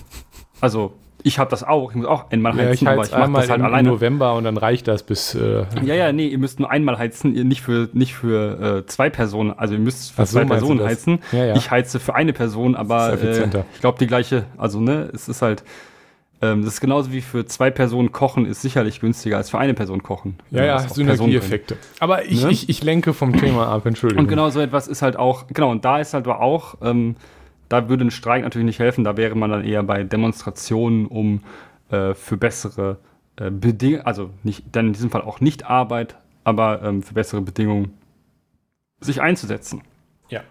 also 0.59 0.93
ich 1.21 1.39
habe 1.39 1.49
das 1.49 1.63
auch. 1.63 1.91
Ich 1.91 1.95
muss 1.95 2.05
auch 2.07 2.31
einmal 2.31 2.53
heizen, 2.53 2.65
ja, 2.65 2.71
ich 2.71 2.87
aber 2.87 3.03
ich 3.03 3.11
mache 3.11 3.41
das 3.41 3.49
halt 3.49 3.59
im 3.59 3.65
alleine. 3.65 3.89
November 3.89 4.33
und 4.33 4.43
dann 4.43 4.57
reicht 4.57 4.87
das 4.87 5.03
bis. 5.03 5.35
Äh, 5.35 5.65
ja, 5.83 5.93
ja, 5.93 6.11
nee, 6.11 6.27
ihr 6.27 6.39
müsst 6.39 6.59
nur 6.59 6.69
einmal 6.69 6.97
heizen, 6.97 7.35
ihr 7.35 7.45
nicht 7.45 7.61
für 7.61 7.89
nicht 7.93 8.15
für 8.15 8.79
äh, 8.79 8.85
zwei 8.87 9.09
Personen. 9.09 9.51
Also 9.51 9.75
ihr 9.75 9.79
müsst 9.79 10.11
für 10.11 10.23
Ach 10.23 10.27
zwei 10.27 10.41
so, 10.41 10.47
Personen 10.47 10.83
heizen. 10.83 11.19
Ja, 11.31 11.45
ja. 11.45 11.55
Ich 11.55 11.71
heize 11.71 11.99
für 11.99 12.15
eine 12.15 12.33
Person, 12.33 12.75
aber 12.75 13.13
äh, 13.21 13.47
ich 13.73 13.79
glaube 13.79 13.99
die 13.99 14.07
gleiche. 14.07 14.45
Also 14.57 14.79
ne, 14.79 15.09
es 15.13 15.29
ist 15.29 15.41
halt 15.41 15.63
ähm, 16.43 16.65
das 16.65 16.73
ist 16.73 16.81
genauso 16.81 17.13
wie 17.13 17.21
für 17.21 17.45
zwei 17.45 17.71
Personen 17.71 18.11
kochen, 18.11 18.45
ist 18.45 18.61
sicherlich 18.61 18.99
günstiger 18.99 19.37
als 19.37 19.49
für 19.49 19.59
eine 19.59 19.73
Person 19.73 20.03
kochen. 20.03 20.35
Ja, 20.51 20.65
ja, 20.65 20.79
Synergieeffekte. 20.79 21.77
Aber 21.99 22.25
ich, 22.25 22.43
ne? 22.43 22.51
ich, 22.51 22.67
ich 22.67 22.83
lenke 22.83 23.13
vom 23.13 23.31
Thema 23.37 23.69
ab, 23.69 23.85
Entschuldigung. 23.85 24.25
Und 24.25 24.29
genau 24.29 24.49
so 24.49 24.59
etwas 24.59 24.89
ist 24.89 25.01
halt 25.01 25.15
auch, 25.15 25.47
genau, 25.47 25.71
und 25.71 25.85
da 25.85 25.99
ist 25.99 26.13
halt 26.13 26.27
auch, 26.27 26.75
ähm, 26.81 27.15
da 27.69 27.87
würde 27.87 28.03
ein 28.03 28.11
Streik 28.11 28.43
natürlich 28.43 28.65
nicht 28.65 28.79
helfen, 28.79 29.05
da 29.05 29.15
wäre 29.15 29.35
man 29.35 29.51
dann 29.51 29.63
eher 29.63 29.83
bei 29.83 30.03
Demonstrationen, 30.03 31.05
um 31.05 31.43
äh, 31.91 32.13
für 32.13 32.35
bessere 32.35 32.97
äh, 33.37 33.49
Bedingungen, 33.49 34.05
also 34.05 34.29
nicht, 34.43 34.65
dann 34.73 34.87
in 34.87 34.93
diesem 34.93 35.11
Fall 35.11 35.21
auch 35.21 35.39
nicht 35.39 35.69
Arbeit, 35.69 36.17
aber 36.43 36.81
ähm, 36.83 37.03
für 37.03 37.13
bessere 37.13 37.39
Bedingungen 37.39 37.93
sich 38.99 39.21
einzusetzen. 39.21 39.81
Ja. 40.27 40.41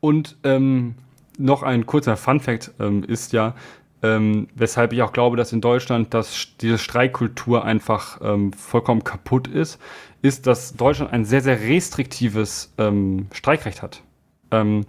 Und 0.00 0.38
ähm, 0.42 0.94
noch 1.36 1.62
ein 1.62 1.84
kurzer 1.84 2.16
Fun-Fact 2.16 2.72
ähm, 2.80 3.04
ist 3.04 3.32
ja, 3.32 3.54
ähm, 4.02 4.48
weshalb 4.54 4.92
ich 4.92 5.02
auch 5.02 5.12
glaube, 5.12 5.36
dass 5.36 5.52
in 5.52 5.60
Deutschland 5.60 6.14
das, 6.14 6.56
diese 6.60 6.78
Streikkultur 6.78 7.64
einfach 7.64 8.20
ähm, 8.22 8.52
vollkommen 8.52 9.02
kaputt 9.02 9.48
ist, 9.48 9.80
ist, 10.22 10.46
dass 10.46 10.74
Deutschland 10.74 11.12
ein 11.12 11.24
sehr, 11.24 11.40
sehr 11.40 11.60
restriktives 11.60 12.72
ähm, 12.78 13.26
Streikrecht 13.32 13.82
hat. 13.82 14.02
Ähm, 14.50 14.86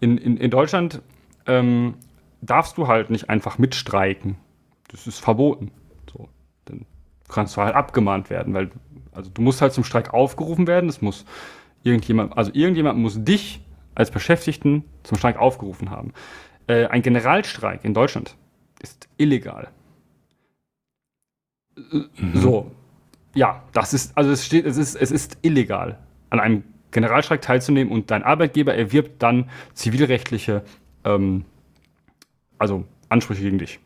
in, 0.00 0.16
in, 0.18 0.36
in 0.36 0.50
Deutschland 0.50 1.02
ähm, 1.46 1.94
darfst 2.40 2.78
du 2.78 2.88
halt 2.88 3.10
nicht 3.10 3.28
einfach 3.28 3.58
mitstreiken. 3.58 4.36
Das 4.88 5.06
ist 5.06 5.18
verboten. 5.18 5.70
So, 6.10 6.28
dann 6.64 6.86
kannst 7.28 7.56
du 7.56 7.62
halt 7.62 7.74
abgemahnt 7.74 8.30
werden, 8.30 8.54
weil 8.54 8.70
also 9.12 9.30
du 9.30 9.42
musst 9.42 9.62
halt 9.62 9.72
zum 9.72 9.84
Streik 9.84 10.14
aufgerufen 10.14 10.66
werden. 10.66 10.88
Es 10.88 11.02
muss 11.02 11.24
irgendjemand, 11.82 12.36
also 12.36 12.50
irgendjemand 12.54 12.98
muss 12.98 13.22
dich 13.22 13.60
als 13.94 14.10
Beschäftigten 14.10 14.84
zum 15.02 15.18
Streik 15.18 15.38
aufgerufen 15.38 15.90
haben. 15.90 16.12
Äh, 16.66 16.86
ein 16.86 17.02
Generalstreik 17.02 17.84
in 17.84 17.94
Deutschland 17.94 18.36
ist 18.80 19.08
illegal. 19.16 19.68
Mhm. 21.76 22.10
So, 22.34 22.70
ja, 23.34 23.62
das 23.72 23.94
ist, 23.94 24.16
also 24.16 24.30
es 24.30 24.44
steht, 24.44 24.64
es 24.66 24.76
ist, 24.76 24.94
es 24.94 25.10
ist 25.10 25.38
illegal, 25.42 25.98
an 26.30 26.40
einem 26.40 26.64
Generalstreik 26.90 27.42
teilzunehmen 27.42 27.92
und 27.92 28.10
dein 28.10 28.22
Arbeitgeber 28.22 28.74
erwirbt 28.74 29.22
dann 29.22 29.50
zivilrechtliche, 29.74 30.62
ähm, 31.04 31.44
also 32.58 32.86
Ansprüche 33.08 33.42
gegen 33.42 33.58
dich. 33.58 33.80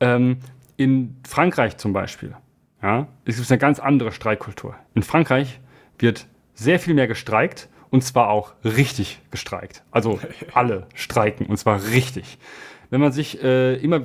Ähm, 0.00 0.38
in 0.76 1.16
Frankreich 1.26 1.76
zum 1.76 1.92
Beispiel, 1.92 2.36
ja, 2.82 3.08
es 3.24 3.36
gibt 3.36 3.50
eine 3.50 3.58
ganz 3.58 3.80
andere 3.80 4.12
Streikkultur. 4.12 4.76
In 4.94 5.02
Frankreich 5.02 5.60
wird 5.98 6.26
sehr 6.54 6.78
viel 6.78 6.94
mehr 6.94 7.08
gestreikt 7.08 7.68
und 7.90 8.02
zwar 8.02 8.28
auch 8.28 8.52
richtig 8.64 9.20
gestreikt. 9.30 9.82
Also 9.90 10.20
alle 10.52 10.86
streiken 10.94 11.46
und 11.46 11.56
zwar 11.56 11.82
richtig. 11.82 12.38
Wenn 12.94 13.00
man 13.00 13.10
sich 13.10 13.42
äh, 13.42 13.74
immer, 13.74 14.02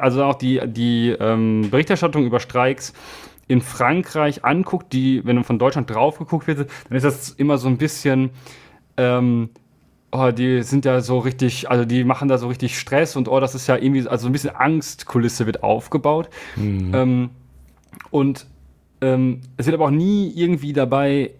also 0.00 0.22
auch 0.22 0.36
die, 0.36 0.60
die 0.64 1.08
ähm, 1.08 1.70
Berichterstattung 1.72 2.24
über 2.24 2.38
Streiks 2.38 2.92
in 3.48 3.60
Frankreich 3.60 4.44
anguckt, 4.44 4.92
die, 4.92 5.26
wenn 5.26 5.42
von 5.42 5.58
Deutschland 5.58 5.90
drauf 5.90 6.20
geguckt 6.20 6.46
wird, 6.46 6.70
dann 6.88 6.96
ist 6.96 7.02
das 7.02 7.30
immer 7.30 7.58
so 7.58 7.66
ein 7.66 7.78
bisschen, 7.78 8.30
ähm, 8.96 9.50
oh, 10.12 10.30
die 10.30 10.62
sind 10.62 10.84
ja 10.84 11.00
so 11.00 11.18
richtig, 11.18 11.68
also 11.68 11.84
die 11.84 12.04
machen 12.04 12.28
da 12.28 12.38
so 12.38 12.46
richtig 12.46 12.78
Stress 12.78 13.16
und 13.16 13.26
oh, 13.26 13.40
das 13.40 13.56
ist 13.56 13.66
ja 13.66 13.74
irgendwie, 13.74 14.06
also 14.06 14.28
ein 14.28 14.32
bisschen 14.32 14.54
Angstkulisse 14.54 15.44
wird 15.46 15.64
aufgebaut. 15.64 16.28
Mhm. 16.54 16.94
Ähm, 16.94 17.30
und 18.10 18.46
ähm, 19.00 19.40
es 19.56 19.66
wird 19.66 19.74
aber 19.74 19.86
auch 19.86 19.90
nie 19.90 20.32
irgendwie 20.32 20.72
dabei 20.72 21.32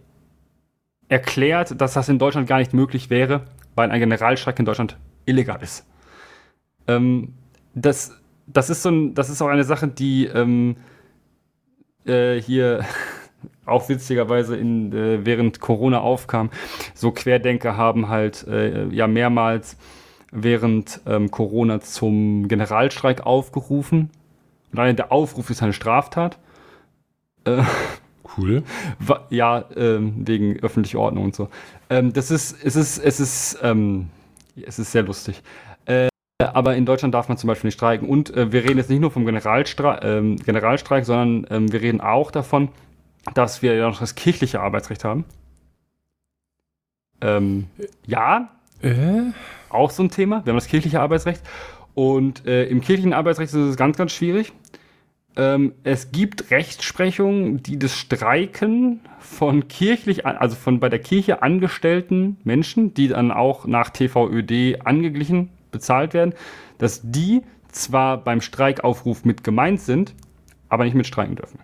erklärt, 1.08 1.80
dass 1.80 1.92
das 1.92 2.08
in 2.08 2.18
Deutschland 2.18 2.48
gar 2.48 2.58
nicht 2.58 2.74
möglich 2.74 3.08
wäre, 3.08 3.42
weil 3.76 3.92
ein 3.92 4.00
Generalstreik 4.00 4.58
in 4.58 4.64
Deutschland 4.64 4.96
illegal 5.26 5.62
ist. 5.62 5.86
Ähm, 6.88 7.34
das, 7.74 8.16
das, 8.46 8.70
ist 8.70 8.82
so 8.82 8.90
ein, 8.90 9.14
das 9.14 9.30
ist 9.30 9.40
auch 9.40 9.48
eine 9.48 9.64
Sache, 9.64 9.88
die 9.88 10.26
ähm, 10.26 10.76
äh, 12.06 12.40
hier 12.40 12.84
auch 13.66 13.88
witzigerweise 13.88 14.56
in, 14.56 14.92
äh, 14.92 15.24
während 15.24 15.60
Corona 15.60 16.00
aufkam. 16.00 16.50
So 16.94 17.12
Querdenker 17.12 17.76
haben 17.76 18.08
halt 18.08 18.46
äh, 18.48 18.88
ja 18.88 19.06
mehrmals 19.06 19.76
während 20.32 21.00
ähm, 21.06 21.30
Corona 21.30 21.80
zum 21.80 22.48
Generalstreik 22.48 23.24
aufgerufen. 23.24 24.10
Und 24.72 24.78
allein 24.78 24.96
der 24.96 25.12
Aufruf 25.12 25.50
ist 25.50 25.62
eine 25.62 25.72
Straftat. 25.72 26.38
Äh, 27.44 27.62
Cool. 28.36 28.62
Ja, 29.30 29.64
ähm, 29.74 30.26
wegen 30.26 30.60
öffentlicher 30.60 31.00
Ordnung 31.00 31.24
und 31.24 31.34
so. 31.34 31.48
Ähm, 31.90 32.12
das 32.12 32.30
ist, 32.30 32.56
es 32.62 32.76
ist, 32.76 32.98
es 32.98 33.20
ist, 33.20 33.58
ähm, 33.62 34.10
es 34.54 34.78
ist 34.78 34.92
sehr 34.92 35.02
lustig. 35.02 35.42
Äh, 36.38 36.44
aber 36.44 36.76
in 36.76 36.86
Deutschland 36.86 37.14
darf 37.14 37.28
man 37.28 37.38
zum 37.38 37.48
Beispiel 37.48 37.68
nicht 37.68 37.74
streiken. 37.74 38.08
Und 38.08 38.34
äh, 38.34 38.52
wir 38.52 38.64
reden 38.64 38.78
jetzt 38.78 38.90
nicht 38.90 39.00
nur 39.00 39.10
vom 39.10 39.26
Generalstre 39.26 40.00
ähm, 40.02 40.36
Generalstreik, 40.36 41.04
sondern 41.04 41.46
ähm, 41.50 41.72
wir 41.72 41.80
reden 41.80 42.00
auch 42.00 42.30
davon, 42.30 42.68
dass 43.34 43.62
wir 43.62 43.74
ja 43.74 43.88
noch 43.88 44.00
das 44.00 44.14
kirchliche 44.14 44.60
Arbeitsrecht 44.60 45.04
haben. 45.04 45.24
Ähm, 47.20 47.66
ja, 48.06 48.50
äh? 48.82 49.32
auch 49.70 49.90
so 49.90 50.04
ein 50.04 50.10
Thema. 50.10 50.44
Wir 50.44 50.52
haben 50.52 50.58
das 50.58 50.68
kirchliche 50.68 51.00
Arbeitsrecht. 51.00 51.42
Und 51.94 52.46
äh, 52.46 52.64
im 52.66 52.80
kirchlichen 52.80 53.12
Arbeitsrecht 53.12 53.52
ist 53.52 53.56
es 53.56 53.76
ganz, 53.76 53.96
ganz 53.96 54.12
schwierig 54.12 54.52
ähm, 55.38 55.72
es 55.84 56.10
gibt 56.10 56.50
Rechtsprechung, 56.50 57.62
die 57.62 57.78
das 57.78 57.96
Streiken 57.96 59.00
von 59.20 59.68
kirchlich, 59.68 60.26
also 60.26 60.56
von 60.56 60.80
bei 60.80 60.88
der 60.88 60.98
Kirche 60.98 61.42
angestellten 61.42 62.38
Menschen, 62.42 62.92
die 62.92 63.08
dann 63.08 63.30
auch 63.30 63.64
nach 63.66 63.90
TVÖD 63.90 64.84
angeglichen 64.84 65.50
bezahlt 65.70 66.14
werden, 66.14 66.34
dass 66.78 67.00
die 67.02 67.42
zwar 67.70 68.18
beim 68.18 68.40
Streikaufruf 68.40 69.24
mit 69.24 69.44
gemeint 69.44 69.80
sind, 69.80 70.14
aber 70.68 70.84
nicht 70.84 70.94
mitstreiken 70.94 71.36
dürfen. 71.36 71.58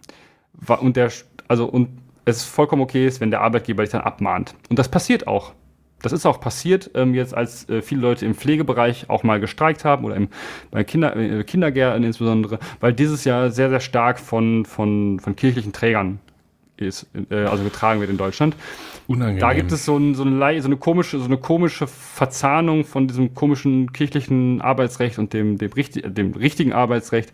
Und 0.81 0.97
der, 0.97 1.11
also, 1.49 1.67
und 1.67 1.89
es 2.25 2.45
vollkommen 2.45 2.83
okay 2.83 3.07
ist, 3.07 3.21
wenn 3.21 3.31
der 3.31 3.41
Arbeitgeber 3.41 3.83
dich 3.83 3.93
dann 3.93 4.03
abmahnt. 4.03 4.55
Und 4.71 4.79
das 4.79 4.89
passiert 4.89 5.27
auch. 5.27 5.53
Das 6.01 6.13
ist 6.13 6.27
auch 6.27 6.39
passiert, 6.39 6.91
ähm, 6.95 7.15
jetzt 7.15 7.35
als 7.35 7.69
äh, 7.71 7.81
viele 7.81 8.03
Leute 8.03 8.27
im 8.27 8.35
Pflegebereich 8.35 9.09
auch 9.09 9.23
mal 9.23 9.41
gestreikt 9.41 9.87
haben 9.87 10.05
oder 10.05 10.17
im, 10.17 10.29
bei 10.71 10.85
Kinder, 10.85 11.17
äh, 11.17 11.45
Kindergärten 11.45 12.05
insbesondere, 12.05 12.59
weil 12.81 12.93
dieses 12.93 13.25
Jahr 13.25 13.51
sehr, 13.51 13.71
sehr 13.71 13.81
stark 13.81 14.21
von, 14.21 14.67
von, 14.67 15.19
von 15.19 15.35
kirchlichen 15.35 15.73
Trägern 15.73 16.21
ist, 16.77 17.07
äh, 17.31 17.45
also 17.45 17.65
getragen 17.65 18.01
wird 18.01 18.11
in 18.11 18.19
Deutschland. 18.19 18.55
Unangenehm. 19.07 19.41
Da 19.41 19.53
gibt 19.53 19.71
es 19.71 19.85
so, 19.85 19.97
ein, 19.97 20.15
so, 20.15 20.25
eine, 20.25 20.63
so, 20.63 20.69
eine 20.69 20.77
komische, 20.77 21.19
so 21.19 21.27
eine 21.27 21.37
komische 21.37 21.87
Verzahnung 21.87 22.85
von 22.85 23.07
diesem 23.07 23.35
komischen 23.35 23.93
kirchlichen 23.93 24.63
Arbeitsrecht 24.63 25.19
und 25.19 25.33
dem, 25.33 25.59
dem, 25.59 25.73
richtig, 25.73 26.15
dem 26.15 26.33
richtigen 26.33 26.73
Arbeitsrecht, 26.73 27.33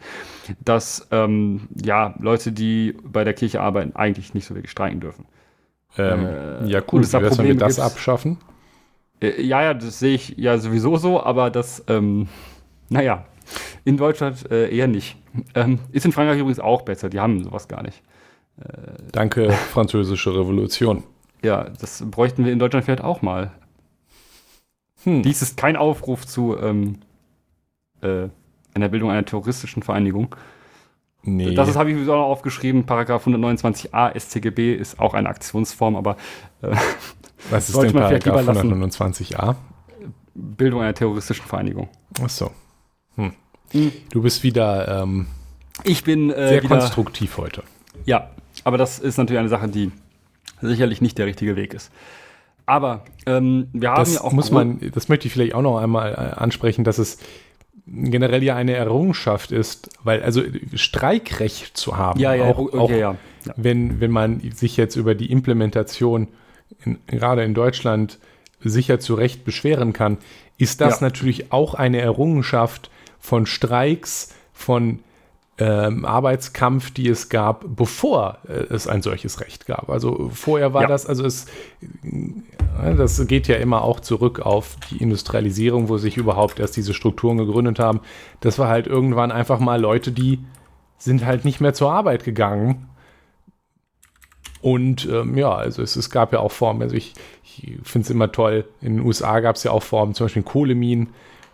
dass 0.65 1.07
ähm, 1.13 1.69
ja, 1.83 2.15
Leute, 2.19 2.51
die 2.51 2.97
bei 3.05 3.23
der 3.23 3.35
Kirche 3.35 3.61
arbeiten, 3.61 3.95
eigentlich 3.95 4.35
nicht 4.35 4.47
so 4.47 4.55
wirklich 4.55 4.73
streiken 4.73 5.01
dürfen. 5.01 5.27
Ähm, 5.97 6.27
äh, 6.27 6.67
ja, 6.67 6.83
cool. 6.93 7.03
Wie 7.03 7.13
wär's, 7.13 7.39
wenn 7.39 7.47
wir 7.47 7.57
das 7.57 7.79
abschaffen? 7.79 8.39
Äh, 9.21 9.41
ja, 9.43 9.63
ja, 9.63 9.75
das 9.75 9.99
sehe 9.99 10.15
ich 10.15 10.35
ja 10.37 10.59
sowieso 10.59 10.97
so, 10.97 11.23
aber 11.23 11.51
das, 11.51 11.85
ähm, 11.89 12.29
naja, 12.89 13.27
in 13.85 13.97
Deutschland 13.97 14.51
äh, 14.51 14.75
eher 14.75 14.89
nicht. 14.89 15.17
Ähm, 15.55 15.79
ist 15.93 16.05
in 16.05 16.13
Frankreich 16.13 16.39
übrigens 16.39 16.61
auch 16.61 16.83
besser, 16.83 17.09
die 17.09 17.21
haben 17.21 17.45
sowas 17.45 17.69
gar 17.69 17.83
nicht. 17.83 18.03
Äh, 18.59 18.65
Danke, 19.13 19.51
Französische 19.73 20.31
Revolution. 20.31 21.05
Ja, 21.43 21.69
das 21.81 22.05
bräuchten 22.11 22.45
wir 22.45 22.53
in 22.53 22.59
Deutschland 22.59 22.85
vielleicht 22.85 23.03
auch 23.03 23.23
mal. 23.23 23.53
Hm. 25.05 25.23
Dies 25.23 25.43
ist 25.43 25.57
kein 25.57 25.77
Aufruf 25.77 26.27
zu 26.27 26.57
ähm, 26.59 26.99
äh, 28.03 28.29
einer 28.75 28.89
Bildung 28.89 29.11
einer 29.11 29.25
terroristischen 29.25 29.83
Vereinigung. 29.83 30.35
Nee. 31.23 31.55
Das 31.55 31.77
habe 31.77 31.91
ich 31.91 31.97
sowieso 31.97 32.15
noch 32.15 32.25
aufgeschrieben. 32.25 32.85
Paragraph 32.85 33.27
129a 33.27 34.19
StGB 34.19 34.75
ist 34.75 34.99
auch 34.99 35.15
eine 35.15 35.29
Aktionsform, 35.29 35.97
aber 35.97 36.17
äh, 36.63 36.75
was 37.51 37.69
ist 37.69 37.81
denn 37.81 37.93
Paragraph 37.93 38.49
129a? 38.49 39.57
Bildung 40.35 40.81
einer 40.81 40.95
terroristischen 40.95 41.45
Vereinigung. 41.45 41.89
Ach 42.23 42.31
so. 42.31 42.51
Hm. 43.17 43.33
Hm. 43.73 43.93
Du 44.11 44.23
bist 44.23 44.43
wieder 44.43 45.03
ähm, 45.03 45.27
ich 45.85 46.05
bin 46.05 46.31
äh, 46.31 46.49
sehr 46.49 46.63
wieder, 46.63 46.79
konstruktiv 46.79 47.37
heute. 47.39 47.63
Ja, 48.05 48.31
aber 48.65 48.79
das 48.79 48.99
ist 48.99 49.17
natürlich 49.17 49.41
eine 49.41 49.49
Sache, 49.49 49.69
die 49.69 49.91
sicherlich 50.61 51.01
nicht 51.01 51.19
der 51.19 51.27
richtige 51.27 51.57
Weg 51.57 51.75
ist. 51.75 51.91
Aber 52.67 53.05
ähm, 53.27 53.69
wir 53.73 53.91
haben 53.91 53.99
das 53.99 54.15
ja 54.15 54.21
auch. 54.21 54.33
Muss 54.33 54.51
man, 54.51 54.79
das 54.93 55.09
möchte 55.09 55.27
ich 55.27 55.33
vielleicht 55.33 55.55
auch 55.55 55.63
noch 55.63 55.79
einmal 55.79 56.13
äh, 56.13 56.41
ansprechen, 56.41 56.85
dass 56.85 56.99
es 56.99 57.19
generell 57.87 58.43
ja 58.43 58.55
eine 58.55 58.75
Errungenschaft 58.75 59.51
ist, 59.51 59.91
weil 60.05 60.23
also 60.23 60.43
Streikrecht 60.75 61.77
zu 61.77 61.97
haben, 61.97 62.21
ja, 62.21 62.35
ja, 62.35 62.45
auch, 62.45 62.59
okay, 62.59 62.75
auch 62.75 62.91
ja. 62.91 63.17
Wenn, 63.57 64.01
wenn 64.01 64.11
man 64.11 64.41
sich 64.55 64.77
jetzt 64.77 64.97
über 64.97 65.15
die 65.15 65.33
Implementation 65.33 66.29
in, 66.85 66.99
gerade 67.07 67.43
in 67.43 67.55
Deutschland 67.55 68.19
sicher 68.63 69.01
zu 69.01 69.15
Recht 69.15 69.45
beschweren 69.45 69.93
kann, 69.93 70.19
ist 70.59 70.81
das 70.81 71.01
natürlich 71.01 71.53
auch 71.53 71.75
eine 71.75 72.01
Errungenschaft 72.01 72.91
von 73.19 73.47
Streiks, 73.47 74.35
von 74.53 75.01
ähm, 75.61 76.05
Arbeitskampf, 76.05 76.91
die 76.91 77.09
es 77.09 77.29
gab, 77.29 77.65
bevor 77.69 78.39
äh, 78.49 78.73
es 78.75 78.89
ein 78.89 79.03
solches 79.03 79.41
Recht 79.41 79.67
gab. 79.67 79.91
Also 79.91 80.31
vorher 80.33 80.75
war 80.75 80.83
ja. 80.83 80.89
das, 80.89 81.07
also 81.07 81.25
es, 81.25 81.47
äh, 82.03 82.95
das 82.97 83.27
geht 83.27 83.47
ja 83.47 83.57
immer 83.57 83.83
auch 83.83 84.01
zurück 84.01 84.41
auf 84.41 84.77
die 84.91 84.97
Industrialisierung, 84.97 85.89
wo 85.89 85.99
sich 85.99 86.17
überhaupt 86.17 86.59
erst 86.59 86.77
diese 86.77 86.95
Strukturen 86.95 87.39
gegründet 87.39 87.79
haben. 87.79 88.01
Das 88.41 88.59
war 88.59 88.69
halt 88.69 88.87
irgendwann 88.87 89.31
einfach 89.31 89.61
mal 89.61 89.81
Leute, 89.81 90.11
die 90.11 90.41
sind 90.99 91.25
halt 91.25 91.45
nicht 91.45 91.61
mehr 91.61 91.75
zur 91.75 91.93
Arbeit 91.93 92.25
gegangen 92.25 92.89
und 94.63 95.09
ähm, 95.11 95.39
ja, 95.39 95.55
also 95.55 95.83
es, 95.83 95.97
es, 95.97 96.11
gab 96.11 96.33
ja 96.33 96.41
auch 96.41 96.53
Formen, 96.53 96.83
also 96.83 96.95
ich, 96.95 97.15
ich 97.57 97.79
finde 97.83 98.05
es 98.05 98.11
immer 98.11 98.31
toll, 98.31 98.67
in 98.81 98.97
den 98.97 99.07
USA 99.07 99.41
gab 99.41 99.57
es 99.57 99.65
ja 99.65 99.71
auch 99.71 99.83
Formen, 99.83 100.15
zum 100.15 100.27
Beispiel 100.27 100.43
Kohleminen, 100.43 101.09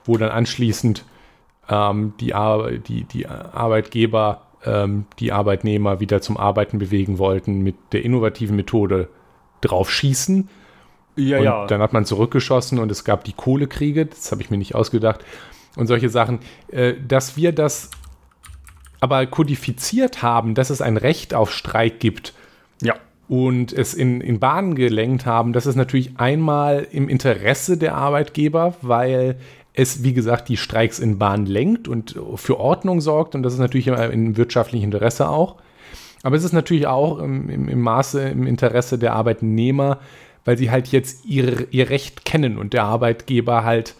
wo 0.04 0.16
dann 0.16 0.30
anschließend 0.30 1.04
ähm, 1.68 2.14
die, 2.20 2.34
Ar 2.34 2.70
die, 2.72 3.04
die 3.04 3.26
Arbeitgeber 3.26 4.42
ähm, 4.64 5.06
die 5.18 5.32
Arbeitnehmer 5.32 6.00
wieder 6.00 6.20
zum 6.20 6.36
Arbeiten 6.36 6.78
bewegen 6.78 7.18
wollten 7.18 7.62
mit 7.62 7.76
der 7.92 8.04
innovativen 8.04 8.56
Methode 8.56 9.08
drauf 9.60 9.90
schießen. 9.90 10.48
Ja, 11.16 11.38
und 11.38 11.44
ja. 11.44 11.66
Dann 11.66 11.80
hat 11.80 11.92
man 11.92 12.04
zurückgeschossen 12.04 12.78
und 12.78 12.90
es 12.90 13.04
gab 13.04 13.24
die 13.24 13.32
Kohlekriege, 13.32 14.06
das 14.06 14.30
habe 14.32 14.42
ich 14.42 14.50
mir 14.50 14.58
nicht 14.58 14.74
ausgedacht. 14.74 15.24
Und 15.76 15.86
solche 15.86 16.08
Sachen, 16.08 16.40
äh, 16.68 16.94
dass 17.06 17.36
wir 17.36 17.52
das 17.52 17.90
aber 19.00 19.26
kodifiziert 19.26 20.22
haben, 20.22 20.54
dass 20.54 20.70
es 20.70 20.80
ein 20.80 20.96
Recht 20.96 21.34
auf 21.34 21.52
Streik 21.52 22.00
gibt 22.00 22.34
ja. 22.82 22.94
Und 23.28 23.72
es 23.72 23.92
in, 23.92 24.20
in 24.20 24.38
Bahnen 24.38 24.76
gelenkt 24.76 25.26
haben, 25.26 25.52
das 25.52 25.66
ist 25.66 25.74
natürlich 25.74 26.18
einmal 26.18 26.86
im 26.90 27.08
Interesse 27.08 27.76
der 27.76 27.96
Arbeitgeber, 27.96 28.74
weil 28.82 29.36
es, 29.76 30.02
wie 30.02 30.14
gesagt, 30.14 30.48
die 30.48 30.56
Streiks 30.56 30.98
in 30.98 31.18
Bahn 31.18 31.46
lenkt 31.46 31.86
und 31.86 32.18
für 32.36 32.58
Ordnung 32.58 33.00
sorgt. 33.00 33.34
Und 33.34 33.42
das 33.42 33.52
ist 33.52 33.58
natürlich 33.58 33.86
im 33.86 34.36
wirtschaftlichen 34.36 34.84
Interesse 34.84 35.28
auch. 35.28 35.56
Aber 36.22 36.34
es 36.34 36.44
ist 36.44 36.54
natürlich 36.54 36.86
auch 36.86 37.18
im, 37.18 37.48
im, 37.50 37.68
im 37.68 37.80
Maße 37.82 38.28
im 38.30 38.46
Interesse 38.46 38.98
der 38.98 39.12
Arbeitnehmer, 39.12 39.98
weil 40.44 40.56
sie 40.56 40.70
halt 40.70 40.88
jetzt 40.88 41.26
ihr, 41.26 41.72
ihr 41.72 41.90
Recht 41.90 42.24
kennen 42.24 42.56
und 42.56 42.72
der 42.72 42.84
Arbeitgeber 42.84 43.64
halt 43.64 43.94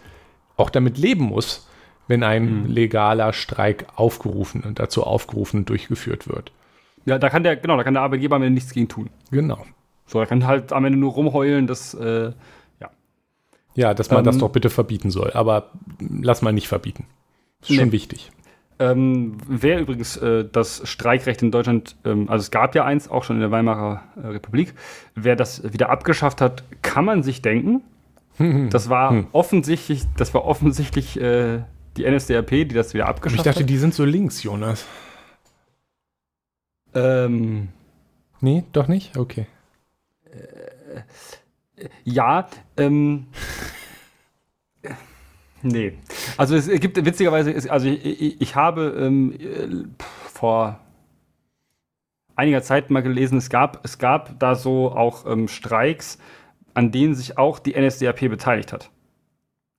auch 0.57 0.71
damit 0.71 0.97
leben 0.97 1.25
muss, 1.25 1.69
wenn 2.09 2.23
ein 2.23 2.63
mhm. 2.63 2.67
legaler 2.67 3.35
Streik 3.35 3.87
aufgerufen 3.97 4.63
und 4.63 4.79
dazu 4.79 5.05
aufgerufen 5.05 5.59
und 5.59 5.69
durchgeführt 5.69 6.27
wird. 6.27 6.53
Ja, 7.05 7.19
da 7.19 7.29
kann 7.29 7.43
der, 7.43 7.57
genau, 7.57 7.77
da 7.77 7.85
kann 7.85 7.95
der 7.95 8.03
Arbeitgeber 8.03 8.37
am 8.37 8.43
Ende 8.43 8.55
nichts 8.55 8.73
gegen 8.73 8.89
tun. 8.89 9.11
Genau. 9.31 9.65
So, 10.07 10.21
er 10.21 10.27
kann 10.27 10.47
halt 10.47 10.73
am 10.73 10.85
Ende 10.85 10.99
nur 10.99 11.13
rumheulen, 11.13 11.67
dass, 11.67 11.95
äh, 11.95 12.33
ja. 13.77 13.95
Dass 13.95 14.11
man 14.11 14.21
ähm, 14.21 14.25
das 14.25 14.39
doch 14.39 14.51
bitte 14.51 14.71
verbieten 14.71 15.11
soll. 15.11 15.31
Aber 15.33 15.71
lass 16.01 16.43
mal 16.43 16.53
nicht 16.53 16.69
verbieten. 16.69 17.07
Ist 17.63 17.71
nee. 17.71 17.77
schon 17.77 17.93
wichtig. 17.93 18.33
Ähm, 18.79 19.39
wer 19.49 19.81
übrigens 19.81 20.19
äh, 20.19 20.45
das 20.51 20.83
Streikrecht 20.85 21.41
in 21.43 21.51
Deutschland, 21.51 21.97
ähm, 22.05 22.29
also 22.29 22.43
es 22.43 22.51
gab 22.51 22.75
ja 22.75 22.85
eins, 22.85 23.09
auch 23.09 23.25
schon 23.25 23.37
in 23.37 23.41
der 23.41 23.51
Weimarer 23.51 24.03
äh, 24.17 24.27
Republik, 24.27 24.75
wer 25.15 25.35
das 25.35 25.73
wieder 25.73 25.89
abgeschafft 25.89 26.43
hat, 26.43 26.63
kann 26.83 27.05
man 27.05 27.23
sich 27.23 27.43
denken. 27.43 27.83
Das 28.69 28.91
war 28.91 29.13
hm. 29.13 29.29
offensichtlich, 29.33 30.03
das 30.19 30.35
war 30.35 30.45
offensichtlich 30.45 31.19
äh, 31.19 31.61
die 31.97 32.05
NSDAP, 32.05 32.51
die 32.51 32.69
das 32.69 32.93
wieder 32.93 33.09
abgeschafft 33.09 33.39
hat. 33.39 33.47
Ich 33.47 33.51
dachte, 33.51 33.63
hat. 33.63 33.71
die 33.71 33.79
sind 33.79 33.95
so 33.95 34.05
links, 34.05 34.43
Jonas. 34.43 34.85
Ähm. 36.95 37.69
Nee, 38.43 38.65
doch 38.73 38.89
nicht? 38.89 39.17
Okay. 39.17 39.47
Äh, 40.27 41.01
ja, 42.05 42.49
ähm. 42.77 43.27
nee. 45.63 45.99
Also 46.37 46.57
es 46.57 46.69
gibt 46.81 47.05
witzigerweise, 47.05 47.71
also 47.71 47.89
ich, 47.89 48.05
ich, 48.05 48.41
ich 48.41 48.57
habe 48.57 48.97
ähm, 48.99 49.95
vor 50.33 50.81
einiger 52.35 52.63
Zeit 52.63 52.91
mal 52.91 53.03
gelesen, 53.03 53.39
es 53.39 53.51
gab, 53.51 53.85
es 53.85 53.99
gab 53.99 54.39
da 54.39 54.55
so 54.55 54.93
auch 54.93 55.27
ähm, 55.27 55.49
Streiks, 55.49 56.19
an 56.75 56.93
denen 56.93 57.15
sich 57.15 57.39
auch 57.39 57.59
die 57.59 57.75
NSDAP 57.79 58.21
beteiligt 58.29 58.73
hat. 58.73 58.91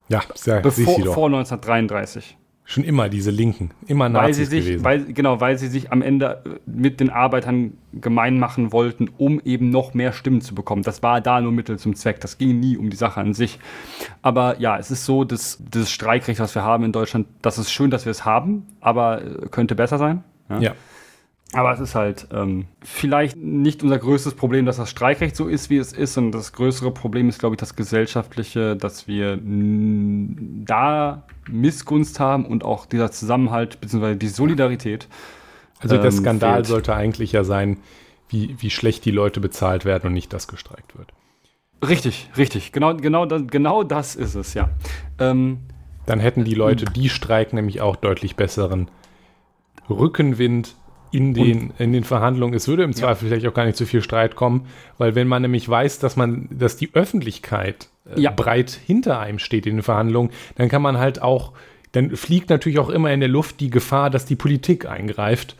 Ja, 0.10 0.22
sehr, 0.34 0.62
Bevor, 0.62 1.14
vor 1.14 1.28
1933. 1.28 2.38
Schon 2.70 2.84
immer 2.84 3.08
diese 3.08 3.32
Linken, 3.32 3.72
immer 3.86 4.10
Nazis 4.10 4.26
weil 4.26 4.34
sie 4.34 4.46
sich, 4.46 4.66
gewesen. 4.66 4.84
Weil, 4.84 5.06
genau, 5.14 5.40
weil 5.40 5.58
sie 5.58 5.68
sich 5.68 5.94
am 5.94 6.02
Ende 6.02 6.42
äh, 6.46 6.70
mit 6.70 7.00
den 7.00 7.10
Arbeitern 7.10 7.78
gemein 7.94 8.40
machen 8.40 8.74
wollten, 8.74 9.10
um 9.18 9.40
eben 9.46 9.70
noch 9.70 9.94
mehr 9.94 10.12
Stimmen 10.12 10.42
zu 10.42 10.54
bekommen. 10.54 10.84
Das 10.84 11.02
war 11.02 11.22
da 11.22 11.40
nur 11.40 11.54
Mittel 11.54 11.80
zum 11.80 11.96
Zweck. 11.96 12.20
Das 12.20 12.38
ging 12.38 12.60
nie 12.60 12.76
um 12.76 12.90
die 12.90 12.98
Sache 12.98 13.22
an 13.22 13.34
sich. 13.34 13.58
Aber 14.22 14.60
ja, 14.60 14.78
es 14.78 14.92
ist 14.92 15.06
so, 15.06 15.24
dass 15.24 15.64
das 15.72 15.90
Streikrecht, 15.90 16.42
was 16.42 16.56
wir 16.56 16.64
haben 16.64 16.84
in 16.84 16.92
Deutschland, 16.92 17.28
das 17.42 17.58
ist 17.58 17.72
schön, 17.72 17.90
dass 17.90 18.04
wir 18.04 18.12
es 18.12 18.26
haben, 18.26 18.66
aber 18.82 19.22
äh, 19.22 19.48
könnte 19.50 19.74
besser 19.74 19.98
sein. 19.98 20.26
ja. 20.50 20.60
ja. 20.60 20.76
Aber 21.54 21.72
es 21.72 21.80
ist 21.80 21.96
halt 21.96 22.28
ähm, 22.34 22.66
vielleicht 22.82 23.38
nicht 23.38 23.82
unser 23.82 23.98
größtes 23.98 24.34
Problem, 24.34 24.66
dass 24.66 24.76
das 24.76 24.90
Streikrecht 24.90 25.34
so 25.34 25.48
ist, 25.48 25.70
wie 25.70 25.78
es 25.78 25.94
ist. 25.94 26.18
Und 26.18 26.34
das 26.34 26.52
größere 26.52 26.92
Problem 26.92 27.30
ist, 27.30 27.40
glaube 27.40 27.56
ich, 27.56 27.60
das 27.60 27.78
gesellschaftliche, 27.78 28.76
dass 28.76 29.08
wir 29.08 29.40
da 29.42 31.24
Missgunst 31.50 32.20
haben 32.20 32.46
und 32.46 32.64
auch 32.64 32.86
dieser 32.86 33.12
Zusammenhalt 33.12 33.80
bzw. 33.82 34.16
die 34.16 34.28
Solidarität. 34.28 35.08
Also 35.80 35.96
der 35.96 36.06
ähm, 36.06 36.12
Skandal 36.12 36.56
fehlt. 36.56 36.66
sollte 36.68 36.96
eigentlich 36.96 37.32
ja 37.32 37.44
sein, 37.44 37.78
wie, 38.30 38.56
wie 38.60 38.70
schlecht 38.70 39.06
die 39.06 39.12
Leute 39.12 39.40
bezahlt 39.40 39.86
werden 39.86 40.08
und 40.08 40.14
nicht, 40.14 40.34
dass 40.34 40.48
gestreikt 40.48 40.98
wird. 40.98 41.10
Richtig, 41.88 42.30
richtig. 42.38 42.72
Genau, 42.72 42.96
genau, 42.96 43.26
das, 43.26 43.44
genau 43.48 43.84
das 43.84 44.16
ist 44.16 44.36
es, 44.36 44.54
ja. 44.54 44.70
Ähm, 45.20 45.60
Dann 46.06 46.20
hätten 46.20 46.44
die 46.44 46.56
Leute, 46.56 46.86
die 46.86 47.10
streiken, 47.10 47.56
nämlich 47.56 47.82
auch 47.82 47.96
deutlich 47.96 48.36
besseren 48.36 48.90
Rückenwind 49.90 50.76
in 51.12 51.34
den, 51.34 51.72
in 51.78 51.94
den 51.94 52.04
Verhandlungen. 52.04 52.54
Es 52.54 52.68
würde 52.68 52.84
im 52.84 52.94
Zweifel 52.94 53.28
vielleicht 53.28 53.48
auch 53.48 53.54
gar 53.54 53.66
nicht 53.66 53.78
zu 53.78 53.86
viel 53.86 54.02
Streit 54.02 54.36
kommen, 54.36 54.66
weil 54.98 55.16
wenn 55.16 55.28
man 55.28 55.42
nämlich 55.42 55.68
weiß, 55.70 56.00
dass 56.00 56.16
man, 56.16 56.50
dass 56.52 56.76
die 56.78 56.94
Öffentlichkeit 56.94 57.90
äh, 58.16 58.20
ja. 58.20 58.32
breit 58.32 58.72
hinter 58.72 59.20
einem 59.20 59.40
steht 59.40 59.66
in 59.66 59.78
den 59.78 59.84
Verhandlungen, 59.84 60.32
dann 60.56 60.70
kann 60.70 60.82
man 60.82 60.98
halt 60.98 61.22
auch, 61.22 61.54
dann 61.92 62.16
fliegt 62.16 62.50
natürlich 62.50 62.80
auch 62.80 62.90
immer 62.90 63.12
in 63.12 63.20
der 63.20 63.30
Luft 63.30 63.60
die 63.60 63.70
Gefahr, 63.70 64.10
dass 64.10 64.26
die 64.26 64.36
Politik 64.36 64.86
eingreift. 64.86 65.56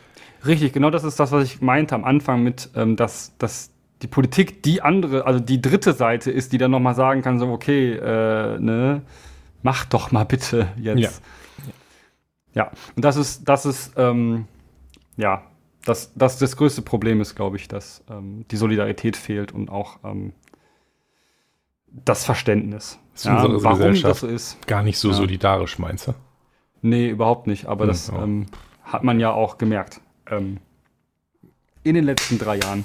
Richtig, 0.46 0.72
genau 0.72 0.90
das 0.90 1.04
ist 1.04 1.18
das, 1.18 1.32
was 1.32 1.44
ich 1.44 1.60
meinte 1.60 1.94
am 1.94 2.04
Anfang 2.04 2.42
mit, 2.42 2.70
ähm, 2.76 2.96
dass, 2.96 3.36
dass 3.38 3.70
die 4.02 4.06
Politik 4.06 4.62
die 4.62 4.82
andere, 4.82 5.26
also 5.26 5.40
die 5.40 5.60
dritte 5.60 5.92
Seite 5.92 6.30
ist, 6.30 6.52
die 6.52 6.58
dann 6.58 6.70
nochmal 6.70 6.94
sagen 6.94 7.22
kann, 7.22 7.38
so, 7.38 7.48
okay, 7.48 7.92
äh, 7.94 8.58
ne, 8.60 9.02
mach 9.62 9.84
doch 9.86 10.12
mal 10.12 10.24
bitte 10.24 10.68
jetzt. 10.76 11.00
Ja. 11.00 11.10
Ja, 12.54 12.72
und 12.96 13.04
das 13.04 13.16
ist, 13.16 13.48
das 13.48 13.66
ist, 13.66 13.92
ähm, 13.96 14.46
ja, 15.16 15.44
das, 15.84 16.12
das, 16.14 16.38
das 16.38 16.56
größte 16.56 16.82
Problem 16.82 17.20
ist, 17.20 17.34
glaube 17.34 17.56
ich, 17.56 17.68
dass 17.68 18.02
ähm, 18.10 18.44
die 18.50 18.56
Solidarität 18.56 19.16
fehlt 19.16 19.52
und 19.52 19.70
auch 19.70 19.98
ähm, 20.04 20.32
das 21.90 22.24
Verständnis. 22.24 22.98
Ist 23.14 23.24
ja, 23.24 23.44
warum 23.62 24.00
das 24.00 24.20
so 24.20 24.26
ist. 24.26 24.66
Gar 24.66 24.82
nicht 24.82 24.98
so 24.98 25.08
ja. 25.08 25.14
solidarisch, 25.14 25.78
meinst 25.78 26.08
du? 26.08 26.14
Nee, 26.82 27.08
überhaupt 27.08 27.46
nicht. 27.46 27.66
Aber 27.66 27.84
hm, 27.84 27.88
das 27.88 28.08
ähm, 28.10 28.46
hat 28.84 29.04
man 29.04 29.18
ja 29.20 29.32
auch 29.32 29.58
gemerkt. 29.58 30.00
Ähm, 30.30 30.58
in 31.82 31.94
den 31.94 32.04
letzten 32.04 32.38
drei 32.38 32.58
Jahren. 32.58 32.84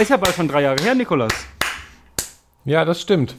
Ist 0.00 0.10
ja 0.10 0.16
bald 0.16 0.34
schon 0.34 0.48
drei 0.48 0.62
Jahre 0.62 0.82
her, 0.82 0.94
Nikolas. 0.94 1.32
Ja, 2.64 2.84
das 2.84 3.00
stimmt. 3.00 3.36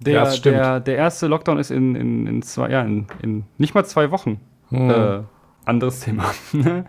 Der, 0.00 0.14
ja, 0.14 0.24
das 0.24 0.36
stimmt. 0.38 0.56
der, 0.56 0.80
der 0.80 0.96
erste 0.96 1.26
Lockdown 1.28 1.58
ist 1.58 1.70
in, 1.70 1.94
in, 1.94 2.26
in 2.26 2.42
zwei, 2.42 2.70
ja, 2.70 2.82
in, 2.82 3.06
in 3.22 3.44
nicht 3.58 3.74
mal 3.74 3.84
zwei 3.84 4.10
Wochen. 4.10 4.40
Hm. 4.70 4.90
Äh, 4.90 5.22
anderes 5.64 6.00
Thema. 6.00 6.32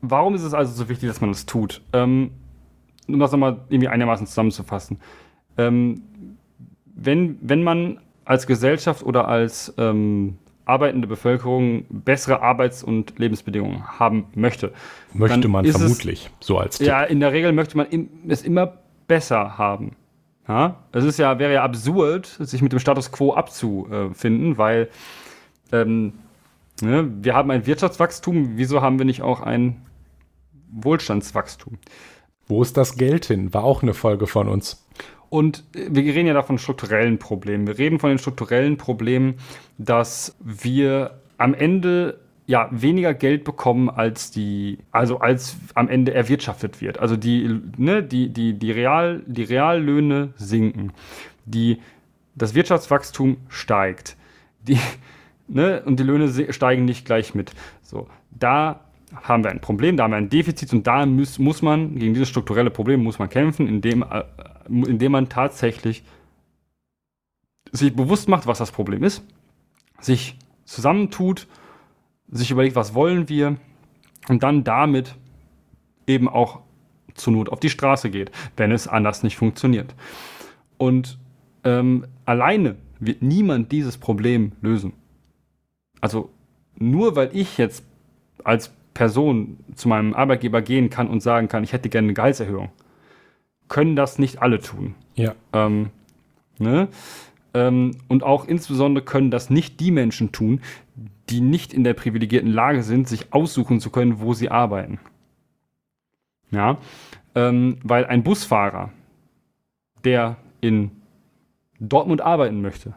Warum 0.00 0.34
ist 0.34 0.42
es 0.42 0.54
also 0.54 0.72
so 0.72 0.88
wichtig, 0.88 1.08
dass 1.08 1.20
man 1.20 1.30
das 1.30 1.46
tut? 1.46 1.82
Ähm, 1.92 2.32
um 3.08 3.18
das 3.18 3.32
nochmal 3.32 3.64
irgendwie 3.68 3.88
einigermaßen 3.88 4.26
zusammenzufassen. 4.26 4.98
Ähm, 5.58 6.02
wenn, 6.94 7.38
wenn 7.40 7.62
man 7.62 8.00
als 8.24 8.46
Gesellschaft 8.46 9.02
oder 9.02 9.28
als 9.28 9.74
ähm, 9.78 10.38
arbeitende 10.64 11.08
Bevölkerung 11.08 11.84
bessere 11.88 12.40
Arbeits- 12.40 12.84
und 12.84 13.18
Lebensbedingungen 13.18 13.98
haben 13.98 14.26
möchte. 14.34 14.72
Möchte 15.12 15.48
man 15.48 15.64
vermutlich, 15.64 16.30
es, 16.40 16.46
so 16.46 16.58
als 16.58 16.78
Tipp. 16.78 16.86
Ja, 16.86 17.02
in 17.02 17.18
der 17.18 17.32
Regel 17.32 17.52
möchte 17.52 17.76
man 17.76 17.86
es 18.28 18.42
immer 18.42 18.78
besser 19.08 19.58
haben. 19.58 19.96
Ja? 20.46 20.76
Es 20.92 21.04
ist 21.04 21.18
ja, 21.18 21.38
wäre 21.38 21.52
ja 21.52 21.64
absurd, 21.64 22.26
sich 22.26 22.62
mit 22.62 22.72
dem 22.72 22.78
Status 22.78 23.10
quo 23.10 23.34
abzufinden, 23.34 24.56
weil 24.56 24.88
ähm, 25.72 26.12
Ne? 26.82 27.08
Wir 27.22 27.34
haben 27.34 27.50
ein 27.50 27.66
Wirtschaftswachstum, 27.66 28.56
wieso 28.56 28.82
haben 28.82 28.98
wir 28.98 29.06
nicht 29.06 29.22
auch 29.22 29.40
ein 29.40 29.86
Wohlstandswachstum? 30.72 31.78
Wo 32.46 32.60
ist 32.60 32.76
das 32.76 32.96
Geld 32.96 33.26
hin? 33.26 33.54
War 33.54 33.64
auch 33.64 33.82
eine 33.82 33.94
Folge 33.94 34.26
von 34.26 34.48
uns. 34.48 34.84
Und 35.32 35.64
wir 35.72 36.14
reden 36.14 36.26
ja 36.26 36.34
da 36.34 36.42
von 36.42 36.58
strukturellen 36.58 37.18
Problemen. 37.18 37.66
Wir 37.66 37.78
reden 37.78 37.98
von 37.98 38.10
den 38.10 38.18
strukturellen 38.18 38.76
Problemen, 38.76 39.36
dass 39.78 40.36
wir 40.40 41.20
am 41.38 41.54
Ende 41.54 42.20
ja 42.44 42.68
weniger 42.70 43.14
Geld 43.14 43.42
bekommen, 43.42 43.88
als 43.88 44.30
die, 44.30 44.76
also 44.90 45.20
als 45.20 45.56
am 45.72 45.88
Ende 45.88 46.12
erwirtschaftet 46.12 46.82
wird. 46.82 46.98
Also 46.98 47.16
die, 47.16 47.62
ne, 47.78 48.02
die, 48.02 48.28
die, 48.28 48.52
die, 48.58 48.72
Real, 48.72 49.22
die 49.26 49.44
Reallöhne 49.44 50.34
sinken. 50.36 50.92
Die, 51.46 51.80
das 52.34 52.54
Wirtschaftswachstum 52.54 53.38
steigt. 53.48 54.18
Die, 54.68 54.78
ne, 55.48 55.82
und 55.86 55.98
die 55.98 56.04
Löhne 56.04 56.52
steigen 56.52 56.84
nicht 56.84 57.06
gleich 57.06 57.34
mit. 57.34 57.52
So, 57.80 58.06
da 58.38 58.80
haben 59.14 59.44
wir 59.44 59.50
ein 59.50 59.62
Problem, 59.62 59.96
da 59.96 60.04
haben 60.04 60.10
wir 60.10 60.18
ein 60.18 60.28
Defizit 60.28 60.74
und 60.74 60.86
da 60.86 61.06
muss, 61.06 61.38
muss 61.38 61.62
man, 61.62 61.98
gegen 61.98 62.12
dieses 62.12 62.28
strukturelle 62.28 62.70
Problem 62.70 63.02
muss 63.02 63.18
man 63.18 63.30
kämpfen, 63.30 63.66
indem, 63.66 64.02
äh, 64.02 64.24
indem 64.68 65.12
man 65.12 65.28
tatsächlich 65.28 66.02
sich 67.70 67.94
bewusst 67.94 68.28
macht, 68.28 68.46
was 68.46 68.58
das 68.58 68.70
Problem 68.70 69.02
ist, 69.02 69.24
sich 70.00 70.36
zusammentut, 70.64 71.46
sich 72.30 72.50
überlegt, 72.50 72.76
was 72.76 72.94
wollen 72.94 73.28
wir 73.28 73.56
und 74.28 74.42
dann 74.42 74.64
damit 74.64 75.14
eben 76.06 76.28
auch 76.28 76.60
zur 77.14 77.32
Not 77.34 77.50
auf 77.50 77.60
die 77.60 77.70
Straße 77.70 78.10
geht, 78.10 78.30
wenn 78.56 78.72
es 78.72 78.88
anders 78.88 79.22
nicht 79.22 79.36
funktioniert. 79.36 79.94
Und 80.78 81.18
ähm, 81.64 82.06
alleine 82.24 82.76
wird 82.98 83.22
niemand 83.22 83.72
dieses 83.72 83.98
Problem 83.98 84.52
lösen. 84.60 84.94
Also 86.00 86.30
nur 86.76 87.16
weil 87.16 87.30
ich 87.32 87.58
jetzt 87.58 87.84
als 88.44 88.72
Person 88.94 89.58
zu 89.74 89.88
meinem 89.88 90.14
Arbeitgeber 90.14 90.62
gehen 90.62 90.90
kann 90.90 91.08
und 91.08 91.20
sagen 91.20 91.48
kann, 91.48 91.64
ich 91.64 91.72
hätte 91.72 91.88
gerne 91.88 92.06
eine 92.06 92.14
Gehaltserhöhung, 92.14 92.70
können 93.72 93.96
das 93.96 94.18
nicht 94.18 94.42
alle 94.42 94.60
tun. 94.60 94.94
Ja. 95.14 95.34
Ähm, 95.54 95.88
ne? 96.58 96.88
ähm, 97.54 97.92
und 98.06 98.22
auch 98.22 98.44
insbesondere 98.44 99.02
können 99.02 99.30
das 99.30 99.48
nicht 99.48 99.80
die 99.80 99.90
Menschen 99.90 100.30
tun, 100.30 100.60
die 101.30 101.40
nicht 101.40 101.72
in 101.72 101.82
der 101.82 101.94
privilegierten 101.94 102.50
Lage 102.52 102.82
sind, 102.82 103.08
sich 103.08 103.32
aussuchen 103.32 103.80
zu 103.80 103.88
können, 103.88 104.20
wo 104.20 104.34
sie 104.34 104.50
arbeiten. 104.50 105.00
Ja, 106.50 106.76
ähm, 107.34 107.78
weil 107.82 108.04
ein 108.04 108.22
Busfahrer, 108.22 108.90
der 110.04 110.36
in 110.60 110.90
Dortmund 111.80 112.20
arbeiten 112.20 112.60
möchte, 112.60 112.94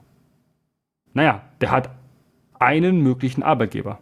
Naja, 1.14 1.42
der 1.62 1.72
hat 1.72 1.90
einen 2.60 3.00
möglichen 3.00 3.44
Arbeitgeber. 3.44 4.00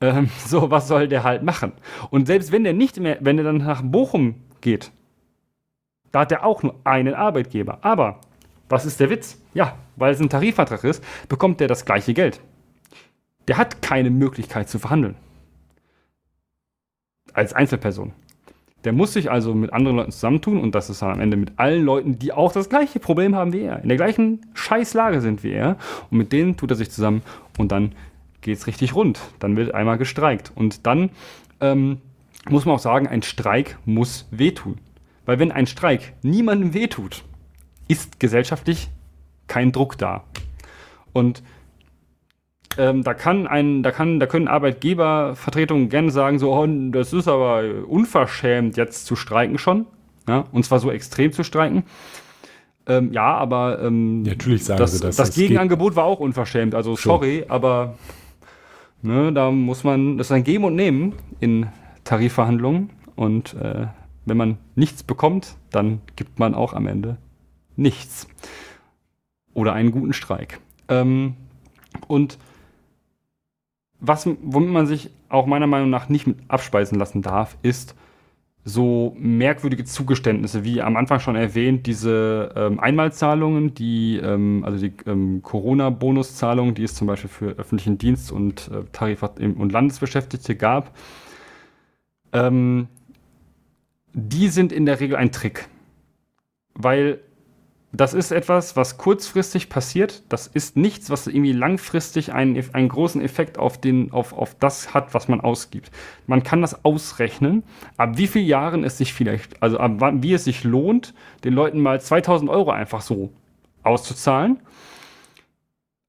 Ähm, 0.00 0.30
so, 0.38 0.70
was 0.70 0.88
soll 0.88 1.06
der 1.06 1.22
halt 1.22 1.42
machen? 1.42 1.72
Und 2.08 2.26
selbst 2.26 2.50
wenn 2.50 2.64
der 2.64 2.72
nicht 2.72 2.98
mehr, 2.98 3.18
wenn 3.20 3.36
er 3.36 3.44
dann 3.44 3.58
nach 3.58 3.82
Bochum 3.82 4.36
geht, 4.66 4.90
da 6.10 6.20
hat 6.20 6.32
er 6.32 6.44
auch 6.44 6.64
nur 6.64 6.74
einen 6.82 7.14
Arbeitgeber. 7.14 7.78
Aber 7.82 8.20
was 8.68 8.84
ist 8.84 8.98
der 8.98 9.10
Witz? 9.10 9.40
Ja, 9.54 9.76
weil 9.94 10.12
es 10.12 10.20
ein 10.20 10.28
Tarifvertrag 10.28 10.82
ist, 10.82 11.04
bekommt 11.28 11.60
der 11.60 11.68
das 11.68 11.84
gleiche 11.84 12.14
Geld. 12.14 12.40
Der 13.46 13.58
hat 13.58 13.80
keine 13.80 14.10
Möglichkeit 14.10 14.68
zu 14.68 14.80
verhandeln. 14.80 15.14
Als 17.32 17.52
Einzelperson. 17.52 18.12
Der 18.82 18.92
muss 18.92 19.12
sich 19.12 19.30
also 19.30 19.54
mit 19.54 19.72
anderen 19.72 19.98
Leuten 19.98 20.10
zusammentun 20.10 20.60
und 20.60 20.74
das 20.74 20.90
ist 20.90 21.00
dann 21.00 21.12
am 21.12 21.20
Ende 21.20 21.36
mit 21.36 21.52
allen 21.58 21.84
Leuten, 21.84 22.18
die 22.18 22.32
auch 22.32 22.52
das 22.52 22.68
gleiche 22.68 22.98
Problem 22.98 23.36
haben 23.36 23.52
wie 23.52 23.62
er, 23.62 23.82
in 23.82 23.88
der 23.88 23.96
gleichen 23.96 24.46
Scheißlage 24.54 25.20
sind 25.20 25.44
wie 25.44 25.52
er. 25.52 25.76
Und 26.10 26.18
mit 26.18 26.32
denen 26.32 26.56
tut 26.56 26.70
er 26.70 26.76
sich 26.76 26.90
zusammen 26.90 27.22
und 27.56 27.70
dann 27.70 27.92
geht 28.40 28.58
es 28.58 28.66
richtig 28.66 28.96
rund. 28.96 29.20
Dann 29.38 29.56
wird 29.56 29.74
einmal 29.74 29.98
gestreikt. 29.98 30.50
Und 30.54 30.86
dann 30.86 31.10
ähm, 31.60 31.98
muss 32.50 32.64
man 32.64 32.76
auch 32.76 32.80
sagen, 32.80 33.08
ein 33.08 33.22
Streik 33.22 33.78
muss 33.84 34.28
wehtun. 34.30 34.78
Weil 35.24 35.38
wenn 35.38 35.52
ein 35.52 35.66
Streik 35.66 36.14
niemandem 36.22 36.74
wehtut, 36.74 37.24
ist 37.88 38.20
gesellschaftlich 38.20 38.88
kein 39.48 39.72
Druck 39.72 39.98
da. 39.98 40.24
Und 41.12 41.42
ähm, 42.78 43.02
da 43.02 43.14
kann 43.14 43.46
ein, 43.46 43.82
da 43.82 43.90
kann, 43.90 44.20
da 44.20 44.26
können 44.26 44.48
Arbeitgebervertretungen 44.48 45.88
gerne 45.88 46.10
sagen, 46.10 46.38
so, 46.38 46.52
oh, 46.52 46.66
das 46.90 47.12
ist 47.12 47.28
aber 47.28 47.62
unverschämt, 47.86 48.76
jetzt 48.76 49.06
zu 49.06 49.16
streiken 49.16 49.58
schon. 49.58 49.86
Ja? 50.28 50.44
Und 50.52 50.64
zwar 50.64 50.78
so 50.78 50.90
extrem 50.90 51.32
zu 51.32 51.42
streiken. 51.42 51.84
Ähm, 52.88 53.12
ja, 53.12 53.34
aber 53.34 53.82
ähm, 53.82 54.24
ja, 54.24 54.32
natürlich 54.32 54.64
sagen 54.64 54.78
das, 54.78 54.92
sie 54.92 55.00
das. 55.00 55.16
Das 55.16 55.34
Gegenangebot 55.34 55.96
war 55.96 56.04
auch 56.04 56.20
unverschämt. 56.20 56.74
Also 56.74 56.94
sorry, 56.94 57.40
Schon. 57.40 57.50
aber 57.50 57.94
ne, 59.02 59.32
da 59.32 59.50
muss 59.50 59.82
man, 59.82 60.18
das 60.18 60.28
ist 60.28 60.32
ein 60.32 60.44
Geben 60.44 60.64
und 60.64 60.76
Nehmen 60.76 61.14
in 61.40 61.66
Tarifverhandlungen. 62.06 62.90
Und 63.14 63.54
äh, 63.54 63.88
wenn 64.24 64.36
man 64.36 64.58
nichts 64.74 65.02
bekommt, 65.02 65.56
dann 65.70 66.00
gibt 66.16 66.38
man 66.38 66.54
auch 66.54 66.72
am 66.72 66.86
Ende 66.86 67.18
nichts. 67.76 68.26
Oder 69.52 69.74
einen 69.74 69.90
guten 69.90 70.14
Streik. 70.14 70.60
Ähm, 70.88 71.34
und 72.08 72.38
was, 74.00 74.26
womit 74.42 74.70
man 74.70 74.86
sich 74.86 75.10
auch 75.28 75.46
meiner 75.46 75.66
Meinung 75.66 75.90
nach 75.90 76.08
nicht 76.08 76.26
mit 76.26 76.38
abspeisen 76.48 76.98
lassen 76.98 77.22
darf, 77.22 77.56
ist 77.62 77.94
so 78.68 79.16
merkwürdige 79.18 79.84
Zugeständnisse, 79.84 80.64
wie 80.64 80.82
am 80.82 80.96
Anfang 80.96 81.20
schon 81.20 81.36
erwähnt, 81.36 81.86
diese 81.86 82.52
ähm, 82.56 82.80
Einmalzahlungen, 82.80 83.74
die, 83.74 84.16
ähm, 84.16 84.64
also 84.64 84.78
die 84.78 84.92
ähm, 85.06 85.40
Corona-Bonuszahlungen, 85.42 86.74
die 86.74 86.82
es 86.82 86.94
zum 86.94 87.06
Beispiel 87.06 87.30
für 87.30 87.50
öffentlichen 87.50 87.96
Dienst 87.96 88.32
und 88.32 88.68
äh, 88.72 88.82
Tarif- 88.92 89.22
und 89.22 89.70
Landesbeschäftigte 89.70 90.56
gab, 90.56 90.90
ähm, 92.32 92.88
die 94.12 94.48
sind 94.48 94.72
in 94.72 94.86
der 94.86 95.00
Regel 95.00 95.16
ein 95.16 95.32
Trick. 95.32 95.68
Weil 96.74 97.20
das 97.92 98.12
ist 98.12 98.30
etwas, 98.30 98.76
was 98.76 98.98
kurzfristig 98.98 99.68
passiert. 99.68 100.22
Das 100.28 100.46
ist 100.46 100.76
nichts, 100.76 101.08
was 101.08 101.26
irgendwie 101.26 101.52
langfristig 101.52 102.32
einen, 102.32 102.62
einen 102.74 102.88
großen 102.88 103.22
Effekt 103.22 103.58
auf, 103.58 103.80
den, 103.80 104.12
auf, 104.12 104.32
auf 104.32 104.54
das 104.58 104.92
hat, 104.92 105.14
was 105.14 105.28
man 105.28 105.40
ausgibt. 105.40 105.90
Man 106.26 106.42
kann 106.42 106.60
das 106.60 106.84
ausrechnen, 106.84 107.62
ab 107.96 108.18
wie 108.18 108.26
vielen 108.26 108.46
Jahren 108.46 108.84
es 108.84 108.98
sich 108.98 109.14
vielleicht, 109.14 109.62
also 109.62 109.78
ab 109.78 109.92
wann, 109.98 110.22
wie 110.22 110.34
es 110.34 110.44
sich 110.44 110.64
lohnt, 110.64 111.14
den 111.44 111.54
Leuten 111.54 111.80
mal 111.80 112.00
2000 112.00 112.50
Euro 112.50 112.70
einfach 112.70 113.00
so 113.00 113.30
auszuzahlen. 113.82 114.58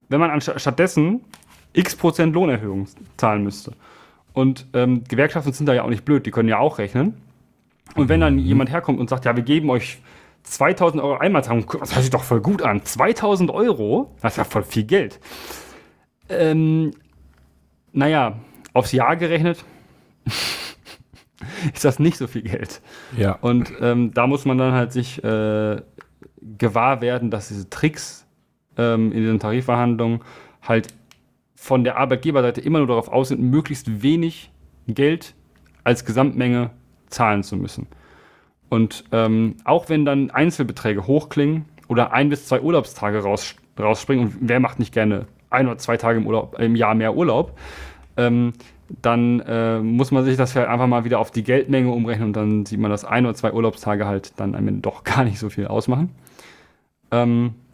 Wenn 0.09 0.19
man 0.19 0.41
stattdessen 0.41 1.21
x 1.73 1.95
Prozent 1.95 2.33
Lohnerhöhung 2.33 2.87
zahlen 3.17 3.43
müsste. 3.43 3.73
Und 4.37 4.67
ähm, 4.73 5.03
Gewerkschaften 5.03 5.51
sind 5.51 5.65
da 5.65 5.73
ja 5.73 5.81
auch 5.81 5.89
nicht 5.89 6.05
blöd, 6.05 6.27
die 6.27 6.29
können 6.29 6.47
ja 6.47 6.59
auch 6.59 6.77
rechnen. 6.77 7.15
Und 7.95 8.07
wenn 8.07 8.19
dann 8.19 8.35
mhm. 8.35 8.39
jemand 8.41 8.69
herkommt 8.69 8.99
und 8.99 9.09
sagt, 9.09 9.25
ja, 9.25 9.35
wir 9.35 9.41
geben 9.41 9.71
euch 9.71 9.97
2000 10.43 11.01
Euro 11.01 11.17
Einmalzahlung, 11.17 11.65
das 11.79 11.95
hört 11.95 12.03
sich 12.03 12.11
doch 12.11 12.21
voll 12.21 12.39
gut 12.39 12.61
an. 12.61 12.85
2000 12.85 13.49
Euro, 13.49 14.13
das 14.21 14.33
ist 14.33 14.37
ja 14.37 14.43
voll 14.43 14.61
viel 14.61 14.83
Geld. 14.83 15.19
Ähm, 16.29 16.91
naja, 17.93 18.37
aufs 18.73 18.91
Jahr 18.91 19.15
gerechnet 19.15 19.65
ist 21.73 21.83
das 21.83 21.97
nicht 21.97 22.17
so 22.17 22.27
viel 22.27 22.43
Geld. 22.43 22.83
Ja. 23.17 23.39
Und 23.41 23.73
ähm, 23.81 24.13
da 24.13 24.27
muss 24.27 24.45
man 24.45 24.59
dann 24.59 24.73
halt 24.73 24.91
sich 24.91 25.23
äh, 25.23 25.81
gewahr 26.59 27.01
werden, 27.01 27.31
dass 27.31 27.47
diese 27.47 27.71
Tricks 27.71 28.27
ähm, 28.77 29.11
in 29.13 29.21
diesen 29.21 29.39
Tarifverhandlungen 29.39 30.21
halt 30.61 30.89
von 31.67 31.83
der 31.83 31.97
Arbeitgeberseite 31.97 32.61
immer 32.61 32.77
nur 32.79 32.87
darauf 32.87 33.09
aus 33.09 33.27
sind, 33.27 33.41
möglichst 33.41 34.01
wenig 34.01 34.51
Geld 34.87 35.35
als 35.83 36.05
Gesamtmenge 36.05 36.69
zahlen 37.07 37.43
zu 37.43 37.57
müssen. 37.57 37.87
Und 38.69 39.03
ähm, 39.11 39.55
auch 39.65 39.89
wenn 39.89 40.05
dann 40.05 40.31
Einzelbeträge 40.31 41.07
hochklingen 41.07 41.65
oder 41.89 42.13
ein 42.13 42.29
bis 42.29 42.45
zwei 42.45 42.61
Urlaubstage 42.61 43.19
raus, 43.19 43.57
rausspringen, 43.77 44.27
und 44.27 44.35
wer 44.39 44.61
macht 44.61 44.79
nicht 44.79 44.93
gerne 44.93 45.27
ein 45.49 45.67
oder 45.67 45.77
zwei 45.77 45.97
Tage 45.97 46.19
im, 46.19 46.27
Urlaub, 46.27 46.57
im 46.57 46.77
Jahr 46.77 46.95
mehr 46.95 47.17
Urlaub, 47.17 47.59
ähm, 48.15 48.53
dann 49.01 49.41
äh, 49.41 49.79
muss 49.79 50.11
man 50.11 50.23
sich 50.23 50.37
das 50.37 50.55
halt 50.55 50.69
einfach 50.69 50.87
mal 50.87 51.03
wieder 51.03 51.19
auf 51.19 51.31
die 51.31 51.43
Geldmenge 51.43 51.91
umrechnen 51.91 52.27
und 52.27 52.33
dann 52.37 52.65
sieht 52.65 52.79
man, 52.79 52.91
dass 52.91 53.03
ein 53.03 53.25
oder 53.25 53.35
zwei 53.35 53.51
Urlaubstage 53.51 54.05
halt 54.05 54.39
dann 54.39 54.55
am 54.55 54.65
Ende 54.69 54.79
doch 54.79 55.03
gar 55.03 55.25
nicht 55.25 55.37
so 55.37 55.49
viel 55.49 55.67
ausmachen. 55.67 56.11
Ähm, 57.11 57.29
hm. 57.29 57.66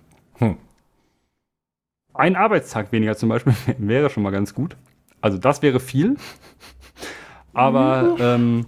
Ein 2.14 2.36
Arbeitstag 2.36 2.92
weniger 2.92 3.16
zum 3.16 3.30
Beispiel 3.30 3.54
wäre 3.78 4.10
schon 4.10 4.24
mal 4.24 4.32
ganz 4.32 4.54
gut. 4.54 4.76
Also 5.22 5.38
das 5.38 5.62
wäre 5.62 5.80
viel. 5.80 6.18
Aber 7.54 8.16
ähm, 8.20 8.66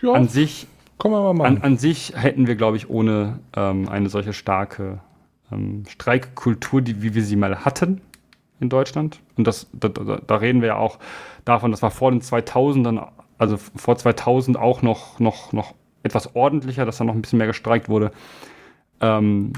ja. 0.00 0.12
an 0.12 0.28
sich 0.28 0.66
an, 1.02 1.62
an 1.62 1.78
sich 1.78 2.12
hätten 2.14 2.46
wir, 2.46 2.56
glaube 2.56 2.76
ich, 2.76 2.90
ohne 2.90 3.38
ähm, 3.56 3.88
eine 3.88 4.08
solche 4.08 4.32
starke 4.32 5.00
ähm, 5.50 5.84
Streikkultur, 5.88 6.82
die, 6.82 7.02
wie 7.02 7.14
wir 7.14 7.22
sie 7.22 7.36
mal 7.36 7.64
hatten 7.64 8.02
in 8.60 8.68
Deutschland. 8.68 9.20
Und 9.36 9.46
das, 9.46 9.68
da, 9.72 9.88
da, 9.88 10.36
reden 10.36 10.60
wir 10.60 10.68
ja 10.68 10.76
auch 10.76 10.98
davon, 11.44 11.70
dass 11.70 11.82
wir 11.82 11.90
vor 11.90 12.10
den 12.10 12.20
2000ern, 12.20 13.08
also 13.38 13.56
vor 13.56 13.96
2000 13.96 14.58
auch 14.58 14.82
noch, 14.82 15.18
noch, 15.18 15.52
noch 15.52 15.74
etwas 16.02 16.34
ordentlicher, 16.36 16.84
dass 16.84 16.98
da 16.98 17.04
noch 17.04 17.14
ein 17.14 17.22
bisschen 17.22 17.38
mehr 17.38 17.46
gestreikt 17.46 17.88
wurde, 17.88 18.12
ähm, 19.00 19.52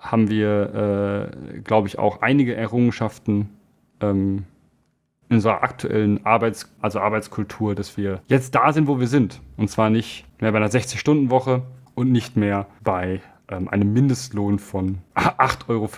haben 0.00 0.30
wir, 0.30 1.32
äh, 1.54 1.58
glaube 1.60 1.88
ich, 1.88 1.98
auch 1.98 2.22
einige 2.22 2.54
Errungenschaften 2.54 3.50
ähm, 4.00 4.44
in 5.28 5.36
unserer 5.36 5.62
aktuellen 5.62 6.24
Arbeits-, 6.24 6.72
also 6.80 7.00
Arbeitskultur, 7.00 7.74
dass 7.74 7.96
wir 7.96 8.22
jetzt 8.28 8.54
da 8.54 8.72
sind, 8.72 8.86
wo 8.86 9.00
wir 9.00 9.08
sind. 9.08 9.40
Und 9.56 9.68
zwar 9.68 9.90
nicht 9.90 10.24
mehr 10.40 10.52
bei 10.52 10.58
einer 10.58 10.70
60-Stunden-Woche 10.70 11.62
und 11.94 12.12
nicht 12.12 12.36
mehr 12.36 12.66
bei 12.82 13.20
ähm, 13.48 13.68
einem 13.68 13.92
Mindestlohn 13.92 14.58
von 14.58 14.98
8,50 15.14 15.68
Euro, 15.68 15.90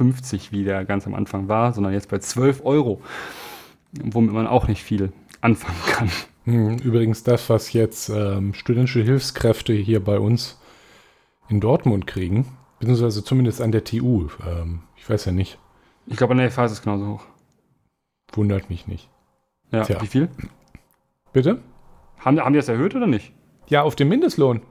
wie 0.51 0.65
der 0.65 0.85
ganz 0.85 1.07
am 1.07 1.15
Anfang 1.15 1.49
war, 1.49 1.73
sondern 1.73 1.93
jetzt 1.93 2.09
bei 2.09 2.19
12 2.19 2.65
Euro, 2.65 3.03
womit 4.03 4.33
man 4.33 4.47
auch 4.47 4.67
nicht 4.67 4.83
viel 4.83 5.13
anfangen 5.41 5.79
kann. 5.91 6.11
Hm, 6.45 6.79
übrigens 6.79 7.23
das, 7.23 7.51
was 7.51 7.73
jetzt 7.73 8.09
ähm, 8.09 8.55
studentische 8.55 9.03
Hilfskräfte 9.03 9.73
hier 9.73 10.03
bei 10.03 10.19
uns 10.19 10.59
in 11.49 11.61
Dortmund 11.61 12.07
kriegen, 12.07 12.47
beziehungsweise 12.81 13.23
zumindest 13.23 13.61
an 13.61 13.71
der 13.71 13.85
TU. 13.85 14.29
Ähm, 14.45 14.81
ich 14.97 15.09
weiß 15.09 15.27
ja 15.27 15.33
nicht. 15.33 15.59
Ich 16.07 16.17
glaube, 16.17 16.33
an 16.33 16.39
der 16.39 16.51
FH 16.51 16.65
ist 16.65 16.73
es 16.73 16.83
genauso 16.83 17.07
hoch. 17.07 17.25
Wundert 18.33 18.69
mich 18.69 18.89
nicht. 18.89 19.09
Ja, 19.71 19.85
Tja. 19.85 20.01
wie 20.03 20.07
viel? 20.07 20.29
Bitte? 21.33 21.61
Haben, 22.19 22.41
haben 22.41 22.53
die 22.53 22.59
das 22.59 22.69
erhöht 22.69 22.95
oder 22.95 23.07
nicht? 23.07 23.33
Ja, 23.69 23.83
auf 23.83 23.95
den 23.95 24.09
Mindestlohn. 24.09 24.63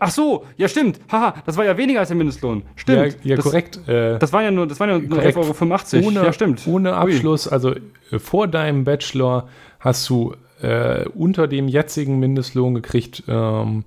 Ach 0.00 0.10
so, 0.10 0.44
ja 0.56 0.68
stimmt. 0.68 1.00
Haha, 1.10 1.34
das 1.44 1.56
war 1.56 1.64
ja 1.64 1.76
weniger 1.76 2.00
als 2.00 2.08
der 2.08 2.16
Mindestlohn. 2.16 2.62
Stimmt. 2.74 3.18
Ja, 3.22 3.30
ja 3.30 3.36
das, 3.36 3.44
korrekt. 3.44 3.88
Äh, 3.88 4.18
das 4.18 4.32
waren 4.32 4.44
ja 4.44 4.50
nur, 4.50 4.66
das 4.66 4.80
waren 4.80 4.88
ja 4.88 4.98
nur 4.98 5.20
11,85 5.20 5.96
Euro. 5.98 6.06
Ohne, 6.06 6.24
ja, 6.24 6.32
stimmt. 6.32 6.66
Ohne 6.66 6.94
Abschluss, 6.94 7.46
Ui. 7.46 7.52
also 7.52 7.74
äh, 7.74 8.18
vor 8.18 8.48
deinem 8.48 8.84
Bachelor 8.84 9.48
hast 9.78 10.08
du 10.08 10.34
äh, 10.60 11.06
unter 11.10 11.46
dem 11.46 11.68
jetzigen 11.68 12.18
Mindestlohn 12.18 12.74
gekriegt. 12.74 13.24
Ähm, 13.28 13.84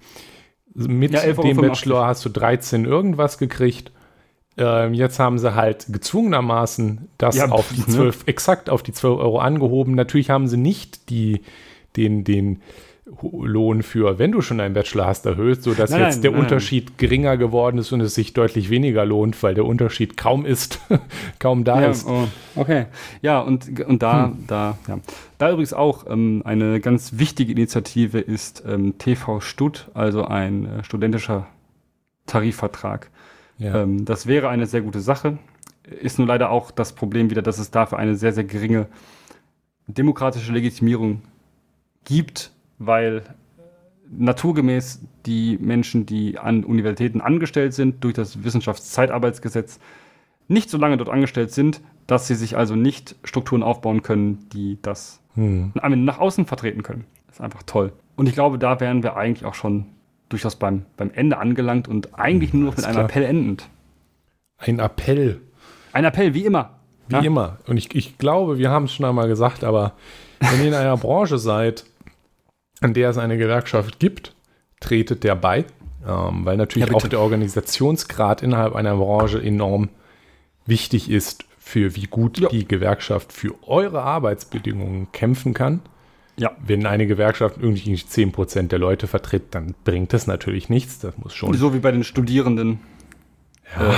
mit 0.87 1.11
ja, 1.11 1.31
dem 1.33 1.57
Bachelor 1.57 2.07
hast 2.07 2.25
du 2.25 2.29
13 2.29 2.85
irgendwas 2.85 3.37
gekriegt. 3.37 3.91
Ähm, 4.57 4.93
jetzt 4.93 5.19
haben 5.19 5.39
sie 5.39 5.55
halt 5.55 5.85
gezwungenermaßen 5.89 7.09
das 7.17 7.37
ja, 7.37 7.49
auf 7.49 7.69
die 7.69 7.85
12, 7.85 8.19
ne? 8.19 8.27
exakt 8.27 8.69
auf 8.69 8.83
die 8.83 8.91
12 8.91 9.19
Euro 9.19 9.39
angehoben. 9.39 9.95
Natürlich 9.95 10.29
haben 10.29 10.47
sie 10.47 10.57
nicht 10.57 11.09
die, 11.09 11.41
den, 11.95 12.23
den 12.23 12.61
Lohn 13.21 13.83
für, 13.83 14.19
wenn 14.19 14.31
du 14.31 14.41
schon 14.41 14.59
einen 14.59 14.73
Bachelor 14.73 15.07
hast, 15.07 15.25
erhöht, 15.25 15.63
sodass 15.63 15.89
nein, 15.89 16.01
jetzt 16.01 16.23
der 16.23 16.31
nein. 16.31 16.41
Unterschied 16.41 16.97
geringer 16.97 17.37
geworden 17.37 17.77
ist 17.77 17.91
und 17.91 18.01
es 18.01 18.15
sich 18.15 18.33
deutlich 18.33 18.69
weniger 18.69 19.05
lohnt, 19.05 19.41
weil 19.41 19.55
der 19.55 19.65
Unterschied 19.65 20.15
kaum 20.15 20.45
ist, 20.45 20.79
kaum 21.39 21.63
da 21.63 21.81
ja, 21.81 21.89
ist. 21.89 22.07
Oh, 22.07 22.27
okay. 22.55 22.85
Ja, 23.21 23.39
und, 23.39 23.79
und 23.81 24.03
da, 24.03 24.27
hm. 24.27 24.43
da, 24.47 24.77
ja. 24.87 24.99
Da 25.37 25.49
übrigens 25.49 25.73
auch 25.73 26.05
ähm, 26.07 26.41
eine 26.45 26.79
ganz 26.79 27.17
wichtige 27.17 27.51
Initiative 27.51 28.19
ist 28.19 28.63
ähm, 28.67 28.97
TV 28.97 29.39
Stud, 29.39 29.89
also 29.93 30.25
ein 30.25 30.65
äh, 30.65 30.83
studentischer 30.83 31.47
Tarifvertrag. 32.25 33.09
Ja. 33.57 33.83
Ähm, 33.83 34.05
das 34.05 34.27
wäre 34.27 34.49
eine 34.49 34.65
sehr 34.67 34.81
gute 34.81 35.01
Sache. 35.01 35.37
Ist 36.01 36.19
nur 36.19 36.27
leider 36.27 36.51
auch 36.51 36.71
das 36.71 36.93
Problem 36.93 37.29
wieder, 37.29 37.41
dass 37.41 37.57
es 37.57 37.71
dafür 37.71 37.97
eine 37.97 38.15
sehr, 38.15 38.33
sehr 38.33 38.43
geringe 38.43 38.87
demokratische 39.87 40.53
Legitimierung 40.53 41.23
gibt, 42.05 42.51
weil 42.79 43.23
naturgemäß 44.11 45.01
die 45.25 45.57
Menschen, 45.61 46.05
die 46.05 46.39
an 46.39 46.63
Universitäten 46.63 47.21
angestellt 47.21 47.73
sind, 47.73 48.03
durch 48.03 48.15
das 48.15 48.43
Wissenschaftszeitarbeitsgesetz 48.43 49.79
nicht 50.47 50.69
so 50.69 50.77
lange 50.77 50.97
dort 50.97 51.09
angestellt 51.09 51.51
sind, 51.51 51.81
dass 52.07 52.27
sie 52.27 52.33
sich 52.33 52.57
also 52.57 52.75
nicht 52.75 53.15
Strukturen 53.23 53.61
aufbauen 53.61 54.01
können, 54.01 54.49
die 54.51 54.79
das 54.81 55.21
hm. 55.35 55.73
nach 55.75 56.17
außen 56.17 56.47
vertreten 56.47 56.81
können. 56.81 57.05
Das 57.27 57.35
ist 57.35 57.41
einfach 57.41 57.61
toll. 57.63 57.93
Und 58.15 58.27
ich 58.27 58.33
glaube, 58.33 58.57
da 58.57 58.79
wären 58.79 59.03
wir 59.03 59.15
eigentlich 59.15 59.45
auch 59.45 59.53
schon 59.53 59.85
durchaus 60.27 60.55
beim, 60.55 60.85
beim 60.97 61.11
Ende 61.11 61.37
angelangt 61.37 61.87
und 61.87 62.17
eigentlich 62.17 62.53
nur 62.53 62.65
noch 62.65 62.77
mit 62.77 62.85
einem 62.85 63.05
Appell 63.05 63.23
endend. 63.23 63.69
Ein 64.57 64.79
Appell. 64.79 65.41
Ein 65.93 66.05
Appell, 66.05 66.33
wie 66.33 66.45
immer. 66.45 66.79
Wie 67.07 67.15
ja? 67.15 67.21
immer. 67.21 67.57
Und 67.67 67.77
ich, 67.77 67.95
ich 67.95 68.17
glaube, 68.17 68.57
wir 68.57 68.69
haben 68.69 68.85
es 68.85 68.93
schon 68.93 69.05
einmal 69.05 69.27
gesagt, 69.27 69.63
aber 69.63 69.93
wenn 70.39 70.61
ihr 70.61 70.67
in 70.67 70.73
einer 70.73 70.97
Branche 70.97 71.37
seid, 71.37 71.85
an 72.81 72.93
der 72.93 73.09
es 73.09 73.17
eine 73.17 73.37
Gewerkschaft 73.37 73.99
gibt, 73.99 74.35
tretet 74.79 75.23
der 75.23 75.35
bei, 75.35 75.65
ähm, 76.07 76.45
weil 76.45 76.57
natürlich 76.57 76.89
ja, 76.89 76.95
auch 76.95 77.07
der 77.07 77.19
Organisationsgrad 77.19 78.41
innerhalb 78.41 78.75
einer 78.75 78.95
Branche 78.95 79.41
enorm 79.41 79.89
wichtig 80.65 81.09
ist 81.09 81.45
für 81.57 81.95
wie 81.95 82.05
gut 82.05 82.39
ja. 82.39 82.49
die 82.49 82.67
Gewerkschaft 82.67 83.33
für 83.33 83.55
eure 83.67 84.01
Arbeitsbedingungen 84.01 85.11
kämpfen 85.11 85.53
kann. 85.53 85.81
Ja. 86.37 86.51
Wenn 86.65 86.85
eine 86.85 87.05
Gewerkschaft 87.05 87.57
irgendwie 87.59 87.95
10% 87.95 88.69
der 88.69 88.79
Leute 88.79 89.07
vertritt, 89.07 89.53
dann 89.53 89.75
bringt 89.83 90.13
das 90.13 90.25
natürlich 90.25 90.69
nichts. 90.69 90.99
Das 90.99 91.17
muss 91.17 91.33
schon. 91.33 91.53
So 91.53 91.73
wie 91.73 91.79
bei 91.79 91.91
den 91.91 92.05
Studierenden 92.05 92.79
ja. 93.77 93.91
äh, 93.91 93.95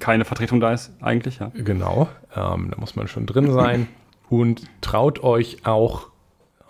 keine 0.00 0.24
Vertretung 0.24 0.60
da 0.60 0.72
ist, 0.72 0.90
eigentlich, 1.00 1.38
ja. 1.38 1.50
Genau. 1.54 2.08
Ähm, 2.34 2.70
da 2.70 2.76
muss 2.78 2.96
man 2.96 3.08
schon 3.08 3.26
drin 3.26 3.52
sein. 3.52 3.86
Und 4.28 4.64
traut 4.80 5.22
euch 5.22 5.58
auch, 5.64 6.08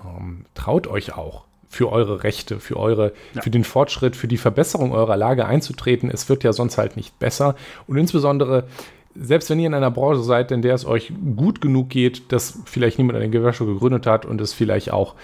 ähm, 0.04 0.44
traut 0.54 0.86
euch 0.86 1.16
auch, 1.16 1.46
für 1.74 1.90
eure 1.90 2.22
Rechte, 2.22 2.60
für 2.60 2.76
eure, 2.76 3.12
ja. 3.34 3.42
für 3.42 3.50
den 3.50 3.64
Fortschritt, 3.64 4.14
für 4.14 4.28
die 4.28 4.36
Verbesserung 4.36 4.92
eurer 4.92 5.16
Lage 5.16 5.46
einzutreten. 5.46 6.08
Es 6.10 6.28
wird 6.28 6.44
ja 6.44 6.52
sonst 6.52 6.78
halt 6.78 6.96
nicht 6.96 7.18
besser. 7.18 7.56
Und 7.86 7.96
insbesondere, 7.96 8.68
selbst 9.14 9.50
wenn 9.50 9.58
ihr 9.58 9.66
in 9.66 9.74
einer 9.74 9.90
Branche 9.90 10.22
seid, 10.22 10.52
in 10.52 10.62
der 10.62 10.74
es 10.74 10.86
euch 10.86 11.12
gut 11.36 11.60
genug 11.60 11.90
geht, 11.90 12.32
dass 12.32 12.60
vielleicht 12.64 12.98
niemand 12.98 13.16
eine 13.16 13.28
Gewerkschaft 13.28 13.68
gegründet 13.68 14.06
hat 14.06 14.24
und 14.24 14.40
es 14.40 14.52
vielleicht 14.52 14.92
auch 14.92 15.16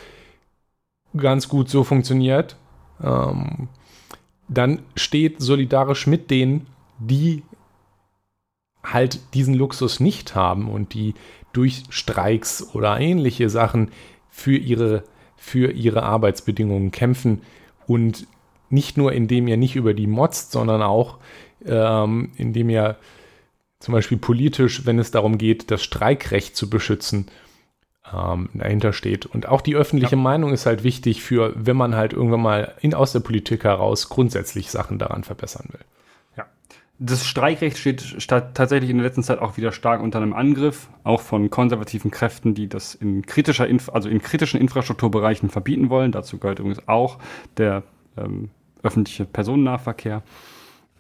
ganz 1.17 1.49
gut 1.49 1.71
so 1.71 1.85
funktioniert, 1.85 2.57
ähm, 3.03 3.69
dann 4.49 4.81
steht 4.97 5.41
solidarisch 5.41 6.09
mit 6.09 6.31
denen, 6.31 6.67
die 6.99 7.45
halt 8.83 9.21
diesen 9.35 9.55
Luxus 9.55 10.01
nicht 10.01 10.35
haben 10.35 10.69
und 10.69 10.95
die 10.95 11.15
durch 11.53 11.85
Streiks 11.91 12.75
oder 12.75 12.99
ähnliche 12.99 13.49
Sachen 13.51 13.91
für 14.31 14.57
ihre, 14.57 15.05
für 15.41 15.73
ihre 15.73 16.03
Arbeitsbedingungen 16.03 16.93
kämpfen 16.93 17.41
und 17.87 18.27
nicht 18.69 18.97
nur 18.97 19.13
indem 19.13 19.49
ihr 19.49 19.57
nicht 19.57 19.75
über 19.75 19.95
die 19.95 20.07
motzt, 20.07 20.53
sondern 20.53 20.83
auch 20.83 21.19
ähm, 21.67 22.31
indem 22.37 22.71
ihr 22.71 22.97
zum 23.81 23.93
Beispiel 23.93 24.19
politisch, 24.19 24.85
wenn 24.85 24.99
es 24.99 25.11
darum 25.11 25.39
geht, 25.39 25.71
das 25.71 25.83
Streikrecht 25.83 26.55
zu 26.55 26.69
beschützen, 26.69 27.27
ähm, 28.13 28.51
dahinter 28.53 28.93
steht. 28.93 29.25
Und 29.25 29.49
auch 29.49 29.63
die 29.63 29.75
öffentliche 29.75 30.17
ja. 30.17 30.23
Meinung 30.23 30.53
ist 30.53 30.67
halt 30.67 30.85
wichtig 30.85 31.23
für, 31.23 31.55
wenn 31.57 31.77
man 31.77 31.97
halt 31.97 32.13
irgendwann 32.13 32.43
mal 32.43 32.75
in, 32.83 32.93
aus 32.93 33.13
der 33.13 33.21
Politik 33.21 33.65
heraus 33.65 34.11
grundsätzlich 34.11 34.71
Sachen 34.71 34.99
daran 34.99 35.25
verbessern 35.25 35.69
will 35.73 35.81
das 37.03 37.27
Streikrecht 37.27 37.79
steht 37.79 38.15
tatsächlich 38.29 38.91
in 38.91 38.99
der 38.99 39.07
letzten 39.07 39.23
Zeit 39.23 39.39
auch 39.39 39.57
wieder 39.57 39.73
stark 39.73 40.03
unter 40.03 40.19
einem 40.19 40.35
Angriff, 40.35 40.91
auch 41.03 41.23
von 41.23 41.49
konservativen 41.49 42.11
Kräften, 42.11 42.55
die 42.55 42.69
das 42.69 42.95
in 42.95 43.25
kritischer, 43.25 43.67
Inf 43.67 43.89
also 43.89 44.11
in 44.11 44.21
kritischen 44.21 44.61
Infrastrukturbereichen 44.61 45.49
verbieten 45.49 45.89
wollen. 45.89 46.13
Dazu 46.13 46.37
gehört 46.37 46.59
übrigens 46.59 46.87
auch 46.89 47.17
der 47.57 47.85
ähm, 48.19 48.51
öffentliche 48.83 49.25
Personennahverkehr. 49.25 50.23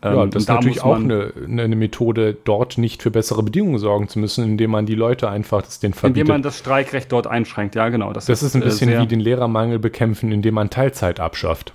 Ähm, 0.03 0.15
ja, 0.15 0.27
das 0.27 0.43
ist 0.43 0.49
da 0.49 0.55
natürlich 0.55 0.83
auch 0.83 0.97
eine, 0.97 1.35
eine, 1.47 1.77
Methode, 1.77 2.35
dort 2.45 2.79
nicht 2.79 3.03
für 3.03 3.11
bessere 3.11 3.43
Bedingungen 3.43 3.79
sorgen 3.79 4.09
zu 4.09 4.19
müssen, 4.19 4.45
indem 4.45 4.71
man 4.71 4.87
die 4.87 4.95
Leute 4.95 5.29
einfach 5.29 5.61
das 5.61 5.81
den 5.81 5.93
verbietet. 5.93 6.23
Indem 6.23 6.35
man 6.35 6.43
das 6.43 6.59
Streikrecht 6.59 7.13
dort 7.13 7.27
einschränkt, 7.27 7.75
ja 7.75 7.91
genau. 7.91 8.15
Das, 8.15 8.25
das 8.25 8.43
ist, 8.43 8.49
ist 8.49 8.55
ein 8.55 8.63
bisschen 8.63 8.91
äh, 8.91 9.03
wie 9.03 9.07
den 9.07 9.21
Lehrermangel 9.21 9.79
bekämpfen, 9.79 10.33
indem 10.33 10.55
man 10.55 10.71
Teilzeit 10.71 11.21
abschafft. 11.21 11.75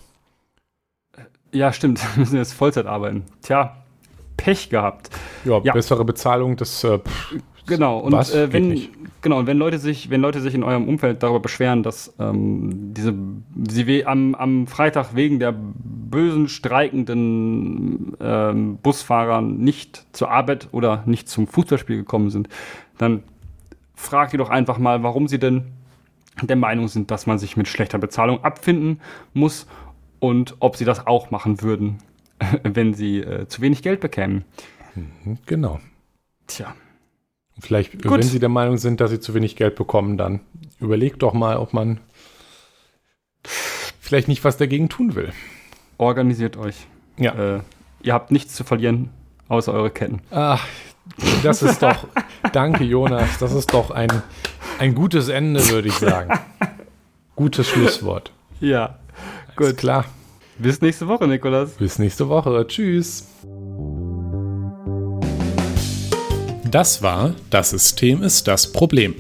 Ja, 1.52 1.72
stimmt. 1.72 2.02
Wir 2.16 2.22
müssen 2.22 2.38
jetzt 2.38 2.54
Vollzeit 2.54 2.88
arbeiten. 2.88 3.26
Tja, 3.44 3.85
Pech 4.38 4.70
gehabt. 4.70 5.10
Ja, 5.44 5.60
ja. 5.64 5.74
bessere 5.74 6.06
Bezahlung, 6.06 6.56
das 6.56 6.84
äh, 6.84 7.00
pff, 7.00 7.36
Genau, 7.68 8.00
und 8.00 8.12
was? 8.12 8.34
äh, 8.34 8.52
wenn, 8.54 8.80
genau, 9.22 9.40
und 9.40 9.48
wenn 9.48 9.58
Leute 9.58 9.80
sich, 9.80 10.10
wenn 10.10 10.22
Leute 10.22 10.40
sich 10.40 10.54
in 10.54 10.64
eurem 10.64 10.88
Umfeld 10.88 11.24
darüber 11.24 11.40
beschweren, 11.40 11.84
dass 11.84 12.14
ähm, 12.20 12.94
diese 12.94 13.14
sie 13.68 14.06
am, 14.06 14.36
am 14.36 14.68
Freitag 14.68 15.16
wegen 15.16 15.40
der 15.40 15.54
bösen 15.58 16.48
streikenden 16.48 18.16
ähm, 18.20 18.78
Busfahrer 18.78 19.42
nicht 19.42 20.06
zur 20.12 20.30
Arbeit 20.30 20.70
oder 20.72 21.04
nicht 21.06 21.28
zum 21.28 21.48
Fußballspiel 21.48 21.98
gekommen 21.98 22.30
sind, 22.30 22.50
dann 22.98 23.24
fragt 23.96 24.34
ihr 24.34 24.40
doch 24.40 24.50
einfach 24.50 24.78
mal, 24.78 25.02
warum 25.04 25.28
sie 25.28 25.40
denn 25.40 25.64
der 26.42 26.58
Meinung 26.58 26.88
sind, 26.88 27.12
dass 27.12 27.26
man 27.26 27.40
sich 27.40 27.58
mit 27.58 27.68
schlechter 27.68 27.98
Bezahlung 27.98 28.44
abfinden 28.44 29.00
muss 29.34 29.68
und 30.20 30.56
ob 30.60 30.76
sie 30.76 30.86
das 30.86 31.08
auch 31.08 31.32
machen 31.32 31.62
würden, 31.62 31.98
wenn 32.64 32.94
sie 32.94 33.20
äh, 33.20 33.48
zu 33.48 33.62
wenig 33.62 33.82
Geld 33.82 34.00
bekämen. 34.00 34.46
Mhm, 34.96 35.38
genau. 35.46 35.80
Tja. 36.48 36.76
Vielleicht, 37.60 38.04
Gut. 38.04 38.12
wenn 38.12 38.22
Sie 38.22 38.40
der 38.40 38.50
Meinung 38.50 38.78
sind, 38.78 39.00
dass 39.00 39.12
Sie 39.12 39.20
zu 39.22 39.34
wenig 39.34 39.56
Geld 39.56 39.76
bekommen, 39.76 40.18
dann 40.18 40.42
überlegt 40.80 41.24
doch 41.24 41.34
mal, 41.34 41.56
ob 41.56 41.74
man 41.74 42.02
vielleicht 44.00 44.28
nicht 44.28 44.44
was 44.44 44.58
dagegen 44.58 44.90
tun 44.90 45.16
will. 45.16 45.32
Organisiert 45.98 46.58
euch. 46.58 46.76
Ja. 47.18 47.56
Äh, 47.56 47.62
ihr 48.04 48.14
habt 48.14 48.32
nichts 48.32 48.56
zu 48.56 48.66
verlieren, 48.66 49.10
außer 49.48 49.72
eure 49.74 49.90
Ketten. 49.90 50.20
Ach, 50.32 50.66
das 51.44 51.64
ist 51.64 51.82
doch, 51.82 52.08
danke 52.52 52.84
Jonas, 52.84 53.38
das 53.40 53.54
ist 53.54 53.74
doch 53.74 53.90
ein, 53.92 54.10
ein 54.80 54.94
gutes 54.94 55.30
Ende, 55.30 55.66
würde 55.70 55.88
ich 55.88 55.96
sagen. 55.96 56.38
Gutes 57.38 57.70
Schlusswort. 57.70 58.32
Ja, 58.60 59.00
Alles 59.56 59.70
gut. 59.70 59.78
klar. 59.78 60.06
Bis 60.58 60.82
nächste 60.82 61.08
Woche, 61.08 61.28
Nikolas. 61.28 61.72
Bis 61.72 62.00
nächste 62.00 62.30
Woche. 62.30 62.66
Tschüss. 62.68 63.28
Das 66.70 67.02
war 67.02 67.34
Das 67.50 67.70
System 67.70 68.22
ist 68.24 68.48
das 68.48 68.72
Problem. 68.72 69.16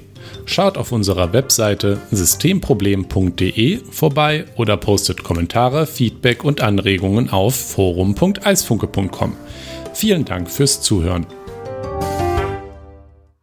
Schaut 0.45 0.77
auf 0.77 0.91
unserer 0.91 1.33
Webseite 1.33 1.99
systemproblem.de 2.11 3.79
vorbei 3.91 4.45
oder 4.55 4.77
postet 4.77 5.23
Kommentare, 5.23 5.87
Feedback 5.87 6.43
und 6.43 6.61
Anregungen 6.61 7.29
auf 7.29 7.55
forum.eisfunke.com. 7.55 9.35
Vielen 9.93 10.25
Dank 10.25 10.49
fürs 10.49 10.81
Zuhören. 10.81 11.25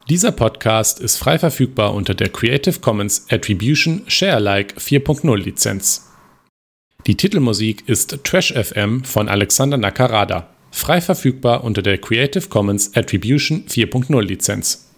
Dieser 0.08 0.32
Podcast 0.32 1.00
ist 1.00 1.16
frei 1.16 1.38
verfügbar 1.38 1.94
unter 1.94 2.14
der 2.14 2.28
Creative 2.28 2.80
Commons 2.80 3.26
Attribution 3.30 4.02
Share 4.08 4.34
Alike 4.34 4.78
4.0 4.78 5.36
Lizenz. 5.36 6.11
Die 7.08 7.16
Titelmusik 7.16 7.88
ist 7.88 8.22
Trash 8.22 8.52
FM 8.52 9.02
von 9.02 9.28
Alexander 9.28 9.76
Nakarada, 9.76 10.46
frei 10.70 11.00
verfügbar 11.00 11.64
unter 11.64 11.82
der 11.82 11.98
Creative 11.98 12.46
Commons 12.48 12.94
Attribution 12.94 13.64
4.0 13.66 14.22
Lizenz 14.22 14.88